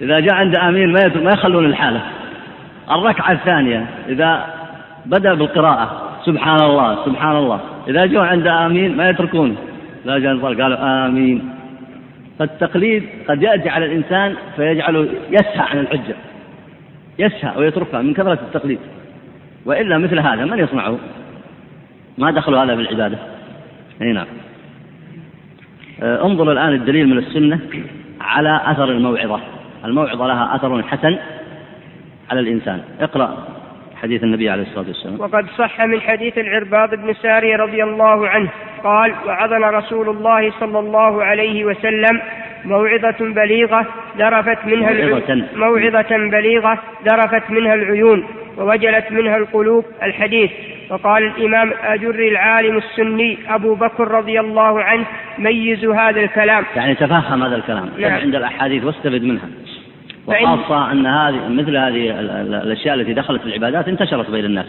إذا 0.00 0.20
جاء 0.20 0.34
عند 0.34 0.56
آمين 0.56 0.92
ما 0.92 1.10
ما 1.24 1.32
يخلون 1.32 1.64
الحالة. 1.64 2.00
الركعة 2.90 3.32
الثانية 3.32 3.86
إذا 4.08 4.46
بدأ 5.06 5.34
بالقراءة. 5.34 6.12
سبحان 6.24 6.62
الله 6.62 7.04
سبحان 7.04 7.36
الله. 7.36 7.60
إذا 7.88 8.06
جاء 8.06 8.22
عند 8.22 8.46
آمين 8.46 8.96
ما 8.96 9.08
يتركون. 9.08 9.56
لا 10.04 10.18
جاء 10.18 10.36
قالوا 10.36 11.06
آمين. 11.06 11.50
فالتقليد 12.38 13.04
قد 13.28 13.42
يأتي 13.42 13.68
على 13.68 13.86
الإنسان 13.86 14.34
فيجعله 14.56 15.08
يسهى 15.30 15.66
عن 15.70 15.78
الحجة. 15.78 16.14
يسهى 17.18 17.58
ويتركها 17.58 18.02
من 18.02 18.14
كثرة 18.14 18.32
التقليد. 18.32 18.78
وإلا 19.66 19.98
مثل 19.98 20.18
هذا 20.18 20.44
من 20.44 20.58
يصنعه؟ 20.58 20.98
ما 22.18 22.30
دخل 22.30 22.54
هذا 22.54 22.74
بالعبادة 22.74 23.18
أي 24.02 24.12
نعم. 24.12 24.26
آه، 26.02 26.26
انظر 26.26 26.52
الآن 26.52 26.72
الدليل 26.72 27.08
من 27.08 27.18
السنة 27.18 27.60
على 28.20 28.60
أثر 28.64 28.84
الموعظة. 28.84 29.40
الموعظة 29.84 30.26
لها 30.26 30.56
أثر 30.56 30.82
حسن 30.82 31.16
على 32.30 32.40
الإنسان. 32.40 32.82
اقرأ 33.00 33.48
حديث 34.02 34.24
النبي 34.24 34.50
عليه 34.50 34.62
الصلاة 34.62 34.86
والسلام. 34.86 35.20
وقد 35.20 35.46
صح 35.58 35.80
من 35.80 36.00
حديث 36.00 36.38
العرباض 36.38 36.94
بن 36.94 37.14
ساري 37.14 37.56
رضي 37.56 37.84
الله 37.84 38.28
عنه. 38.28 38.48
قال 38.84 39.12
وعظنا 39.26 39.70
رسول 39.70 40.08
الله 40.08 40.52
صلى 40.60 40.78
الله 40.78 41.24
عليه 41.24 41.64
وسلم 41.64 42.20
موعظة 42.64 43.16
بليغة 43.20 43.86
ذرفت 44.18 44.64
منها 44.66 44.92
موعظة, 44.92 45.44
موعظة 45.56 46.16
بليغة 46.30 46.78
ذرفت 47.04 47.50
منها 47.50 47.74
العيون 47.74 48.26
ووجلت 48.58 49.12
منها 49.12 49.36
القلوب 49.36 49.84
الحديث. 50.02 50.50
وقال 50.90 51.22
الإمام 51.22 51.68
الأجري 51.68 52.28
العالم 52.28 52.76
السني 52.76 53.38
أبو 53.48 53.74
بكر 53.74 54.08
رضي 54.08 54.40
الله 54.40 54.82
عنه 54.82 55.04
ميزوا 55.38 55.94
هذا 55.94 56.20
الكلام. 56.20 56.64
يعني 56.76 56.94
تفهم 56.94 57.42
هذا 57.42 57.56
الكلام. 57.56 57.90
نعم. 57.98 58.12
عند 58.12 58.34
الأحاديث 58.34 58.84
واستفد 58.84 59.22
منها. 59.22 59.48
وخاصة 60.26 60.92
أن 60.92 61.06
هذه 61.06 61.48
مثل 61.48 61.76
هذه 61.76 62.20
الأشياء 62.62 62.94
التي 62.94 63.12
دخلت 63.14 63.42
في 63.42 63.46
العبادات 63.48 63.88
انتشرت 63.88 64.30
بين 64.30 64.44
الناس. 64.44 64.66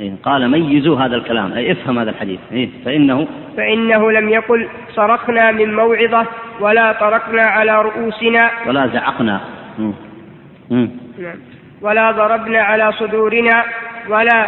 إيه، 0.00 0.12
قال 0.22 0.50
ميزوا 0.50 1.00
هذا 1.00 1.16
الكلام 1.16 1.52
أي 1.52 1.72
افهم 1.72 1.98
هذا 1.98 2.10
الحديث. 2.10 2.40
إيه، 2.52 2.68
فإنه 2.84 3.26
فإنه 3.56 4.12
لم 4.12 4.28
يقل 4.28 4.68
صرخنا 4.94 5.52
من 5.52 5.74
موعظة 5.74 6.26
ولا 6.60 6.92
طرقنا 6.92 7.42
على 7.42 7.82
رؤوسنا. 7.82 8.50
ولا 8.66 8.86
زعقنا. 8.86 9.40
نعم. 10.70 11.36
ولا 11.82 12.10
ضربنا 12.10 12.60
على 12.60 12.92
صدورنا 12.92 13.64
ولا 14.08 14.46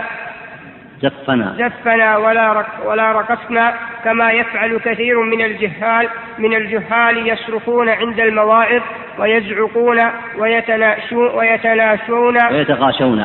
زفنا 1.05 1.55
زفنا 1.59 2.17
ولا 2.17 2.53
رك 2.53 2.67
ولا 2.87 3.13
رقصنا 3.13 3.75
كما 4.05 4.33
يفعل 4.33 4.79
كثير 4.79 5.21
من 5.23 5.41
الجهال 5.45 6.09
من 6.39 6.55
الجهال 6.55 7.29
يصرخون 7.29 7.89
عند 7.89 8.21
المواعظ 8.21 8.83
ويزعقون 9.19 10.01
ويتناشون 10.39 11.29
ويتناشون. 11.35 12.37
ويتغاشون. 12.53 13.25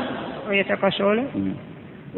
ويتقاشون 0.50 1.28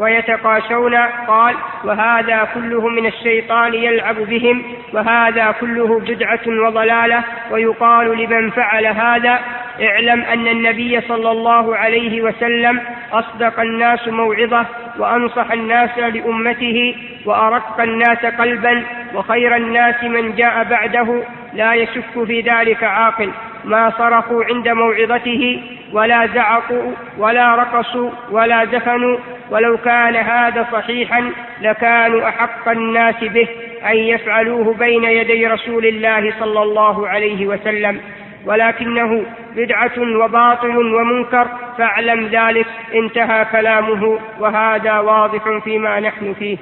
ويتقاشون 0.02 0.96
قال 1.28 1.56
وهذا 1.84 2.48
كله 2.54 2.88
من 2.88 3.06
الشيطان 3.06 3.74
يلعب 3.74 4.16
بهم 4.16 4.64
وهذا 4.94 5.52
كله 5.60 6.00
بدعة 6.00 6.40
وضلالة 6.48 7.24
ويقال 7.52 8.18
لمن 8.18 8.50
فعل 8.50 8.86
هذا 8.86 9.40
اعلم 9.82 10.22
أن 10.22 10.48
النبي 10.48 11.02
صلى 11.02 11.32
الله 11.32 11.76
عليه 11.76 12.22
وسلم 12.22 12.82
أصدق 13.14 13.60
الناس 13.60 14.08
موعظة 14.08 14.66
وأنصح 15.00 15.52
الناس 15.52 15.98
لأمته 15.98 16.96
وأرق 17.26 17.82
الناس 17.82 18.26
قلبا 18.26 18.84
وخير 19.16 19.56
الناس 19.56 20.04
من 20.04 20.36
جاء 20.36 20.64
بعده 20.64 21.24
لا 21.54 21.74
يشك 21.74 22.24
في 22.26 22.42
ذلك 22.42 22.84
عاقل. 22.84 23.32
ما 23.66 23.90
صرخوا 23.90 24.44
عند 24.44 24.68
موعظته 24.68 25.64
ولا 25.94 26.28
زعقوا 26.28 26.92
ولا 27.18 27.56
رقصوا 27.56 28.10
ولا 28.32 28.66
زفنوا. 28.66 29.18
ولو 29.50 29.78
كان 29.78 30.16
هذا 30.16 30.68
صحيحا 30.72 31.32
لكانوا 31.62 32.30
أحق 32.30 32.70
الناس 32.70 33.16
به 33.22 33.48
أن 33.86 33.98
يفعلوه 33.98 34.74
بين 34.74 35.04
يدي 35.04 35.48
رسول 35.48 35.86
الله 35.86 36.34
صلى 36.40 36.62
الله 36.62 37.08
عليه 37.08 37.48
وسلم. 37.48 38.02
ولكنه 38.46 39.26
بدعة 39.56 39.98
وباطل 39.98 40.78
ومنكر 40.78 41.48
فاعلم 41.78 42.26
ذلك. 42.28 42.66
انتهى 42.96 43.46
كلامه 43.52 44.20
وهذا 44.40 45.00
واضح 45.00 45.58
فيما 45.64 46.00
نحن 46.00 46.34
فيه. 46.40 46.58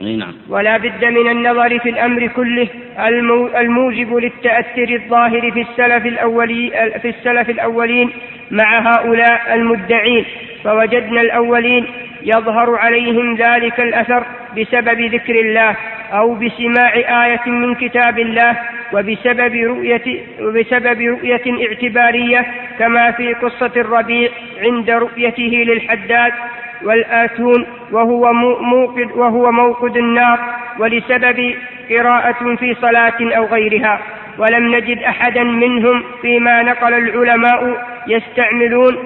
نعم. 0.00 0.34
ولا 0.48 0.76
بد 0.76 1.04
من 1.04 1.30
النظر 1.30 1.78
في 1.78 1.88
الأمر 1.88 2.26
كله 2.26 2.68
الموجب 3.60 4.14
للتأثر 4.14 4.88
الظاهر 4.88 5.50
في 5.50 5.60
السلف 5.60 6.06
الأولين 6.06 6.70
في 7.02 7.08
السلف 7.08 7.50
الأولين 7.50 8.10
مع 8.50 8.94
هؤلاء 8.94 9.54
المدعين 9.54 10.24
فوجدنا 10.64 11.20
الأولين 11.20 11.86
يظهر 12.22 12.76
عليهم 12.76 13.34
ذلك 13.34 13.80
الأثر 13.80 14.24
بسبب 14.56 15.00
ذكر 15.00 15.40
الله 15.40 15.76
أو 16.12 16.34
بسماع 16.34 16.94
آية 17.24 17.50
من 17.50 17.74
كتاب 17.74 18.18
الله 18.18 18.58
وبسبب 18.92 19.54
رؤية 19.54 20.20
وبسبب 20.40 21.00
رؤية 21.00 21.66
اعتبارية 21.68 22.46
كما 22.78 23.10
في 23.10 23.34
قصة 23.34 23.72
الربيع 23.76 24.30
عند 24.62 24.90
رؤيته 24.90 25.64
للحداد 25.66 26.32
والآتون 26.84 27.66
وهو 27.92 28.32
موقد 28.60 29.12
وهو 29.16 29.52
موقد 29.52 29.96
النار 29.96 30.38
ولسبب 30.78 31.54
قراءة 31.90 32.56
في 32.56 32.74
صلاة 32.74 33.36
أو 33.36 33.44
غيرها. 33.44 33.98
ولم 34.38 34.74
نجد 34.74 34.98
أحدا 34.98 35.44
منهم 35.44 36.02
فيما 36.22 36.62
نقل 36.62 36.94
العلماء 36.94 37.86
يستعملون 38.08 38.96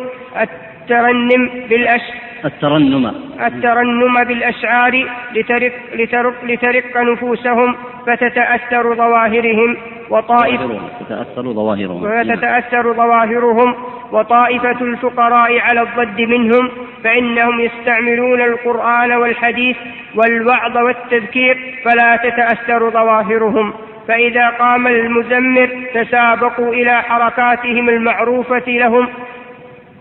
الترنم 0.40 1.50
بالأش 1.68 2.00
الترنم. 2.44 3.14
الترنم 3.46 4.24
بالأشعار 4.24 5.06
لترق, 5.34 5.72
لترق, 5.94 6.34
لترق 6.44 6.96
نفوسهم 6.96 7.76
فتتأثر 8.06 8.94
ظواهرهم. 8.94 9.76
وطائفة 10.10 10.80
تتأثر 11.00 11.52
ظواهرهم. 11.52 12.02
وتتأثر 12.02 12.92
ظواهرهم. 12.92 13.74
وطائفة 14.12 14.80
الفقراء 14.80 15.60
على 15.60 15.80
الضد 15.80 16.20
منهم 16.20 16.70
فإنهم 17.04 17.60
يستعملون 17.60 18.40
القرآن 18.40 19.12
والحديث 19.12 19.76
والوعظ 20.14 20.76
والتذكير 20.76 21.74
فلا 21.84 22.16
تتأثر 22.16 22.90
ظواهرهم. 22.90 23.72
فإذا 24.08 24.48
قام 24.48 24.86
المزمر 24.86 25.68
تسابقوا 25.94 26.74
إلى 26.74 27.02
حركاتهم 27.02 27.88
المعروفة 27.88 28.64
لهم 28.66 29.08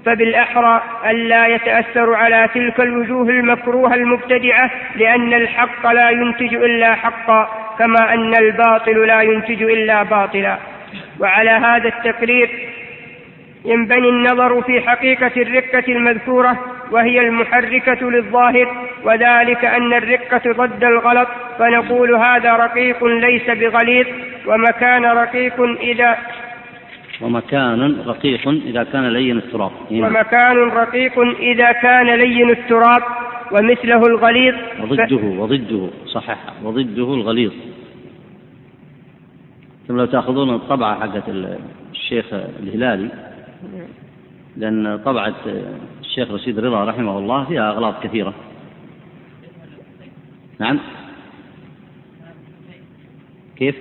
فبالأحرى 0.06 0.82
ألا 1.10 1.48
يتأثر 1.48 2.14
على 2.14 2.50
تلك 2.54 2.80
الوجوه 2.80 3.30
المكروهة 3.30 3.96
المبتدعة 3.96 4.72
لأن 4.96 5.34
الحق 5.34 5.92
لا 5.92 6.10
ينتج 6.10 6.54
إلا 6.54 6.96
حقا. 6.96 7.65
كما 7.80 8.14
أن 8.14 8.36
الباطل 8.36 9.08
لا 9.08 9.22
ينتج 9.22 9.64
إلا 9.64 10.04
باطلا. 10.04 10.58
وعلى 11.20 11.50
هذا 11.50 11.90
التقرير 11.90 12.50
ينبني 13.66 14.10
النظر 14.10 14.62
في 14.62 14.82
حقيقة 14.82 15.32
الرقة 15.38 15.84
المذكورة 15.88 16.60
وهي 16.92 17.20
المحركة 17.20 18.12
للظاهر 18.12 18.88
وذلك 19.04 19.66
أن 19.66 19.94
الرقة 19.94 20.42
ضد 20.52 20.84
الغلط 20.84 21.28
فنقول 21.60 22.16
هذا 22.16 22.54
رقيق 22.54 23.04
ليس 23.06 23.50
بغليظ 23.50 24.08
ومكان 24.46 25.06
رقيق 25.06 25.62
إذا 25.82 26.18
ومكان 27.22 28.04
رقيق 28.08 28.48
إذا 28.48 28.84
كان 28.84 29.08
لين 29.08 29.38
التراب. 29.38 29.72
ومكان 29.92 30.58
رقيق 30.58 31.20
إذا 31.40 31.72
كان 31.72 32.10
لين 32.16 32.50
التراب. 32.50 33.04
ومثله 33.52 34.02
الغليظ. 34.08 34.56
وضده 34.82 35.18
ف... 35.18 35.24
وضده 35.24 35.90
صحح 36.06 36.54
وضده 36.64 37.14
الغليظ. 37.14 37.52
ثم 39.88 39.98
لو 39.98 40.06
تأخذون 40.06 40.56
الطبعة 40.56 41.00
حقت 41.00 41.30
الشيخ 41.92 42.26
الهلالي 42.34 43.10
لأن 44.58 44.98
طبعة 45.06 45.36
الشيخ 46.02 46.32
رشيد 46.32 46.60
رضا 46.60 46.86
رحمه 46.86 47.18
الله 47.18 47.46
فيها 47.46 47.70
أغلاط 47.70 48.04
كثيرة. 48.04 48.34
نعم. 50.60 50.80
كيف؟ 53.56 53.76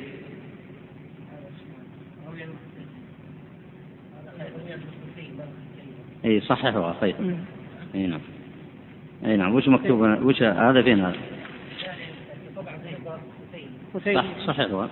إي 6.24 6.40
صححها 6.40 6.96
خير 7.00 7.14
إي 7.94 8.06
نعم. 8.06 8.20
أي 9.26 9.36
نعم 9.36 9.54
وش 9.54 9.68
مكتوب؟ 9.68 10.00
وش 10.00 10.42
هذا 10.42 10.82
فين 10.82 11.00
هذا؟ 11.00 11.16
صح 14.14 14.24
صححها 14.46 14.88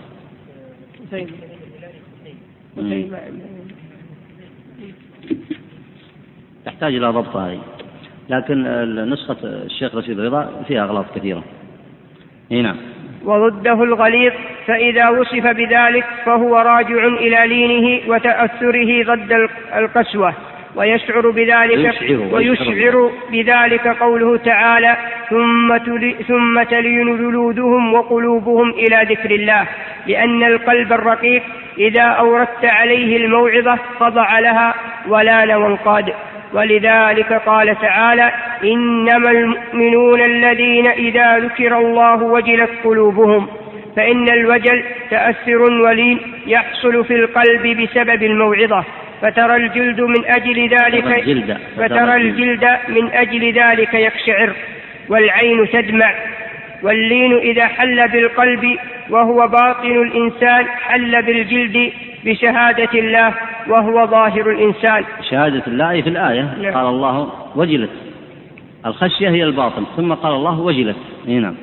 تحتاج 6.64 6.94
إلى 6.94 7.06
ضبط 7.06 7.36
هذه. 7.36 7.60
لكن 8.28 8.64
نسخة 9.10 9.36
الشيخ 9.42 9.94
رشيد 9.94 10.20
رضا 10.20 10.62
فيها 10.68 10.84
أغلاط 10.84 11.04
كثيرة. 11.14 11.44
أي 12.52 12.62
نعم. 12.62 12.76
وضده 13.24 13.82
الغليظ 13.82 14.32
فإذا 14.66 15.08
وصف 15.08 15.46
بذلك 15.46 16.06
فهو 16.24 16.56
راجع 16.56 17.06
إلى 17.06 17.46
لينه 17.46 18.10
وتأثره 18.10 19.14
ضد 19.14 19.48
القسوة. 19.74 20.34
ويشعر 20.76 21.30
بذلك 21.30 21.94
ويشعر, 22.32 23.10
بذلك 23.30 23.88
قوله 23.88 24.36
تعالى 24.36 24.96
ثم 25.30 25.78
ثم 26.28 26.62
تلين 26.62 27.16
جلودهم 27.16 27.94
وقلوبهم 27.94 28.70
إلى 28.70 29.06
ذكر 29.10 29.30
الله 29.30 29.66
لأن 30.06 30.42
القلب 30.44 30.92
الرقيق 30.92 31.42
إذا 31.78 32.02
أوردت 32.02 32.64
عليه 32.64 33.16
الموعظة 33.16 33.78
خضع 34.00 34.38
لها 34.38 34.74
ولان 35.08 35.50
وانقاد 35.50 36.12
ولذلك 36.52 37.32
قال 37.32 37.80
تعالى 37.80 38.32
إنما 38.64 39.30
المؤمنون 39.30 40.20
الذين 40.20 40.86
إذا 40.86 41.38
ذكر 41.38 41.78
الله 41.78 42.22
وجلت 42.22 42.70
قلوبهم 42.84 43.46
فإن 43.96 44.28
الوجل 44.28 44.84
تأثر 45.10 45.62
ولين 45.62 46.18
يحصل 46.46 47.04
في 47.04 47.14
القلب 47.14 47.62
بسبب 47.80 48.22
الموعظة. 48.22 48.84
فترى 49.22 49.56
الجلد 49.56 50.00
من 50.00 50.24
أجل 50.24 50.68
ذلك 50.68 51.58
فترى 51.76 52.16
الجلد 52.16 52.64
من 52.88 53.10
أجل 53.12 53.52
ذلك 53.52 53.94
يقشعر 53.94 54.52
والعين 55.08 55.68
تدمع 55.68 56.14
واللين 56.82 57.38
إذا 57.38 57.66
حل 57.66 58.08
بالقلب 58.08 58.78
وهو 59.10 59.48
باطن 59.48 60.02
الإنسان 60.02 60.66
حل 60.66 61.22
بالجلد 61.22 61.92
بشهادة 62.24 62.98
الله 62.98 63.34
وهو 63.68 64.06
ظاهر 64.06 64.50
الإنسان. 64.50 65.04
شهادة 65.30 65.62
الله 65.66 66.02
في 66.02 66.08
الآية 66.08 66.42
نعم. 66.62 66.74
قال 66.74 66.86
الله 66.86 67.32
وجلت. 67.56 67.90
الخشية 68.86 69.28
هي 69.28 69.44
الباطن 69.44 69.84
ثم 69.96 70.14
قال 70.14 70.32
الله 70.32 70.60
وجلت. 70.60 70.96
نعم. 71.26 71.54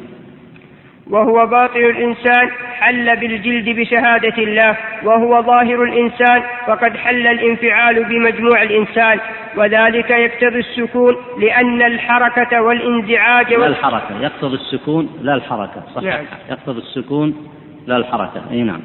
وهو 1.10 1.46
باطن 1.46 1.80
الإنسان 1.80 2.50
حل 2.80 3.16
بالجلد 3.16 3.70
بشهادة 3.70 4.44
الله 4.44 4.78
وهو 5.04 5.42
ظاهر 5.42 5.84
الإنسان 5.84 6.44
فقد 6.68 6.98
حل 6.98 7.28
الانفعال 7.28 8.04
بمجموع 8.04 8.62
الإنسان. 8.62 9.20
وذلك 9.56 10.10
يقتضي 10.10 10.60
السكون 10.60 11.16
لأن 11.40 11.82
الحركة 11.82 12.62
والانزعاج 12.62 13.54
لا 13.54 13.68
الحركة 13.68 14.22
يقتضي 14.22 14.56
السكون 14.56 15.10
لا 15.22 15.34
الحركة. 15.34 15.84
صحيح 15.96 16.16
نعم. 16.16 16.26
يقتضي 16.50 16.80
السكون 16.80 17.36
لا 17.88 17.98
الحركة. 17.98 18.42
أي 18.52 18.64
نعم. 18.64 18.82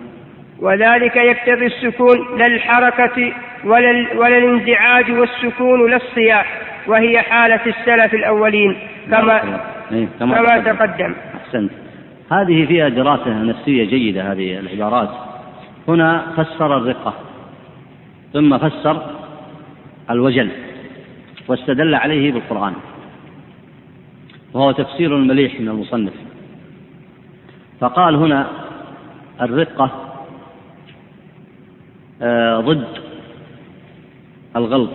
وذلك 0.61 1.17
يقتضي 1.17 1.67
السكون 1.67 2.39
لا 2.39 2.47
الحركة 2.47 3.33
ولا, 3.65 4.07
ولا 4.17 4.39
الانزعاج 4.39 5.11
والسكون 5.11 5.91
لا 5.91 5.97
الصياح. 5.97 6.61
وهي 6.87 7.21
حالة 7.23 7.61
السلف 7.67 8.15
الأولين 8.15 8.77
كما, 9.11 9.61
إيه، 9.93 10.09
كما, 10.19 10.35
كما 10.35 10.73
تقدم. 10.73 11.15
أحسنت. 11.45 11.71
هذه 12.41 12.67
فيها 12.67 12.89
دراسة 12.89 13.43
نفسية 13.43 13.85
جيدة 13.85 14.33
هذه 14.33 14.59
العبارات. 14.59 15.09
هنا 15.89 16.27
فسر 16.37 16.77
الرقة 16.77 17.15
ثم 18.33 18.59
فسر 18.59 19.03
الوجل 20.11 20.51
واستدل 21.49 21.95
عليه 21.95 22.33
بالقرآن. 22.33 22.73
وهو 24.55 24.73
تفسير 24.73 25.17
مليح 25.17 25.61
من 25.61 25.69
المصنف. 25.69 26.13
فقال 27.81 28.15
هنا 28.15 28.47
الرقة 29.41 29.91
آه، 32.23 32.61
ضد 32.61 32.87
الغلظ. 34.57 34.91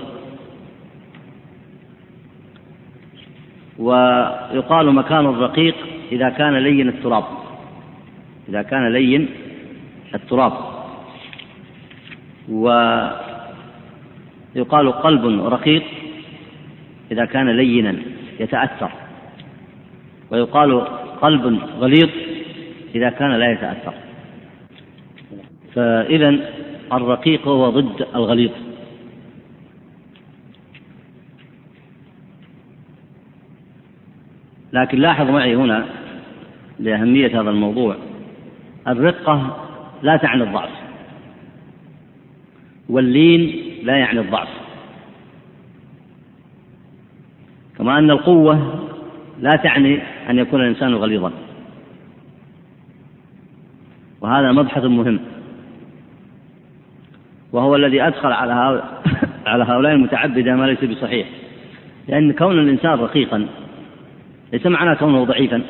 ويقال 3.79 4.95
مكان 4.95 5.25
الرقيق 5.25 5.75
إذا 6.11 6.29
كان 6.29 6.57
لين 6.57 6.87
التراب. 6.87 7.23
إذا 8.49 8.61
كان 8.61 8.93
لين 8.93 9.29
التراب. 10.15 10.53
ويقال 12.49 13.21
قلب 14.91 15.45
رقيق 15.45 15.83
إذا 17.11 17.25
كان 17.25 17.49
لينا 17.49 17.95
يتأثر. 18.39 18.91
ويقال 20.31 20.81
قلب 21.21 21.59
غليظ 21.79 22.09
إذا 22.95 23.09
كان 23.09 23.31
لا 23.31 23.51
يتأثر. 23.51 23.93
فإذا 25.75 26.35
الرقيق 26.93 27.47
هو 27.47 27.69
ضد 27.69 28.07
الغليظ. 28.15 28.51
لكن 34.73 34.97
لاحظ 34.97 35.29
معي 35.29 35.55
هنا 35.55 35.85
لأهمية 36.79 37.41
هذا 37.41 37.49
الموضوع. 37.49 37.95
الرقة 38.87 39.57
لا 40.01 40.17
تعني 40.17 40.43
الضعف. 40.43 40.69
واللين 42.89 43.63
لا 43.83 43.97
يعني 43.97 44.19
الضعف. 44.19 44.47
كما 47.77 47.99
أن 47.99 48.11
القوة 48.11 48.85
لا 49.39 49.55
تعني 49.55 49.99
أن 50.29 50.39
يكون 50.39 50.61
الإنسان 50.61 50.93
غليظا. 50.93 51.31
وهذا 54.21 54.51
مبحث 54.51 54.83
مهم. 54.83 55.19
وهو 57.51 57.75
الذي 57.75 58.01
أدخل 58.01 58.31
على 58.31 58.53
على 59.45 59.63
هؤلاء 59.63 59.93
المتعبدة 59.93 60.55
ما 60.55 60.65
ليس 60.65 60.83
بصحيح. 60.83 61.27
لأن 62.07 62.31
كون 62.31 62.59
الإنسان 62.59 62.91
رقيقا 62.91 63.47
ليس 64.53 64.65
معناه 64.65 64.93
كونه 64.93 65.23
ضعيفا. 65.23 65.61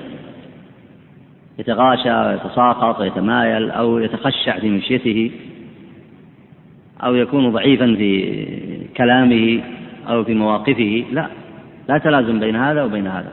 يتغاشى 1.60 2.12
ويتساقط 2.12 3.00
ويتمايل 3.00 3.72
أو 3.72 4.00
يتخشع 4.00 4.60
في 4.60 4.70
مشيته 4.70 5.32
أو 7.04 7.16
يكون 7.16 7.52
ضعيفا 7.52 7.86
في 7.86 8.36
كلامه 8.98 9.64
أو 10.10 10.24
في 10.24 10.34
مواقفه. 10.34 11.06
لا 11.12 11.28
لا 11.90 11.98
تلازم 11.98 12.40
بين 12.40 12.56
هذا 12.56 12.84
وبين 12.84 13.08
هذا. 13.08 13.32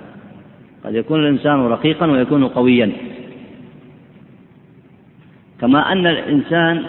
قد 0.85 0.95
يكون 0.95 1.21
الإنسان 1.21 1.61
رقيقا 1.61 2.07
ويكون 2.07 2.49
قويا. 2.49 2.93
كما 5.61 5.93
أن 5.93 6.07
الإنسان 6.07 6.85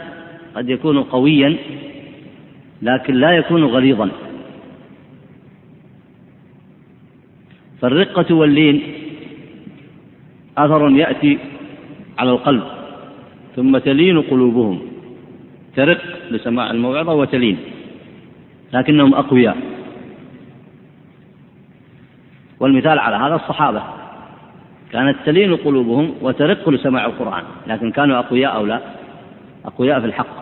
قد 0.55 0.69
يكون 0.69 1.03
قويا 1.03 1.55
لكن 2.81 3.13
لا 3.13 3.31
يكون 3.31 3.63
غليظا. 3.63 4.09
فالرقة 7.81 8.35
واللين 8.35 8.81
أثر 10.57 10.89
يأتي 10.89 11.39
على 12.19 12.31
القلب 12.31 12.63
ثم 13.55 13.77
تلين 13.77 14.21
قلوبهم. 14.21 14.79
ترق 15.75 16.01
لسماع 16.31 16.71
الموعظة 16.71 17.13
وتلين 17.13 17.57
لكنهم 18.73 19.13
أقوياء. 19.13 19.57
والمثال 22.59 22.99
على 22.99 23.15
هذا 23.15 23.35
الصحابة 23.35 23.83
كانت 24.91 25.17
تلين 25.25 25.55
قلوبهم 25.55 26.13
وترق 26.21 26.69
لسماع 26.69 27.05
القرآن 27.05 27.43
لكن 27.67 27.91
كانوا 27.91 28.19
أقوياء 28.19 28.55
أو 28.55 28.65
لا؟ 28.65 28.81
أقوياء 29.65 29.99
في 29.99 30.05
الحق. 30.05 30.37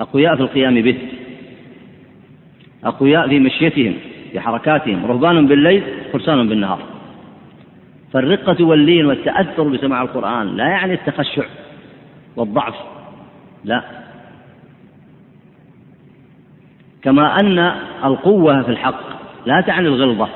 أقوياء 0.00 0.36
في 0.36 0.42
القيام 0.42 0.74
به. 0.74 0.98
أقوياء 2.84 3.28
في 3.28 3.38
مشيتهم 3.38 3.94
في 4.32 4.40
حركاتهم. 4.40 5.06
رهبان 5.06 5.46
بالليل 5.46 5.82
فرسان 6.12 6.48
بالنهار. 6.48 6.91
فالرقة 8.12 8.64
واللين 8.64 9.06
والتأثر 9.06 9.68
بسماع 9.68 10.02
القرآن 10.02 10.56
لا 10.56 10.68
يعني 10.68 10.94
التخشع 10.94 11.44
والضعف 12.36 12.74
لا. 13.64 13.82
كما 17.02 17.40
أن 17.40 17.58
القوة 18.04 18.62
في 18.62 18.68
الحق 18.68 19.00
لا 19.46 19.60
تعني 19.60 19.88
الغلظة. 19.88 20.28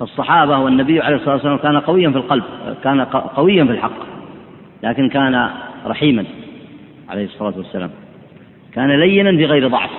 فالصحابة 0.00 0.58
والنبي 0.58 1.00
عليه 1.00 1.16
الصلاة 1.16 1.34
والسلام 1.34 1.58
كان 1.58 1.78
قويا 1.78 2.10
في 2.10 2.16
القلب 2.16 2.44
كان 2.84 3.00
قويا 3.14 3.64
في 3.64 3.70
الحق 3.70 4.06
لكن 4.82 5.08
كان 5.08 5.50
رحيما 5.86 6.24
عليه 7.08 7.24
الصلاة 7.24 7.54
والسلام. 7.56 7.90
كان 8.72 9.00
لينا 9.00 9.30
في 9.30 9.44
غير 9.44 9.68
ضعف 9.68 9.90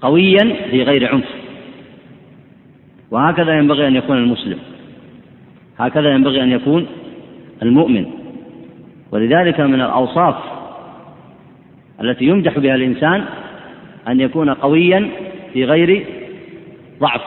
قويا 0.00 0.56
في 0.70 0.82
غير 0.82 1.14
عنف. 1.14 1.39
وهكذا 3.10 3.58
ينبغي 3.58 3.88
أن 3.88 3.96
يكون 3.96 4.16
المسلم. 4.16 4.58
هكذا 5.78 6.14
ينبغي 6.14 6.42
أن 6.42 6.52
يكون 6.52 6.86
المؤمن. 7.62 8.06
ولذلك 9.12 9.60
من 9.60 9.80
الأوصاف 9.80 10.34
التي 12.00 12.24
يمدح 12.24 12.58
بها 12.58 12.74
الإنسان 12.74 13.24
أن 14.08 14.20
يكون 14.20 14.50
قويا 14.50 15.08
في 15.52 15.64
غير 15.64 16.06
ضعف. 17.00 17.22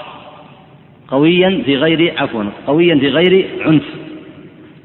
قويا 1.07 1.61
في 1.65 1.77
غير 1.77 2.13
عفوا 2.17 2.43
قويا 2.67 2.95
في 2.95 3.09
غير 3.09 3.49
عنف. 3.65 3.85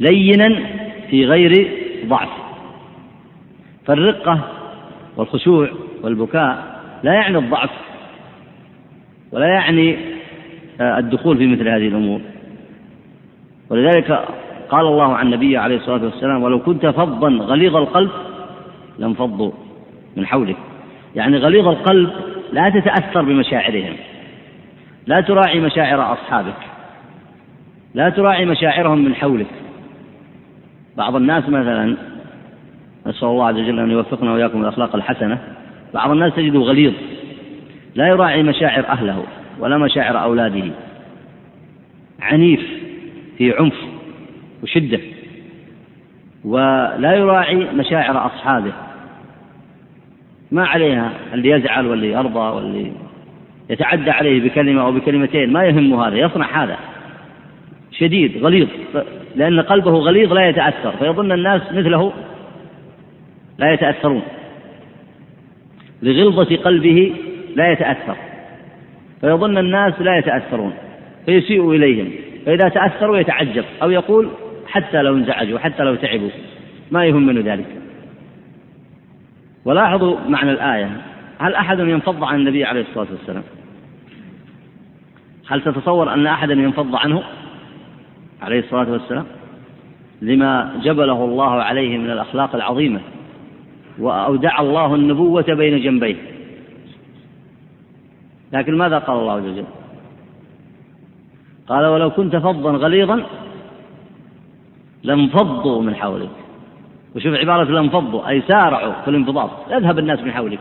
لينا 0.01 0.63
في 1.11 1.27
غير 1.27 1.69
ضعف. 2.07 2.29
فالرقة 3.87 4.41
والخشوع 5.17 5.69
والبكاء 6.03 6.81
لا 7.03 7.13
يعني 7.13 7.39
الضعف 7.39 7.71
ولا 9.33 9.47
يعني 9.47 9.97
الدخول 10.81 11.37
في 11.37 11.47
مثل 11.47 11.69
هذه 11.69 11.89
الأمور. 11.89 12.21
ولذلك 13.71 14.25
قال 14.69 14.87
الله 14.87 15.15
عن 15.15 15.27
النبي 15.27 15.57
عليه 15.57 15.77
الصلاة 15.77 16.05
والسلام 16.05 16.43
ولو 16.43 16.59
كنت 16.59 16.87
فظا 16.87 17.29
غليظ 17.29 17.77
القلب 17.77 18.11
لانفضوا 18.99 19.53
من 20.17 20.27
حولك. 20.27 20.57
يعني 21.17 21.39
غليظ 21.39 21.69
القلب 21.69 22.11
لا 22.53 22.69
تتأثر 22.71 23.23
بمشاعرهم. 23.23 23.97
لا 25.07 25.21
تراعي 25.21 25.61
مشاعر 25.61 26.13
أصحابك. 26.13 26.57
لا 27.95 28.09
تراعي 28.09 28.45
مشاعرهم 28.45 28.99
من 28.99 29.15
حولك. 29.15 29.47
بعض 30.97 31.17
الناس 31.17 31.49
مثلا 31.49 31.97
نسأل 33.07 33.29
الله 33.29 33.47
عز 33.47 33.55
وجل 33.55 33.79
أن 33.79 33.91
يوفقنا 33.91 34.33
وإياكم 34.33 34.63
الأخلاق 34.63 34.95
الحسنة. 34.95 35.39
بعض 35.95 36.11
الناس 36.11 36.35
تجده 36.35 36.59
غليظ 36.59 36.93
لا 37.95 38.09
يراعي 38.09 38.43
مشاعر 38.43 38.87
أهله. 38.89 39.25
ولا 39.59 39.79
مشاعر 39.79 40.23
أولاده. 40.23 40.65
عنيف 42.21 42.61
في 43.39 43.53
عنف 43.53 43.75
وشدة. 44.63 45.01
ولا 46.45 47.15
يراعي 47.15 47.57
مشاعر 47.57 48.27
أصحابه. 48.27 48.73
ما 50.51 50.67
عليها 50.67 51.13
اللي 51.35 51.51
يزعل 51.51 51.87
واللي 51.87 52.13
يرضى 52.13 52.39
واللي 52.57 52.93
يتعدى 53.71 54.11
عليه 54.11 54.49
بكلمة 54.49 54.83
أو 54.83 54.93
بكلمتين. 54.93 55.53
ما 55.53 55.65
يهم 55.65 56.01
هذا 56.01 56.17
يصنع 56.17 56.65
هذا. 56.65 56.79
شديد 57.93 58.45
غليظ. 58.45 58.69
لأن 59.37 59.61
قلبه 59.61 59.91
غليظ 59.91 60.33
لا 60.33 60.49
يتأثر 60.49 60.93
فيظن 60.99 61.33
الناس 61.33 61.63
مثله 61.73 62.13
لا 63.59 63.73
يتأثرون. 63.73 64.23
لغلظة 66.03 66.57
قلبه 66.57 67.15
لا 67.57 67.73
يتأثر. 67.73 68.17
فيظن 69.21 69.59
الناس 69.59 70.01
لا 70.01 70.19
يتأثرون 70.19 70.73
فيسيء 71.27 71.71
إليهم 71.71 72.11
فإذا 72.47 72.69
تأثروا 72.69 73.19
يتعجب 73.19 73.65
أو 73.83 73.91
يقول 73.91 74.29
حتى 74.67 75.03
لو 75.03 75.17
انزعجوا 75.17 75.59
حتى 75.59 75.83
لو 75.83 75.95
تعبوا 75.95 76.31
ما 76.91 77.05
يهم 77.05 77.27
منه 77.27 77.53
ذلك. 77.53 77.67
ولاحظوا 79.65 80.17
معنى 80.29 80.51
الآية 80.51 80.91
هل 81.39 81.55
أحد 81.55 81.79
ينفض 81.79 82.25
عن 82.25 82.41
النبي 82.41 82.65
عليه 82.65 82.81
الصلاة 82.81 83.07
والسلام؟ 83.11 83.43
هل 85.49 85.63
تتصور 85.63 86.15
أن 86.15 86.27
أحدا 86.27 86.55
ينفض 86.55 86.97
عنه 86.97 87.23
عليه 88.43 88.59
الصلاة 88.59 88.91
والسلام؟ 88.91 89.25
لما 90.23 90.81
جبله 90.83 91.25
الله 91.25 91.63
عليه 91.63 91.99
من 91.99 92.11
الأخلاق 92.11 92.55
العظيمة 92.55 93.01
وأودع 93.99 94.61
الله 94.61 94.95
النبوة 94.95 95.55
بين 95.55 95.81
جنبيه. 95.83 96.17
لكن 98.53 98.79
ماذا 98.79 98.99
قال 98.99 99.19
الله 99.19 99.33
عز 99.33 99.45
وجل؟ 99.45 99.65
قال 101.69 101.87
ولو 101.87 102.11
كنت 102.11 102.37
فظا 102.37 102.71
غليظا 102.71 103.27
لانفضوا 105.03 105.83
من 105.83 105.95
حولك. 105.95 106.31
وشوف 107.17 107.35
عبارة 107.35 107.65
لانفضوا 107.65 108.29
أي 108.29 108.43
سارعوا 108.49 108.93
في 109.05 109.11
الانفضاض. 109.11 109.51
يذهب 109.71 109.99
الناس 109.99 110.21
من 110.21 110.33
حولك. 110.33 110.61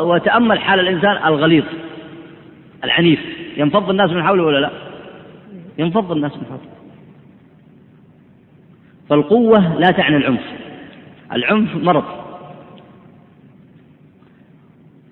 وتأمل 0.00 0.60
حال 0.60 0.80
الإنسان 0.80 1.26
الغليظ 1.26 1.64
العنيف. 2.84 3.20
ينفض 3.56 3.90
الناس 3.90 4.10
من 4.10 4.22
حوله 4.22 4.42
ولا 4.42 4.58
لا؟ 4.58 4.70
ينفض 5.78 6.12
الناس 6.12 6.36
من 6.36 6.44
حوله. 6.44 6.60
فالقوة 9.08 9.78
لا 9.78 9.90
تعني 9.90 10.16
العنف. 10.16 10.44
العنف 11.32 11.76
مرض. 11.76 12.19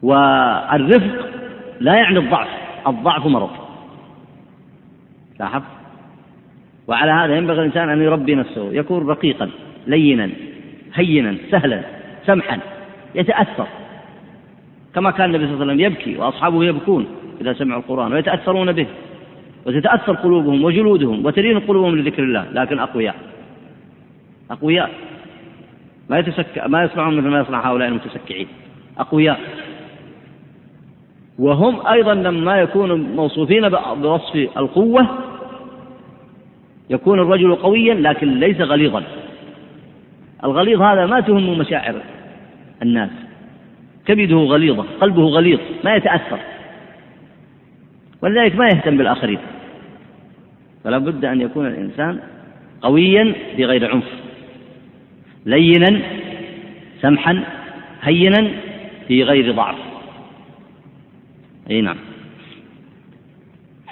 والرفق 0.03 1.29
لا 1.81 1.95
يعني 1.95 2.19
الضعف 2.19 2.49
الضعف 2.87 3.27
مرض. 3.27 3.51
لاحظ 5.41 5.63
وعلى 6.87 7.11
هذا 7.11 7.37
ينبغي 7.37 7.59
الإنسان 7.61 7.89
أن 7.89 8.03
يربي 8.03 8.35
نفسه 8.35 8.73
يكون 8.73 9.07
رقيقا 9.07 9.51
لينا 9.87 10.31
هينا 10.95 11.37
سهلا 11.51 11.83
سمحا 12.27 12.59
يتأثر. 13.15 13.67
كما 14.95 15.11
كان 15.11 15.35
النبي 15.35 15.45
صلى 15.45 15.55
الله 15.55 15.65
عليه 15.65 15.73
وسلم 15.73 15.81
يبكي 15.81 16.17
وأصحابه 16.17 16.65
يبكون 16.65 17.07
إذا 17.41 17.53
سمعوا 17.53 17.81
القرآن 17.81 18.13
ويتأثرون 18.13 18.73
به. 18.73 18.87
وتتأثر 19.67 20.13
قلوبهم 20.13 20.65
وجلودهم 20.65 21.27
وتلين 21.27 21.61
قلوبهم 21.61 21.97
لذكر 21.97 22.23
الله 22.23 22.47
لكن 22.53 22.79
أقوياء. 22.79 23.15
أقوياء. 24.51 24.91
ما 26.11 26.19
يتسك 26.19 26.63
ما 26.67 26.83
يصنعون 26.83 27.17
مثل 27.17 27.29
ما 27.29 27.41
يصنع 27.41 27.71
هؤلاء 27.71 27.89
المتسكعين. 27.89 28.49
أقوياء. 28.99 29.41
وهم 31.39 31.87
أيضا 31.87 32.15
لما 32.15 32.61
يكونوا 32.61 32.97
موصوفين 32.97 33.69
بوصف 33.69 34.37
القوة 34.57 35.09
يكون 36.91 37.21
الرجل 37.21 37.55
قويا 37.55 37.95
لكن 37.95 38.41
ليس 38.41 38.61
غليظا. 38.61 39.03
الغليظ 40.45 40.83
هذا 40.83 41.07
ما 41.07 41.21
تهم 41.21 41.59
مشاعر 41.59 41.95
الناس. 42.83 43.11
كبده 44.07 44.37
غليظة 44.37 44.85
قلبه 45.01 45.23
غليظ 45.23 45.61
ما 45.85 45.95
يتأثر. 45.95 46.39
ولذلك 48.23 48.57
ما 48.57 48.69
يهتم 48.69 48.97
بالآخرين. 48.97 49.39
فلا 50.85 50.99
بد 50.99 51.25
أن 51.25 51.41
يكون 51.41 51.67
الإنسان 51.67 52.19
قويا 52.83 53.35
بغير 53.59 53.91
عنف. 53.91 54.09
لينا 55.47 56.01
سمحا 57.01 57.45
هينا 58.03 58.51
في 59.09 59.23
غير 59.23 59.53
ضعف. 59.53 59.88
إي 61.71 61.81
نعم. 61.81 61.97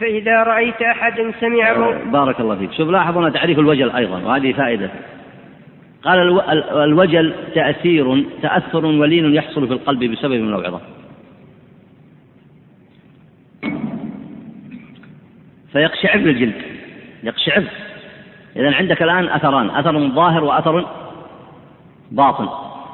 فإذا 0.01 0.43
رأيت 0.43 0.83
أحدا 0.83 1.33
سمع 1.41 1.71
آه، 1.71 2.05
بارك 2.05 2.41
الله 2.41 2.57
فيك. 2.57 2.73
شوف 2.73 2.89
لاحظ 2.89 3.17
هنا 3.17 3.31
تعريف 3.31 3.59
الوجل 3.59 3.91
أيضا 3.91 4.23
وهذه 4.23 4.53
فائدة. 4.53 4.91
قال 6.03 6.41
الوجل 6.73 7.35
تأثير 7.55 8.25
تأثر 8.43 8.87
ولين 8.87 9.35
يحصل 9.35 9.67
في 9.67 9.73
القلب 9.73 10.05
بسبب 10.05 10.33
الموعظة 10.33 10.81
فيقشعر 15.73 16.19
الجلد 16.19 16.63
يقشعر. 17.23 17.65
إذا 18.57 18.75
عندك 18.75 19.03
الآن 19.03 19.29
أثران 19.29 19.71
أثر 19.71 20.09
ظاهر 20.09 20.45
وأثر 20.45 20.87
باطن. 22.11 22.49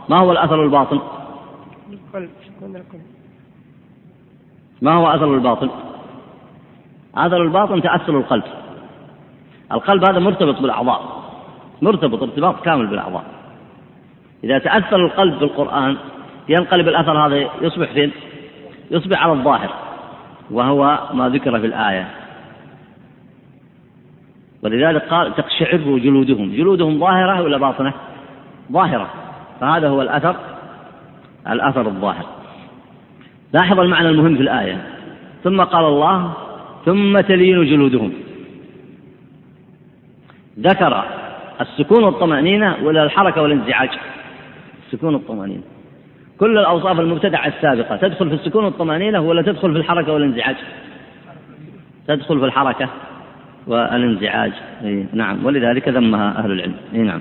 ما 0.09 0.19
هو 0.19 0.33
الأثر 0.33 0.65
الباطن؟ 0.65 1.01
ما 4.83 4.93
هو 4.93 5.07
أثر 5.07 5.35
الباطن؟ 5.35 5.71
أثر 7.15 7.43
الباطن 7.43 7.83
تأثر 7.83 8.19
القلب. 8.19 8.43
القلب 9.73 10.05
هذا 10.05 10.19
مرتبط 10.19 10.61
بالأعضاء 10.61 11.23
مرتبط 11.83 12.23
ارتباط 12.23 12.65
كامل 12.65 12.87
بالأعضاء. 12.87 13.25
إذا 14.45 14.59
تأثر 14.59 14.97
القلب 14.97 15.39
بالقرآن 15.39 15.97
ينقلب 16.49 16.89
الأثر 16.89 17.27
هذا 17.27 17.49
يصبح 17.61 17.93
فين؟ 17.93 18.13
يصبح 18.91 19.23
على 19.23 19.33
الظاهر 19.33 19.71
وهو 20.51 20.99
ما 21.15 21.29
ذكر 21.29 21.61
في 21.61 21.67
الآية. 21.67 22.09
ولذلك 24.63 25.03
قال 25.03 25.35
تقشعر 25.35 25.77
جلودهم. 25.77 26.53
جلودهم 26.53 26.99
ظاهرة 26.99 27.43
ولا 27.43 27.59
باطنة؟ 27.59 27.93
ظاهرة. 28.73 29.09
فهذا 29.61 29.89
هو 29.89 30.03
الأثر 30.03 30.37
الأثر 31.49 31.87
الظاهر. 31.87 32.42
لاحظ 33.53 33.81
المعنى 33.81 34.09
المهم 34.09 34.37
في 34.37 34.43
الآية. 34.43 34.79
ثم 35.45 35.61
قال 35.61 35.85
الله 35.85 36.33
ثم 36.85 37.21
تلين 37.21 37.65
جلودهم. 37.65 38.13
ذكر 40.61 41.05
السكون 41.61 42.05
والطمأنينة 42.05 42.77
ولا 42.83 43.05
الحركة 43.05 43.43
والانزعاج 43.43 43.91
السكون 44.87 45.15
والطمأنينة. 45.15 45.63
كل 46.39 46.59
الأوصاف 46.59 47.01
المبتدعة 47.01 47.47
السابقة 47.47 47.97
تدخل 47.97 48.29
في 48.29 48.35
السكون 48.35 48.65
والطمأنينة 48.65 49.21
ولا 49.21 49.43
تدخل 49.43 49.73
في 49.73 49.79
الحركة 49.79 50.13
والانزعاج؟ 50.13 50.57
تدخل 52.09 52.39
في 52.39 52.45
الحركة 52.45 52.89
والانزعاج. 53.67 54.53
أي 54.85 55.07
نعم. 55.13 55.47
ولذلك 55.47 55.89
ذمها 55.89 56.39
أهل 56.39 56.53
العلم. 56.53 56.77
أي 56.95 56.99
نعم. 56.99 57.21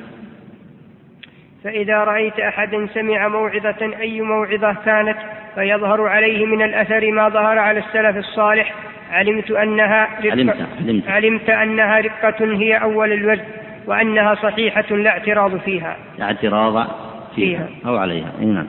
فإذا 1.64 2.04
رأيت 2.04 2.40
أحدا 2.40 2.88
سمع 2.94 3.28
موعظة 3.28 4.00
أي 4.00 4.22
موعظة 4.22 4.74
كانت؟ 4.74 5.18
فيظهر 5.56 6.08
عليه 6.08 6.46
من 6.46 6.62
الأثر 6.62 7.12
ما 7.12 7.30
ظهر 7.30 7.58
على 7.60 7.80
السلف 7.80 8.18
الصالح. 8.18 8.74
علمت 9.12 9.52
أنها 9.52 10.08
رقة 10.24 10.32
علمت, 10.32 10.56
علمت, 10.80 11.10
علمت 11.10 11.50
أنها 11.50 12.00
رقة 12.00 12.46
هي 12.46 12.78
أول 12.78 13.12
الوجه 13.12 13.46
وأنها 13.88 14.36
صحيحة 14.36 14.96
لا 14.96 15.10
اعتراض 15.10 15.58
فيها. 15.58 15.98
لا 16.18 16.26
اعتراض 16.26 16.88
فيها, 17.36 17.70
أو 17.86 17.98
عليها. 17.98 18.32
نعم. 18.40 18.68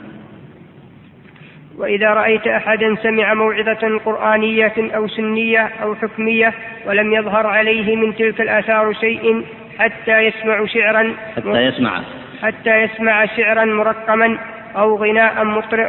وإذا 1.79 2.09
رأيت 2.09 2.47
أحدا 2.47 2.97
سمع 3.03 3.35
موعظة 3.35 3.99
قرآنية 4.05 4.73
أو 4.79 5.09
سنية 5.09 5.71
أو 5.83 5.95
حكمية 5.95 6.55
ولم 6.87 7.13
يظهر 7.13 7.47
عليه 7.47 7.97
من 7.97 8.17
تلك 8.17 8.41
الآثار 8.41 8.93
شيء 8.93 9.45
حتى 9.79 10.19
يسمع 10.19 10.67
شعرا 10.67 11.15
حتى 11.37 11.63
يسمع. 11.63 12.03
حتى 12.43 12.83
يسمع 12.83 13.27
شعرا 13.27 13.65
مرقما 13.65 14.39
أو 14.77 14.97
غناء 14.97 15.45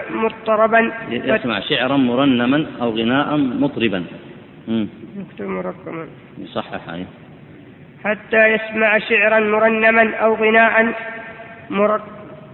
مضطربا. 0.09 0.91
يسمع 1.09 1.59
شعرا 1.59 1.97
مرنما 1.97 2.65
أو 2.81 2.89
غناء 2.89 3.37
مطربا. 3.37 4.03
مرقما. 5.39 6.07
يصحح 6.37 6.89
أيه. 6.89 7.05
حتى 8.03 8.47
يسمع 8.47 8.99
شعرا 8.99 9.39
مرنما 9.39 10.15
أو 10.15 10.35
غناء 10.35 10.93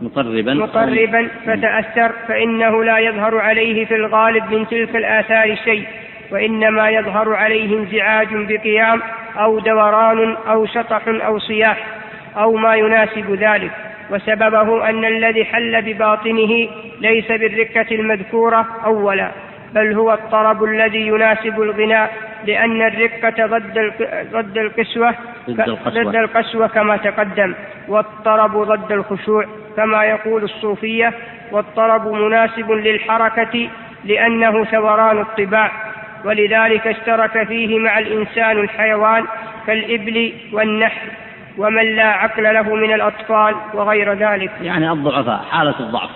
مطربا. 0.01 0.53
مطربا. 0.53 1.27
فتأثر 1.45 2.11
فإنه 2.27 2.84
لا 2.84 2.97
يظهر 2.99 3.38
عليه 3.38 3.86
في 3.86 3.95
الغالب 3.95 4.51
من 4.51 4.67
تلك 4.67 4.95
الآثار 4.95 5.55
شيء 5.55 5.88
وإنما 6.32 6.89
يظهر 6.89 7.34
عليه 7.34 7.77
انزعاج 7.77 8.27
بقيام 8.32 9.01
أو 9.38 9.59
دوران 9.59 10.38
أو 10.47 10.65
شطح 10.65 11.01
أو 11.07 11.39
صياح 11.39 11.77
أو 12.38 12.55
ما 12.55 12.75
يناسب 12.75 13.32
ذلك. 13.32 13.71
وسببه 14.12 14.89
أن 14.89 15.05
الذي 15.05 15.45
حل 15.45 15.82
بباطنه 15.82 16.68
ليس 17.01 17.28
بالركة 17.28 17.95
المذكورة 17.95 18.66
أولا 18.86 19.32
بل 19.74 19.93
هو 19.93 20.14
الطرب 20.14 20.64
الذي 20.64 21.07
يناسب 21.07 21.62
الغناء 21.62 22.12
لأن 22.47 22.82
الرقة 22.82 23.45
ضد 23.45 23.93
ضد 24.34 24.57
القسوة 24.57 25.16
ضد 25.49 26.16
القسوة. 26.16 26.68
كما 26.68 26.97
تقدم 26.97 27.53
والطرب 27.88 28.57
ضد 28.57 28.91
الخشوع 28.91 29.45
كما 29.78 30.03
يقول 30.05 30.43
الصوفية 30.43 31.14
والطرب 31.51 32.07
مناسب 32.07 32.72
للحركة 32.72 33.70
لأنه 34.05 34.66
ثوران 34.66 35.18
الطباع 35.22 35.72
ولذلك 36.26 36.88
اشترك 36.88 37.47
فيه 37.47 37.80
مع 37.80 37.99
الإنسان 37.99 38.60
الحيوان 38.60 39.26
كالإبل 39.68 40.34
والنحل 40.53 41.07
ومن 41.60 41.95
لا 41.95 42.07
عقل 42.07 42.43
له 42.43 42.76
من 42.76 42.93
الأطفال 42.93 43.55
وغير 43.74 44.14
ذلك 44.14 44.51
يعني 44.62 44.91
الضعفاء 44.91 45.45
حالة 45.51 45.80
الضعف 45.80 46.10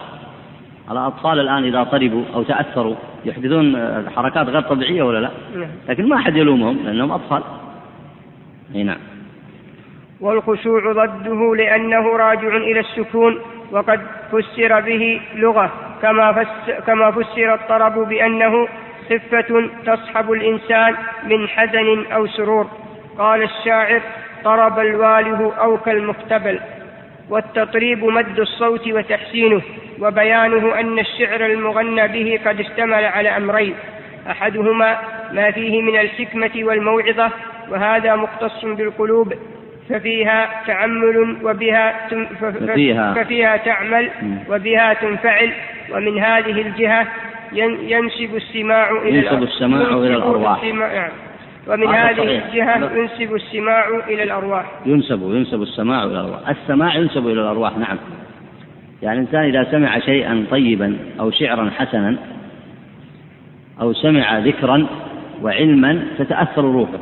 الأطفال 0.91 1.39
الآن 1.39 1.64
إذا 1.64 1.84
طربوا 1.84 2.24
أو 2.36 2.44
تأثروا 2.44 2.96
يحدثون 3.26 3.76
حركات 4.16 4.48
غير 4.48 4.62
طبيعية 4.62 5.04
ولا 5.04 5.20
لا؟ 5.20 5.30
نعم. 5.56 5.70
لكن 5.89 6.10
ما 6.10 6.16
أحد 6.16 6.36
يلومهم 6.36 6.78
لأنهم 6.84 7.12
أطفال. 7.12 7.44
نعم. 8.74 8.98
والخشوع 10.22 10.91
ضده 10.91 11.56
لأنه 11.56 12.18
راجع 12.18 12.58
إلى 12.58 12.80
السكون 12.80 13.39
وقد 13.72 14.02
فسر 14.32 14.82
به 14.82 15.22
لغة 15.36 15.72
كما, 16.02 16.34
فس 16.34 16.72
كما 16.88 17.12
فسر 17.12 17.54
الطرب 17.54 18.08
بأنه 18.10 18.68
خفة 19.10 19.70
تصحب 19.86 20.32
الإنسان 20.32 20.96
من 21.24 21.48
حزن 21.48 22.06
أو 22.12 22.28
سرور 22.28 22.68
قال 23.18 23.44
الشاعر 23.44 24.02
طرب 24.44 24.80
الواله 24.80 25.54
أو 25.62 25.78
كالمختبل 25.78 26.60
والتطريب 27.30 28.06
مد 28.06 28.39
الصوت 28.39 28.88
وتحسينه 28.88 29.62
وبيانه 30.00 30.80
أن 30.80 31.00
الشعر 31.00 31.46
المغنى 31.46 32.08
به 32.08 32.39
قد 32.46 32.60
اشتمل 32.60 33.06
على 33.06 33.30
أمرين 33.30 33.76
أحدهما 34.32 34.98
ما 35.34 35.52
فيه 35.52 35.82
من 35.82 36.00
الحكمة 36.00 36.52
والموعظة 36.56 37.30
وهذا 37.70 38.16
مختص 38.16 38.66
بالقلوب 38.66 39.34
ففيها 39.89 40.50
تعمل 40.68 41.38
وبها 41.44 42.08
ففيها, 42.41 43.14
ففيها 43.14 43.58
تعمل 43.58 44.10
وبها 44.50 44.94
تنفعل 44.94 45.52
ومن 45.91 46.20
هذه 46.20 46.62
الجهة 46.62 47.08
ينسب 47.82 48.36
السماع 48.36 48.91
إلى 48.91 49.18
ينسب 49.18 49.44
السماع 49.44 49.82
إلى 49.88 50.16
الأرواح. 50.16 50.64
ومن 51.68 51.88
هذه 51.88 52.22
الجهة 52.22 52.91
ينسب 52.97 53.36
السماع 53.36 53.86
إلى 54.07 54.24
الأرواح. 54.24 54.66
ينسب 54.86 55.22
ينسب 55.22 55.61
السماع 55.61 56.03
إلى 56.03 56.11
الأرواح. 56.11 56.49
السماع 56.49 56.95
ينسب 56.95 57.28
إلى 57.28 57.41
الأرواح 57.41 57.78
نعم. 57.78 57.97
يعني 59.01 59.20
الإنسان 59.20 59.43
إذا 59.43 59.72
سمع 59.72 59.99
شيئا 59.99 60.45
طيبا 60.51 60.97
أو 61.20 61.32
شعرا 61.32 61.70
حسنا 61.70 62.16
أو 63.82 63.93
سمع 63.93 64.39
ذكرا 64.39 64.88
وعلما 65.41 66.03
تتأثر 66.18 66.64
روحه. 66.64 66.99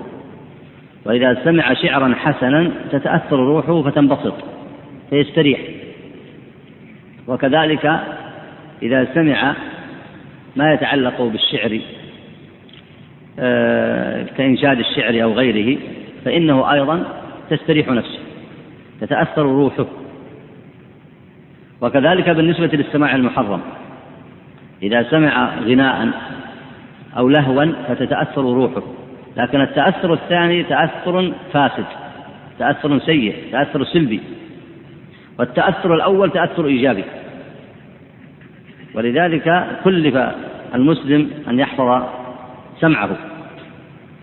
وإذا 1.06 1.42
سمع 1.44 1.74
شعرا 1.74 2.16
حسنا 2.16 2.72
تتأثر 2.92 3.40
روحه 3.40 3.82
فتنبسط 3.82 4.36
فيستريح. 5.10 5.60
وكذلك 7.28 8.00
إذا 8.84 9.08
سمع 9.14 9.56
ما 10.56 10.74
يتعلق 10.74 11.22
بالشعر 11.22 11.80
كإنشاد 14.38 14.80
الشعر 14.80 15.24
أو 15.24 15.34
غيره 15.34 15.80
فإنه 16.26 16.74
أيضا 16.74 17.04
تستريح 17.50 17.88
نفسه 17.88 18.20
تتأثر 19.02 19.42
روحه. 19.42 19.86
وكذلك 21.82 22.30
بالنسبة 22.30 22.68
للسماع 22.68 23.16
المحرم 23.16 23.62
إذا 24.84 25.04
سمع 25.04 25.60
غناء 25.60 26.10
أو 27.18 27.30
لهوا 27.30 27.66
فتتأثر 27.88 28.42
روحه. 28.42 28.84
لكن 29.38 29.62
التأثر 29.62 30.14
الثاني 30.14 30.64
تأثر 30.64 31.34
فاسد 31.54 31.86
تأثر 32.60 33.00
سيء 33.00 33.36
تأثر 33.52 33.84
سلبي. 33.84 34.22
والتأثر 35.40 35.96
الأول 35.96 36.32
تأثر 36.32 36.66
إيجابي. 36.66 37.04
ولذلك 38.94 39.68
كلف 39.84 40.34
المسلم 40.76 41.30
أن 41.48 41.60
يحفظ 41.60 42.04
سمعه 42.82 43.10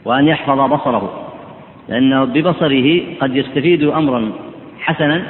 وأن 0.05 0.29
يحفظ 0.29 0.61
بصره 0.73 1.33
لأنه 1.89 2.25
ببصره 2.25 3.01
قد 3.21 3.37
يستفيد 3.37 3.83
أمرا 3.83 4.33
حسنا 4.81 5.23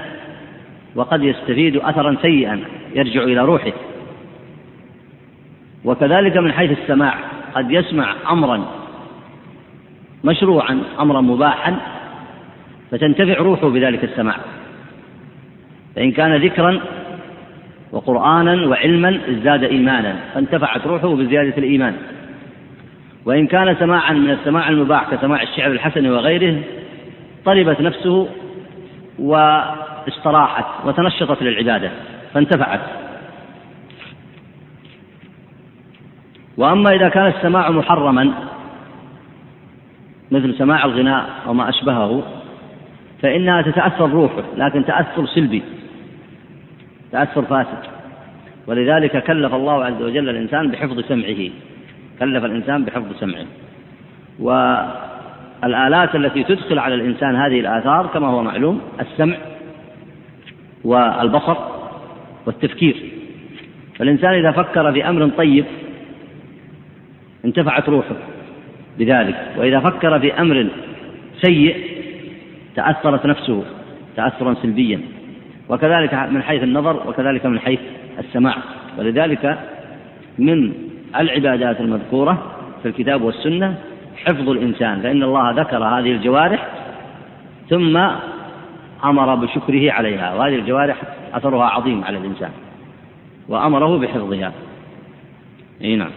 وقد 0.94 1.22
يستفيد 1.22 1.76
أثرا 1.76 2.16
سيئا 2.22 2.60
يرجع 2.94 3.22
إلى 3.22 3.44
روحه. 3.44 3.72
وكذلك 5.84 6.36
من 6.36 6.52
حيث 6.52 6.78
السماع 6.78 7.14
قد 7.54 7.70
يسمع 7.70 8.14
أمرا 8.30 8.64
مشروعا 10.24 10.80
أمرا 11.00 11.20
مباحا 11.20 11.76
فتنتفع 12.90 13.38
روحه 13.38 13.68
بذلك 13.68 14.04
السماع. 14.04 14.36
فإن 15.96 16.12
كان 16.12 16.36
ذكرا 16.36 16.80
وقرآنا 17.92 18.66
وعلما 18.66 19.20
ازداد 19.28 19.64
إيمانا 19.64 20.16
فانتفعت 20.34 20.86
روحه 20.86 21.14
بزيادة 21.16 21.58
الإيمان. 21.58 21.96
وإن 23.24 23.46
كان 23.46 23.76
سماعا 23.78 24.12
من 24.12 24.30
السماع 24.30 24.68
المباح 24.68 25.14
كسماع 25.14 25.42
الشعر 25.42 25.70
الحسن 25.70 26.10
وغيره 26.10 26.62
طلبت 27.44 27.80
نفسه 27.80 28.28
واستراحت 29.18 30.86
وتنشطت 30.86 31.42
للعبادة 31.42 31.90
فانتفعت. 32.34 32.80
وأما 36.56 36.94
إذا 36.94 37.08
كان 37.08 37.26
السماع 37.26 37.70
محرما 37.70 38.32
مثل 40.30 40.58
سماع 40.58 40.84
الغناء 40.84 41.30
أو 41.46 41.54
ما 41.54 41.68
أشبهه 41.68 42.22
فإنها 43.22 43.62
تتأثر 43.62 44.10
روحه 44.10 44.42
لكن 44.56 44.84
تأثر 44.84 45.26
سلبي 45.26 45.62
تأثر 47.12 47.42
فاسد. 47.42 47.82
ولذلك 48.66 49.24
كلف 49.24 49.54
الله 49.54 49.84
عز 49.84 50.02
وجل 50.02 50.28
الإنسان 50.28 50.70
بحفظ 50.70 51.00
سمعه. 51.00 51.50
كلف 52.18 52.44
الإنسان 52.44 52.84
بحفظ 52.84 53.16
سمعه. 53.20 53.46
والآلات 54.38 56.14
التي 56.14 56.44
تدخل 56.44 56.78
على 56.78 56.94
الإنسان 56.94 57.36
هذه 57.36 57.60
الآثار 57.60 58.06
كما 58.06 58.26
هو 58.26 58.42
معلوم 58.42 58.80
السمع 59.00 59.36
والبصر 60.84 61.56
والتفكير. 62.46 62.96
فالإنسان 63.98 64.34
إذا 64.34 64.50
فكر 64.50 64.92
في 64.92 65.08
أمر 65.08 65.28
طيب 65.28 65.64
انتفعت 67.44 67.88
روحه 67.88 68.16
بذلك. 68.98 69.54
وإذا 69.56 69.80
فكر 69.80 70.20
في 70.20 70.40
أمر 70.40 70.66
سيء 71.42 71.76
تأثرت 72.76 73.26
نفسه 73.26 73.64
تأثرا 74.16 74.54
سلبيا. 74.54 75.00
وكذلك 75.68 76.14
من 76.14 76.42
حيث 76.42 76.62
النظر 76.62 77.08
وكذلك 77.08 77.46
من 77.46 77.60
حيث 77.60 77.80
السماع. 78.18 78.56
ولذلك 78.98 79.58
من 80.38 80.87
العبادات 81.16 81.80
المذكورة 81.80 82.52
في 82.82 82.88
الكتاب 82.88 83.22
والسنة 83.22 83.78
حفظ 84.26 84.48
الإنسان 84.48 85.02
فإن 85.02 85.22
الله 85.22 85.50
ذكر 85.50 85.84
هذه 85.84 86.12
الجوارح 86.12 86.66
ثم 87.70 87.96
أمر 89.04 89.34
بشكره 89.34 89.92
عليها 89.92 90.34
وهذه 90.34 90.54
الجوارح 90.54 90.96
أثرها 91.34 91.64
عظيم 91.64 92.04
على 92.04 92.18
الإنسان 92.18 92.50
وأمره 93.48 93.98
بحفظها. 93.98 94.52
أي 95.82 95.96
نعم. 95.96 96.10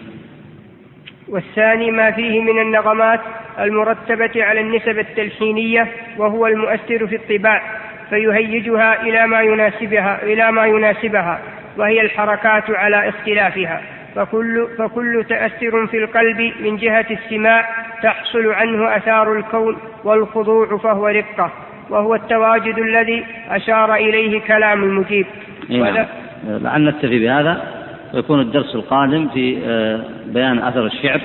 والثاني 1.27 1.91
ما 1.91 2.11
فيه 2.11 2.41
من 2.41 2.61
النغمات 2.61 3.19
المرتبة 3.59 4.43
على 4.43 4.61
النسب 4.61 4.99
التلحينية 4.99 5.87
وهو 6.17 6.47
المؤثر 6.47 7.07
في 7.07 7.15
الطباع 7.15 7.61
فيهيجها 8.09 9.01
إلى 9.01 9.27
ما 9.27 9.41
يناسبها 9.41 10.23
إلى 10.23 10.51
ما 10.51 10.65
يناسبها 10.65 11.39
وهي 11.77 12.01
الحركات 12.01 12.69
على 12.69 13.09
اختلافها. 13.09 13.81
فكل, 14.15 14.67
فكل 14.77 15.25
تأثر 15.29 15.87
في 15.87 15.97
القلب 15.97 16.53
من 16.61 16.77
جهة 16.77 17.05
السماع 17.11 17.65
تحصل 18.03 18.51
عنه 18.51 18.97
أثار 18.97 19.37
الكون 19.37 19.77
والخضوع 20.03 20.77
فهو 20.77 21.07
رقة 21.07 21.51
وهو 21.89 22.15
التواجد 22.15 22.77
الذي 22.77 23.25
أشار 23.49 23.95
إليه 23.95 24.41
كلام 24.41 24.83
المجيب. 24.83 25.25
نعم. 25.69 26.05
لعل 26.47 26.85
نكتفي 26.85 27.19
بهذا 27.19 27.81
ويكون 28.13 28.39
الدرس 28.39 28.75
القادم 28.75 29.29
في 29.29 29.57
آه، 29.65 30.05
بيان 30.25 30.59
أثر 30.59 30.85
الشعر 30.85 31.21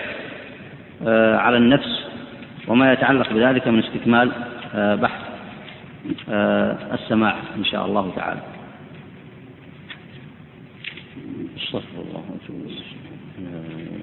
آه، 1.06 1.36
على 1.36 1.56
النفس 1.56 2.06
وما 2.68 2.92
يتعلق 2.92 3.32
بذلك 3.32 3.68
من 3.68 3.78
استكمال 3.78 4.32
آه، 4.74 4.94
بحث 4.94 5.20
السماع 6.92 7.34
إن 7.56 7.64
شاء 7.64 7.86
الله 7.86 8.12
تعالى. 8.16 8.40
أستغفر 11.56 12.00
الله 12.00 12.24
وأتوب 12.30 12.70
آه 13.38 13.96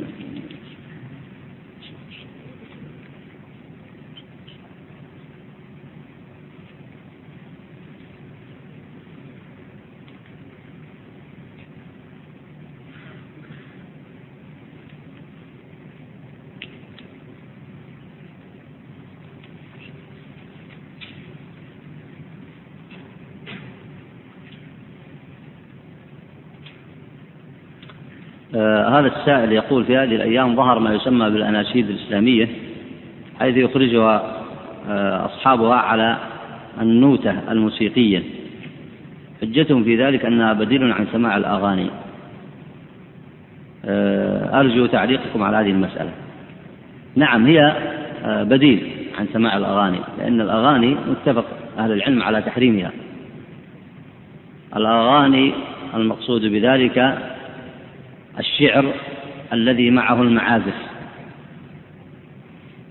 هذا 28.89 29.11
السائل 29.15 29.51
يقول 29.51 29.85
في 29.85 29.97
هذه 29.97 30.15
الأيام 30.15 30.55
ظهر 30.55 30.79
ما 30.79 30.93
يسمى 30.93 31.29
بالأناشيد 31.29 31.89
الإسلامية 31.89 32.49
حيث 33.39 33.57
يخرجها 33.57 34.43
آه 34.89 35.25
أصحابها 35.25 35.75
على 35.75 36.17
النوتة 36.81 37.51
الموسيقية. 37.51 38.23
حجتهم 39.41 39.83
في 39.83 40.03
ذلك 40.03 40.25
أنها 40.25 40.53
بديل 40.53 40.91
عن 40.91 41.07
سماع 41.11 41.37
الأغاني. 41.37 41.89
آه 43.85 44.59
أرجو 44.59 44.85
تعليقكم 44.85 45.43
على 45.43 45.57
هذه 45.57 45.71
المسألة. 45.71 46.11
نعم 47.15 47.45
هي 47.45 47.73
آه، 48.25 48.43
بديل 48.43 48.91
عن 49.19 49.27
سماع 49.33 49.57
الأغاني 49.57 49.99
لأن 50.17 50.41
الأغاني 50.41 50.95
متفق 51.09 51.45
أهل 51.77 51.91
العلم 51.91 52.23
على 52.23 52.41
تحريمها. 52.41 52.91
الأغاني 54.75 55.53
المقصود 55.95 56.41
بذلك 56.41 57.17
الشعر 58.39 58.93
الذي 59.53 59.89
معه 59.89 60.21
المعازف. 60.21 60.75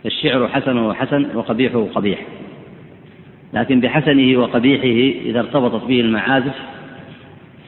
الشعر 0.07 0.49
حسنه 0.49 0.95
حسن 0.95 1.37
وقبيحه 1.37 1.87
قبيح. 1.95 2.19
لكن 3.53 3.81
بحسنه 3.81 4.39
وقبيحه 4.39 5.19
إذا 5.25 5.41
ارتبطت 5.41 5.85
به 5.85 6.01
المعازف 6.01 6.55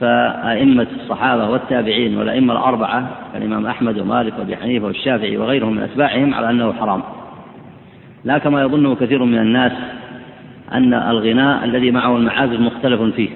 فأئمة 0.00 0.86
الصحابة 1.00 1.50
والتابعين 1.50 2.16
والأئمة 2.16 2.52
الأربعة 2.52 3.18
الإمام 3.36 3.66
أحمد 3.66 3.98
ومالك 3.98 4.38
وأبي 4.38 4.56
حنيفة 4.56 4.86
والشافعي 4.86 5.36
وغيرهم 5.36 5.74
من 5.74 5.82
أتباعهم 5.82 6.34
على 6.34 6.50
أنه 6.50 6.72
حرام. 6.72 7.02
لا 8.24 8.38
كما 8.38 8.62
يظنه 8.62 8.94
كثير 8.94 9.24
من 9.24 9.38
الناس 9.38 9.72
أن 10.72 10.94
الغناء 10.94 11.64
الذي 11.64 11.90
معه 11.90 12.16
المعازف 12.16 12.60
مختلف 12.60 13.02
فيه. 13.02 13.28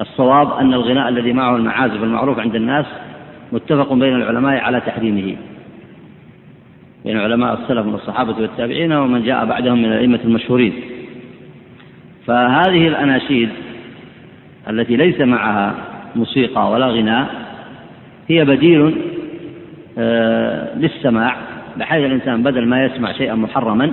الصواب 0.00 0.52
أن 0.52 0.74
الغناء 0.74 1.08
الذي 1.08 1.32
معه 1.32 1.56
المعازف 1.56 2.02
المعروف 2.02 2.38
عند 2.38 2.54
الناس 2.54 2.86
متفق 3.52 3.92
بين 3.92 4.16
العلماء 4.16 4.60
على 4.60 4.80
تحريمه. 4.80 5.36
بين 7.04 7.16
علماء 7.16 7.54
السلف 7.54 7.86
من 7.86 7.94
الصحابة 7.94 8.36
والتابعين 8.40 8.92
ومن 8.92 9.24
جاء 9.24 9.44
بعدهم 9.44 9.78
من 9.78 9.84
الأئمة 9.84 10.20
المشهورين. 10.24 10.72
فهذه 12.26 12.88
الأناشيد 12.88 13.48
التي 14.68 14.96
ليس 14.96 15.20
معها 15.20 15.74
موسيقى 16.16 16.70
ولا 16.70 16.86
غناء 16.86 17.28
هي 18.28 18.44
بديل 18.44 18.94
آه، 19.98 20.78
للسماع 20.78 21.36
بحيث 21.76 22.06
الإنسان 22.06 22.42
بدل 22.42 22.66
ما 22.66 22.84
يسمع 22.84 23.12
شيئا 23.12 23.34
محرما 23.34 23.90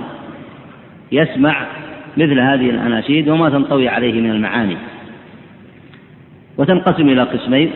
يسمع 1.12 1.66
مثل 2.16 2.40
هذه 2.40 2.70
الأناشيد 2.70 3.28
وما 3.28 3.50
تنطوي 3.50 3.88
عليه 3.88 4.20
من 4.20 4.30
المعاني. 4.30 4.76
وتنقسم 6.58 7.08
إلى 7.08 7.22
قسمين 7.22 7.70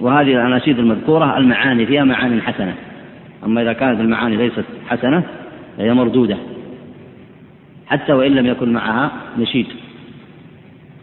وهذه 0.00 0.32
الأناشيد 0.32 0.78
المذكورة 0.78 1.38
المعاني 1.38 1.86
فيها 1.86 2.04
معاني 2.04 2.42
حسنة. 2.42 2.74
أما 3.44 3.62
إذا 3.62 3.72
كانت 3.72 4.00
المعاني 4.00 4.36
ليست 4.36 4.64
حسنة 4.88 5.22
فهي 5.78 5.94
مردودة. 5.94 6.36
حتى 7.86 8.12
وإن 8.12 8.32
لم 8.32 8.46
يكن 8.46 8.72
معها 8.72 9.10
نشيد. 9.38 9.66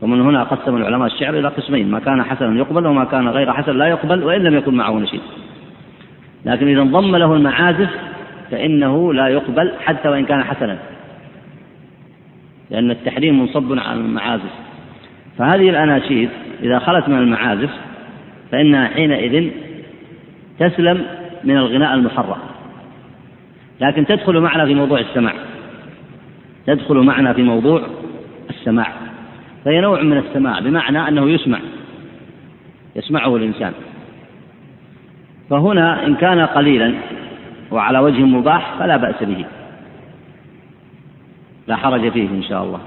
ومن 0.02 0.22
هنا 0.22 0.44
قسم 0.44 0.76
العلماء 0.76 1.08
الشعر 1.08 1.40
إلى 1.40 1.48
قسمين 1.48 1.92
ما 1.92 2.00
كان 2.00 2.24
حسنا 2.24 2.58
يقبل 2.58 2.88
وما 2.88 3.04
كان 3.04 3.28
غير 3.28 3.54
حسن 3.54 3.78
لا 3.78 3.88
يقبل 3.88 4.24
وإن 4.24 4.42
لم 4.44 4.56
يكن 4.56 4.76
معه 4.76 5.00
نشيد. 5.00 5.22
لكن 6.46 6.68
إذا 6.68 6.82
انضم 6.82 7.16
له 7.16 7.36
المعازف 7.36 7.90
فإنه 8.52 9.14
لا 9.14 9.28
يقبل 9.28 9.72
حتى 9.80 10.10
وإن 10.10 10.26
كان 10.26 10.44
حسنا. 10.44 10.78
لأن 12.70 12.92
التحريم 12.92 13.40
منصب 13.40 13.80
على 13.80 14.00
المعازف. 14.00 14.71
فهذه 15.38 15.70
الأناشيد 15.70 16.30
إذا 16.64 16.80
خلت 16.80 17.10
من 17.10 17.18
المعازف 17.18 17.70
فإنها 18.52 18.88
حينئذ 18.88 19.52
تسلم 20.60 21.06
من 21.44 21.58
الغناء 21.58 21.94
المحرم. 21.94 22.38
لكن 23.82 24.06
تدخل 24.06 24.40
معنا 24.40 24.66
في 24.66 24.76
موضوع 24.76 25.00
السماع. 25.00 25.34
تدخل 26.68 26.96
معنا 26.96 27.34
في 27.34 27.44
موضوع 27.44 27.82
السماع. 28.50 28.88
فهي 29.66 29.82
نوع 29.82 30.02
من 30.02 30.18
السماع 30.18 30.60
بمعنى 30.60 31.08
أنه 31.08 31.30
يسمع. 31.30 31.60
يسمعه 32.96 33.36
الإنسان. 33.36 33.74
فهنا 35.50 36.06
إن 36.06 36.16
كان 36.16 36.40
قليلا 36.40 36.94
وعلى 37.72 38.00
وجه 38.00 38.22
مباح 38.22 38.76
فلا 38.80 38.98
بأس 38.98 39.24
به. 39.24 39.46
لا 41.68 41.76
حرج 41.76 42.10
فيه 42.10 42.30
إن 42.30 42.44
شاء 42.44 42.64
الله. 42.64 42.80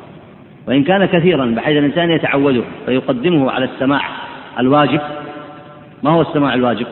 وإن 0.68 0.84
كان 0.84 1.04
كثيرا 1.04 1.46
بحيث 1.46 1.78
الإنسان 1.78 2.10
يتعوده 2.10 2.62
فيقدمه 2.86 3.50
على 3.50 3.64
السماع 3.64 4.02
الواجب. 4.58 5.00
ما 6.02 6.10
هو 6.10 6.20
السماع 6.20 6.54
الواجب؟ 6.54 6.86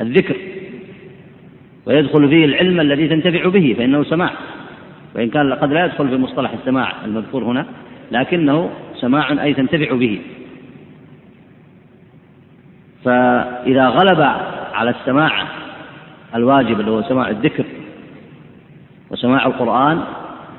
الذكر. 0.00 0.36
ويدخل 1.86 2.28
فيه 2.28 2.44
العلم 2.44 2.80
الذي 2.80 3.08
تنتفع 3.08 3.48
به 3.48 3.74
فإنه 3.78 4.04
سماع. 4.04 4.30
وإن 5.14 5.30
كان 5.30 5.52
قد 5.52 5.72
لا 5.72 5.84
يدخل 5.84 6.08
في 6.08 6.16
مصطلح 6.16 6.52
السماع 6.52 6.92
المذكور 7.04 7.44
هنا 7.44 7.66
لكنه 8.12 8.70
سماع 8.94 9.44
أي 9.44 9.54
تنتفع 9.54 9.94
به. 9.94 10.20
فإذا 13.04 13.88
غلب 13.88 14.20
على 14.74 14.90
السماع 14.90 15.44
الواجب 16.34 16.80
اللي 16.80 16.90
هو 16.90 17.02
سماع 17.02 17.28
الذكر 17.28 17.64
وسماع 19.10 19.46
القرآن 19.46 20.00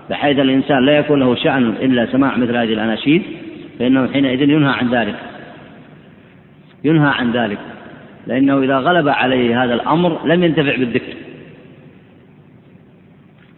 بحيث 0.09 0.39
الإنسان 0.39 0.85
لا 0.85 0.97
يكون 0.97 1.19
له 1.19 1.35
شأن 1.35 1.69
إلا 1.69 2.05
سماع 2.05 2.37
مثل 2.37 2.55
هذه 2.55 2.73
الأناشيد 2.73 3.21
فإنه 3.79 4.07
حينئذ 4.13 4.41
ينهى 4.41 4.73
عن 4.73 4.89
ذلك. 4.89 5.15
ينهى 6.83 7.09
عن 7.09 7.31
ذلك. 7.31 7.59
لأنه 8.27 8.63
إذا 8.63 8.77
غلب 8.77 9.07
عليه 9.07 9.63
هذا 9.63 9.73
الأمر 9.73 10.27
لم 10.27 10.43
ينتفع 10.43 10.75
بالذكر. 10.75 11.13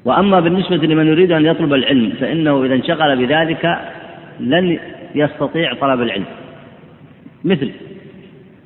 وأما 0.05 0.39
بالنسبة 0.39 0.77
لمن 0.77 1.07
يريد 1.07 1.31
أن 1.31 1.45
يطلب 1.45 1.73
العلم 1.73 2.13
فإنه 2.19 2.63
إذا 2.63 2.73
انشغل 2.73 3.15
بذلك 3.15 3.79
لن 4.39 4.79
يستطيع 5.15 5.73
طلب 5.73 6.01
العلم. 6.01 6.25
مثل 7.43 7.71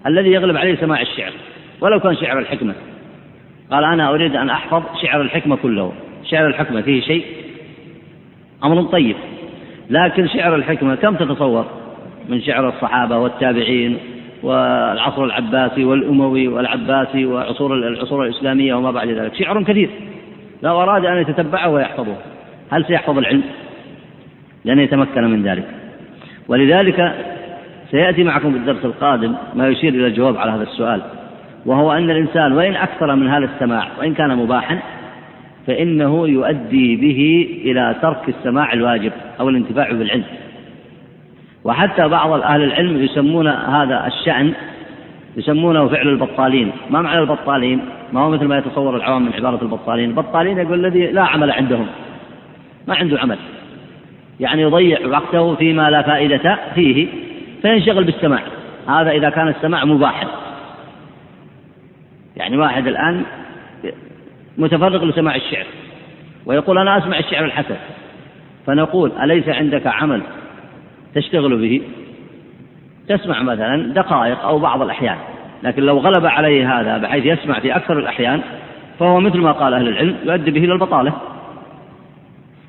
الذي 0.07 0.29
يغلب 0.29 0.57
عليه 0.57 0.75
سماع 0.75 1.01
الشعر. 1.01 1.31
ولو 1.81 1.99
كان 1.99 2.15
شعر 2.15 2.39
الحكمة. 2.39 2.73
قال 3.71 3.83
أنا 3.83 4.09
أريد 4.09 4.35
أن 4.35 4.49
أحفظ 4.49 4.83
شعر 5.01 5.21
الحكمة 5.21 5.55
كله. 5.55 5.93
شعر 6.23 6.47
الحكمة 6.47 6.81
فيه 6.81 7.01
شيء 7.01 7.25
أمر 8.63 8.83
طيب. 8.83 9.15
لكن 9.89 10.27
شعر 10.27 10.55
الحكمة 10.55 10.95
كم 10.95 11.15
تتصور؟ 11.15 11.65
من 12.29 12.41
شعر 12.41 12.69
الصحابة 12.69 13.17
والتابعين 13.17 13.97
والعصر 14.43 15.23
العباسي 15.23 15.83
والأموي 15.83 16.47
والعباسي 16.47 17.25
وعصور 17.25 17.73
العصور 17.73 18.25
الإسلامية 18.25 18.73
وما 18.73 18.91
بعد 18.91 19.07
ذلك. 19.07 19.35
شعر 19.35 19.63
كثير. 19.63 19.89
لو 20.63 20.81
أراد 20.81 21.05
أن 21.05 21.17
يتتبعه 21.17 21.69
ويحفظه. 21.69 22.15
هل 22.71 22.85
سيحفظ 22.85 23.17
العلم؟ 23.17 23.43
لن 24.65 24.79
يتمكن 24.79 25.23
من 25.23 25.43
ذلك. 25.43 25.65
ولذلك 26.47 27.15
سيأتي 27.91 28.23
معكم 28.23 28.51
في 28.51 28.57
الدرس 28.57 28.85
القادم 28.85 29.35
ما 29.55 29.67
يشير 29.67 29.93
إلى 29.93 30.07
الجواب 30.07 30.37
على 30.37 30.51
هذا 30.51 30.63
السؤال 30.63 31.01
وهو 31.65 31.91
أن 31.91 32.09
الإنسان 32.09 32.53
وإن 32.53 32.75
أكثر 32.75 33.15
من 33.15 33.29
هذا 33.29 33.45
السماع 33.45 33.87
وإن 33.99 34.13
كان 34.13 34.37
مباحا 34.37 34.79
فإنه 35.67 36.27
يؤدي 36.27 36.95
به 36.95 37.49
إلى 37.65 37.95
ترك 38.01 38.29
السماع 38.29 38.73
الواجب 38.73 39.11
أو 39.39 39.49
الانتفاع 39.49 39.91
بالعلم. 39.91 40.23
وحتى 41.63 42.07
بعض 42.07 42.31
أهل 42.31 42.63
العلم 42.63 43.03
يسمون 43.03 43.47
هذا 43.47 44.07
الشأن 44.07 44.53
يسمونه 45.37 45.87
فعل 45.87 46.07
البطالين. 46.07 46.71
ما 46.89 47.01
معنى 47.01 47.19
البطالين؟ 47.19 47.79
ما 48.13 48.21
هو 48.21 48.29
مثل 48.29 48.45
ما 48.45 48.57
يتصور 48.57 48.95
العوام 48.95 49.25
من 49.25 49.33
عبارة 49.33 49.59
البطالين. 49.61 50.09
البطالين 50.09 50.57
يقول 50.57 50.85
الذي 50.85 51.07
لا 51.07 51.21
عمل 51.21 51.51
عندهم. 51.51 51.87
ما 52.87 52.95
عنده 52.95 53.19
عمل. 53.19 53.37
يعني 54.39 54.61
يضيع 54.61 55.07
وقته 55.07 55.55
فيما 55.55 55.89
لا 55.89 56.01
فائدة 56.01 56.59
فيه 56.75 57.07
فينشغل 57.61 58.03
بالسماع. 58.03 58.41
هذا 58.87 59.11
إذا 59.11 59.29
كان 59.29 59.47
السماع 59.47 59.85
مباحا. 59.85 60.27
يعني 62.37 62.57
واحد 62.57 62.87
الآن 62.87 63.23
متفرغ 64.59 65.05
لسماع 65.05 65.35
الشعر. 65.35 65.65
ويقول 66.45 66.77
أنا 66.77 66.97
أسمع 66.97 67.19
الشعر 67.19 67.45
الحسن. 67.45 67.75
فنقول 68.67 69.11
أليس 69.23 69.49
عندك 69.49 69.87
عمل 69.87 70.21
تشتغل 71.15 71.57
به؟ 71.57 71.81
تسمع 73.07 73.41
مثلا 73.43 73.93
دقائق 73.93 74.39
أو 74.39 74.59
بعض 74.59 74.81
الأحيان. 74.81 75.17
لكن 75.63 75.83
لو 75.83 75.97
غلب 75.97 76.25
عليه 76.25 76.79
هذا 76.79 76.97
بحيث 76.97 77.25
يسمع 77.25 77.59
في 77.59 77.75
أكثر 77.75 77.99
الأحيان 77.99 78.41
فهو 78.99 79.19
مثل 79.19 79.37
ما 79.37 79.51
قال 79.51 79.73
أهل 79.73 79.87
العلم 79.87 80.15
يؤدي 80.23 80.51
به 80.51 80.63
إلى 80.63 80.73
البطالة. 80.73 81.13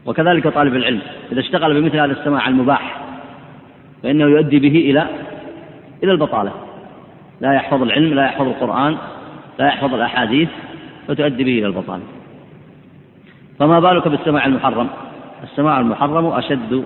وكذلك 0.07 0.49
طالب 0.49 0.75
العلم 0.77 1.01
إذا 1.33 1.41
اشتغل 1.41 1.81
بمثل 1.81 1.97
هذا 1.97 2.13
السماع 2.13 2.49
المباح 2.49 2.97
فإنه 4.03 4.25
يؤدي 4.25 4.59
به 4.59 4.91
إلى 4.91 5.07
إلى 6.03 6.13
البطالة. 6.13 6.53
لا 7.41 7.53
يحفظ 7.53 7.83
العلم 7.83 8.15
لا 8.15 8.25
يحفظ 8.25 8.47
القرآن 8.47 8.97
لا 9.59 9.67
يحفظ 9.67 9.95
الأحاديث 9.95 10.49
فتؤدي 11.11 11.45
به 11.45 11.59
إلى 11.59 11.67
البطالة 11.67 12.03
فما 13.59 13.81
بالك 13.81 14.09
بالسماع 14.09 14.47
المحرم؟ 14.47 14.89
السماع 15.43 15.81
المحرم 15.81 16.27
أشد 16.27 16.85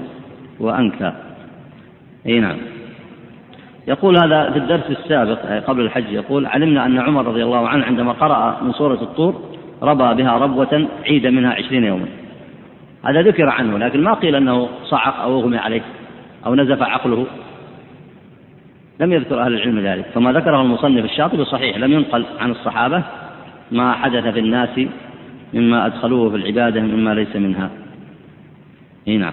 وأنكى. 0.61 1.13
أي 2.27 2.41
نعم. 2.41 2.57
يقول 3.89 4.17
هذا 4.17 4.51
في 4.51 4.59
الدرس 4.59 4.91
السابق 4.91 5.39
قبل 5.67 5.81
الحج 5.81 6.13
يقول 6.13 6.47
علمنا 6.47 6.87
أن 6.87 6.99
عمر 6.99 7.27
رضي 7.27 7.45
الله 7.45 7.69
عنه 7.69 7.85
عندما 7.85 8.13
قرأ 8.13 8.63
من 8.63 8.73
سورة 8.73 9.03
الطور 9.03 9.43
ربى 9.83 10.23
بها 10.23 10.39
ربوة 10.39 10.89
عيد 11.05 11.27
منها 11.27 11.53
عشرين 11.53 11.85
يوما. 11.85 12.07
هذا 13.05 13.23
ذكر 13.23 13.49
عنه 13.49 13.79
لكن 13.79 14.03
ما 14.03 14.15
قيل 14.15 14.35
أنه 14.35 14.69
صعق 14.85 15.21
أو 15.21 15.41
أغمي 15.41 15.59
عليه 15.59 15.83
أو 16.47 16.55
نزف 16.55 16.83
عقله. 16.83 17.27
لم 19.01 19.13
يذكر 19.13 19.41
أهل 19.41 19.55
العلم 19.55 19.81
ذلك. 19.81 20.05
فما 20.15 20.33
ذكره 20.33 20.63
المصنف 20.63 21.05
الشاطبي 21.05 21.45
صحيح 21.45 21.79
لم 21.79 21.93
ينقل 21.93 22.25
عن 22.41 22.51
الصحابة 22.51 23.03
ما 23.73 23.93
حدث 23.93 24.27
في 24.27 24.39
الناس 24.39 24.81
مما 25.55 25.87
أدخلوه 25.87 26.31
في 26.31 26.37
العبادة 26.37 26.81
مما 26.81 27.15
ليس 27.15 27.37
منها. 27.37 27.71
إي 29.09 29.17
نعم. 29.17 29.33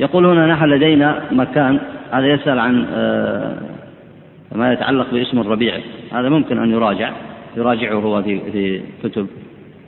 يقول 0.00 0.26
هنا 0.26 0.46
نحن 0.46 0.64
لدينا 0.64 1.22
مكان 1.32 1.78
هذا 2.12 2.26
يسأل 2.26 2.58
عن 2.58 2.86
آه، 2.92 3.56
ما 4.54 4.72
يتعلق 4.72 5.10
باسم 5.12 5.38
الربيع. 5.38 5.80
هذا 6.12 6.28
ممكن 6.28 6.58
أن 6.58 6.70
يراجع 6.70 7.12
يراجعه 7.56 7.94
هو 7.94 8.22
في 8.22 8.40
في 8.52 8.82
كتب 9.02 9.26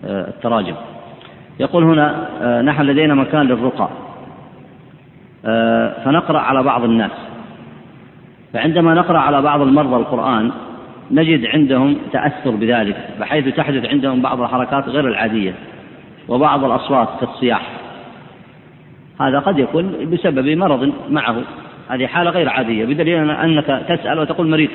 آه، 0.05 0.29
التراجم. 0.29 0.75
يقول 1.61 1.85
هنا 1.85 2.29
آه، 2.43 2.63
نحن 2.63 2.83
لدينا 2.83 3.15
مكان 3.15 3.47
للرقى. 3.47 3.89
فنقرأ 6.05 6.39
على 6.39 6.63
بعض 6.63 6.85
الناس. 6.85 7.11
فعندما 8.53 8.95
نقرأ 8.95 9.19
على 9.19 9.43
بعض 9.43 9.61
المرضى 9.61 9.97
القرآن 9.97 10.51
نجد 11.13 11.47
عندهم 11.47 11.97
تأثر 12.13 12.51
بذلك 12.51 12.97
بحيث 13.21 13.57
تحدث 13.57 13.85
عندهم 13.85 14.23
بعض 14.23 14.41
الحركات 14.41 14.89
غير 14.89 15.09
العادية 15.09 15.55
وبعض 16.29 16.65
الأصوات 16.65 17.09
كالصياح 17.21 17.83
هذا 19.21 19.39
قد 19.39 19.59
يكون 19.59 20.11
بسبب 20.11 20.49
مرض 20.49 20.93
معه. 21.11 21.43
هذه 21.89 22.07
حالة 22.07 22.31
غير 22.31 22.49
عادية 22.49 22.85
بدليل 22.85 23.31
أنك 23.31 23.85
تسأل 23.89 24.19
وتقول 24.19 24.51
مريض 24.51 24.71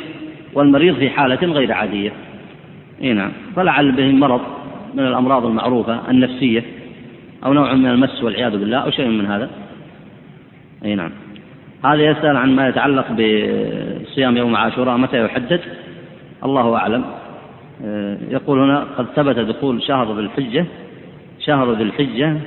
والمريض 0.53 0.95
في 0.95 1.09
حالة 1.09 1.53
غير 1.53 1.71
عادية. 1.71 2.11
إي 3.01 3.13
نعم. 3.13 3.31
فلعل 3.55 3.91
به 3.91 4.11
مرض 4.11 4.41
من 4.93 5.07
الأمراض 5.07 5.45
المعروفة 5.45 5.99
النفسية 6.09 6.63
أو 7.45 7.53
نوع 7.53 7.73
من 7.73 7.87
المس 7.87 8.23
والعياذ 8.23 8.51
بالله 8.51 8.77
أو 8.77 8.91
شيء 8.91 9.07
من 9.07 9.25
هذا. 9.25 9.49
إي 10.85 10.95
نعم. 10.95 11.11
هذا 11.85 12.01
يسأل 12.01 12.37
عن 12.37 12.55
ما 12.55 12.67
يتعلق 12.67 13.11
بصيام 13.11 14.37
يوم 14.37 14.55
عاشوراء 14.55 14.97
متى 14.97 15.25
يحدد؟ 15.25 15.61
الله 16.43 16.77
أعلم 16.77 17.05
آه، 17.85 18.17
يقول 18.29 18.59
هنا 18.59 18.85
قد 18.97 19.05
ثبت 19.15 19.39
دخول 19.39 19.83
شهر 19.83 20.15
ذي 20.15 20.21
الحجة 20.21 20.65
شهر 21.39 21.73
ذي 21.73 21.83
الحجة 21.83 22.37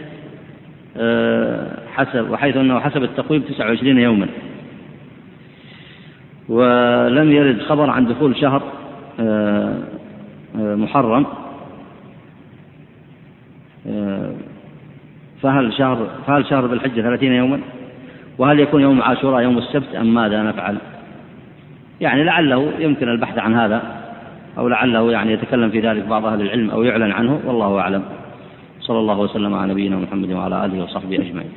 آه، 0.97 1.79
حسب 1.95 2.31
وحيث 2.31 2.57
أنه 2.57 2.81
حسب 2.81 3.03
التقويم 3.03 3.43
29 3.43 3.99
يوما 3.99 4.27
ولم 6.49 7.33
يرد 7.33 7.63
خبر 7.63 7.91
عن 7.91 8.07
دخول 8.07 8.37
شهر 8.37 8.63
آه، 9.21 9.75
محرم 10.55 11.27
فهل 15.43 15.73
شهر 15.73 16.07
فهل 16.27 16.47
شهر 16.47 16.67
ذي 16.67 16.73
الحجة 16.73 17.01
30 17.01 17.33
يوما؟ 17.33 17.61
وهل 18.39 18.61
يكون 18.61 18.83
يوم 18.83 19.03
عاشوراء 19.03 19.43
يوم 19.43 19.59
السبت 19.59 19.95
أم 19.95 20.15
ماذا 20.15 20.43
نفعل؟ 20.43 20.77
يعني 22.01 22.25
لعله 22.25 22.73
يمكن 22.79 23.09
البحث 23.09 23.39
عن 23.39 23.55
هذا 23.55 23.83
أو 24.59 24.69
لعله 24.69 25.13
يعني 25.13 25.33
يتكلم 25.33 25.71
في 25.71 25.81
ذلك 25.81 26.05
بعض 26.05 26.27
أهل 26.27 26.41
العلم 26.41 26.71
أو 26.71 26.83
يعلن 26.83 27.13
عنه 27.13 27.41
والله 27.45 27.79
أعلم. 27.79 28.03
صلى 28.81 28.99
الله 28.99 29.19
وسلم 29.19 29.55
على 29.55 29.73
نبينا 29.73 29.97
محمد 29.97 30.33
وعلى 30.33 30.65
آله 30.65 30.85
وصحبه 30.85 31.17
أجمعين. 31.17 31.51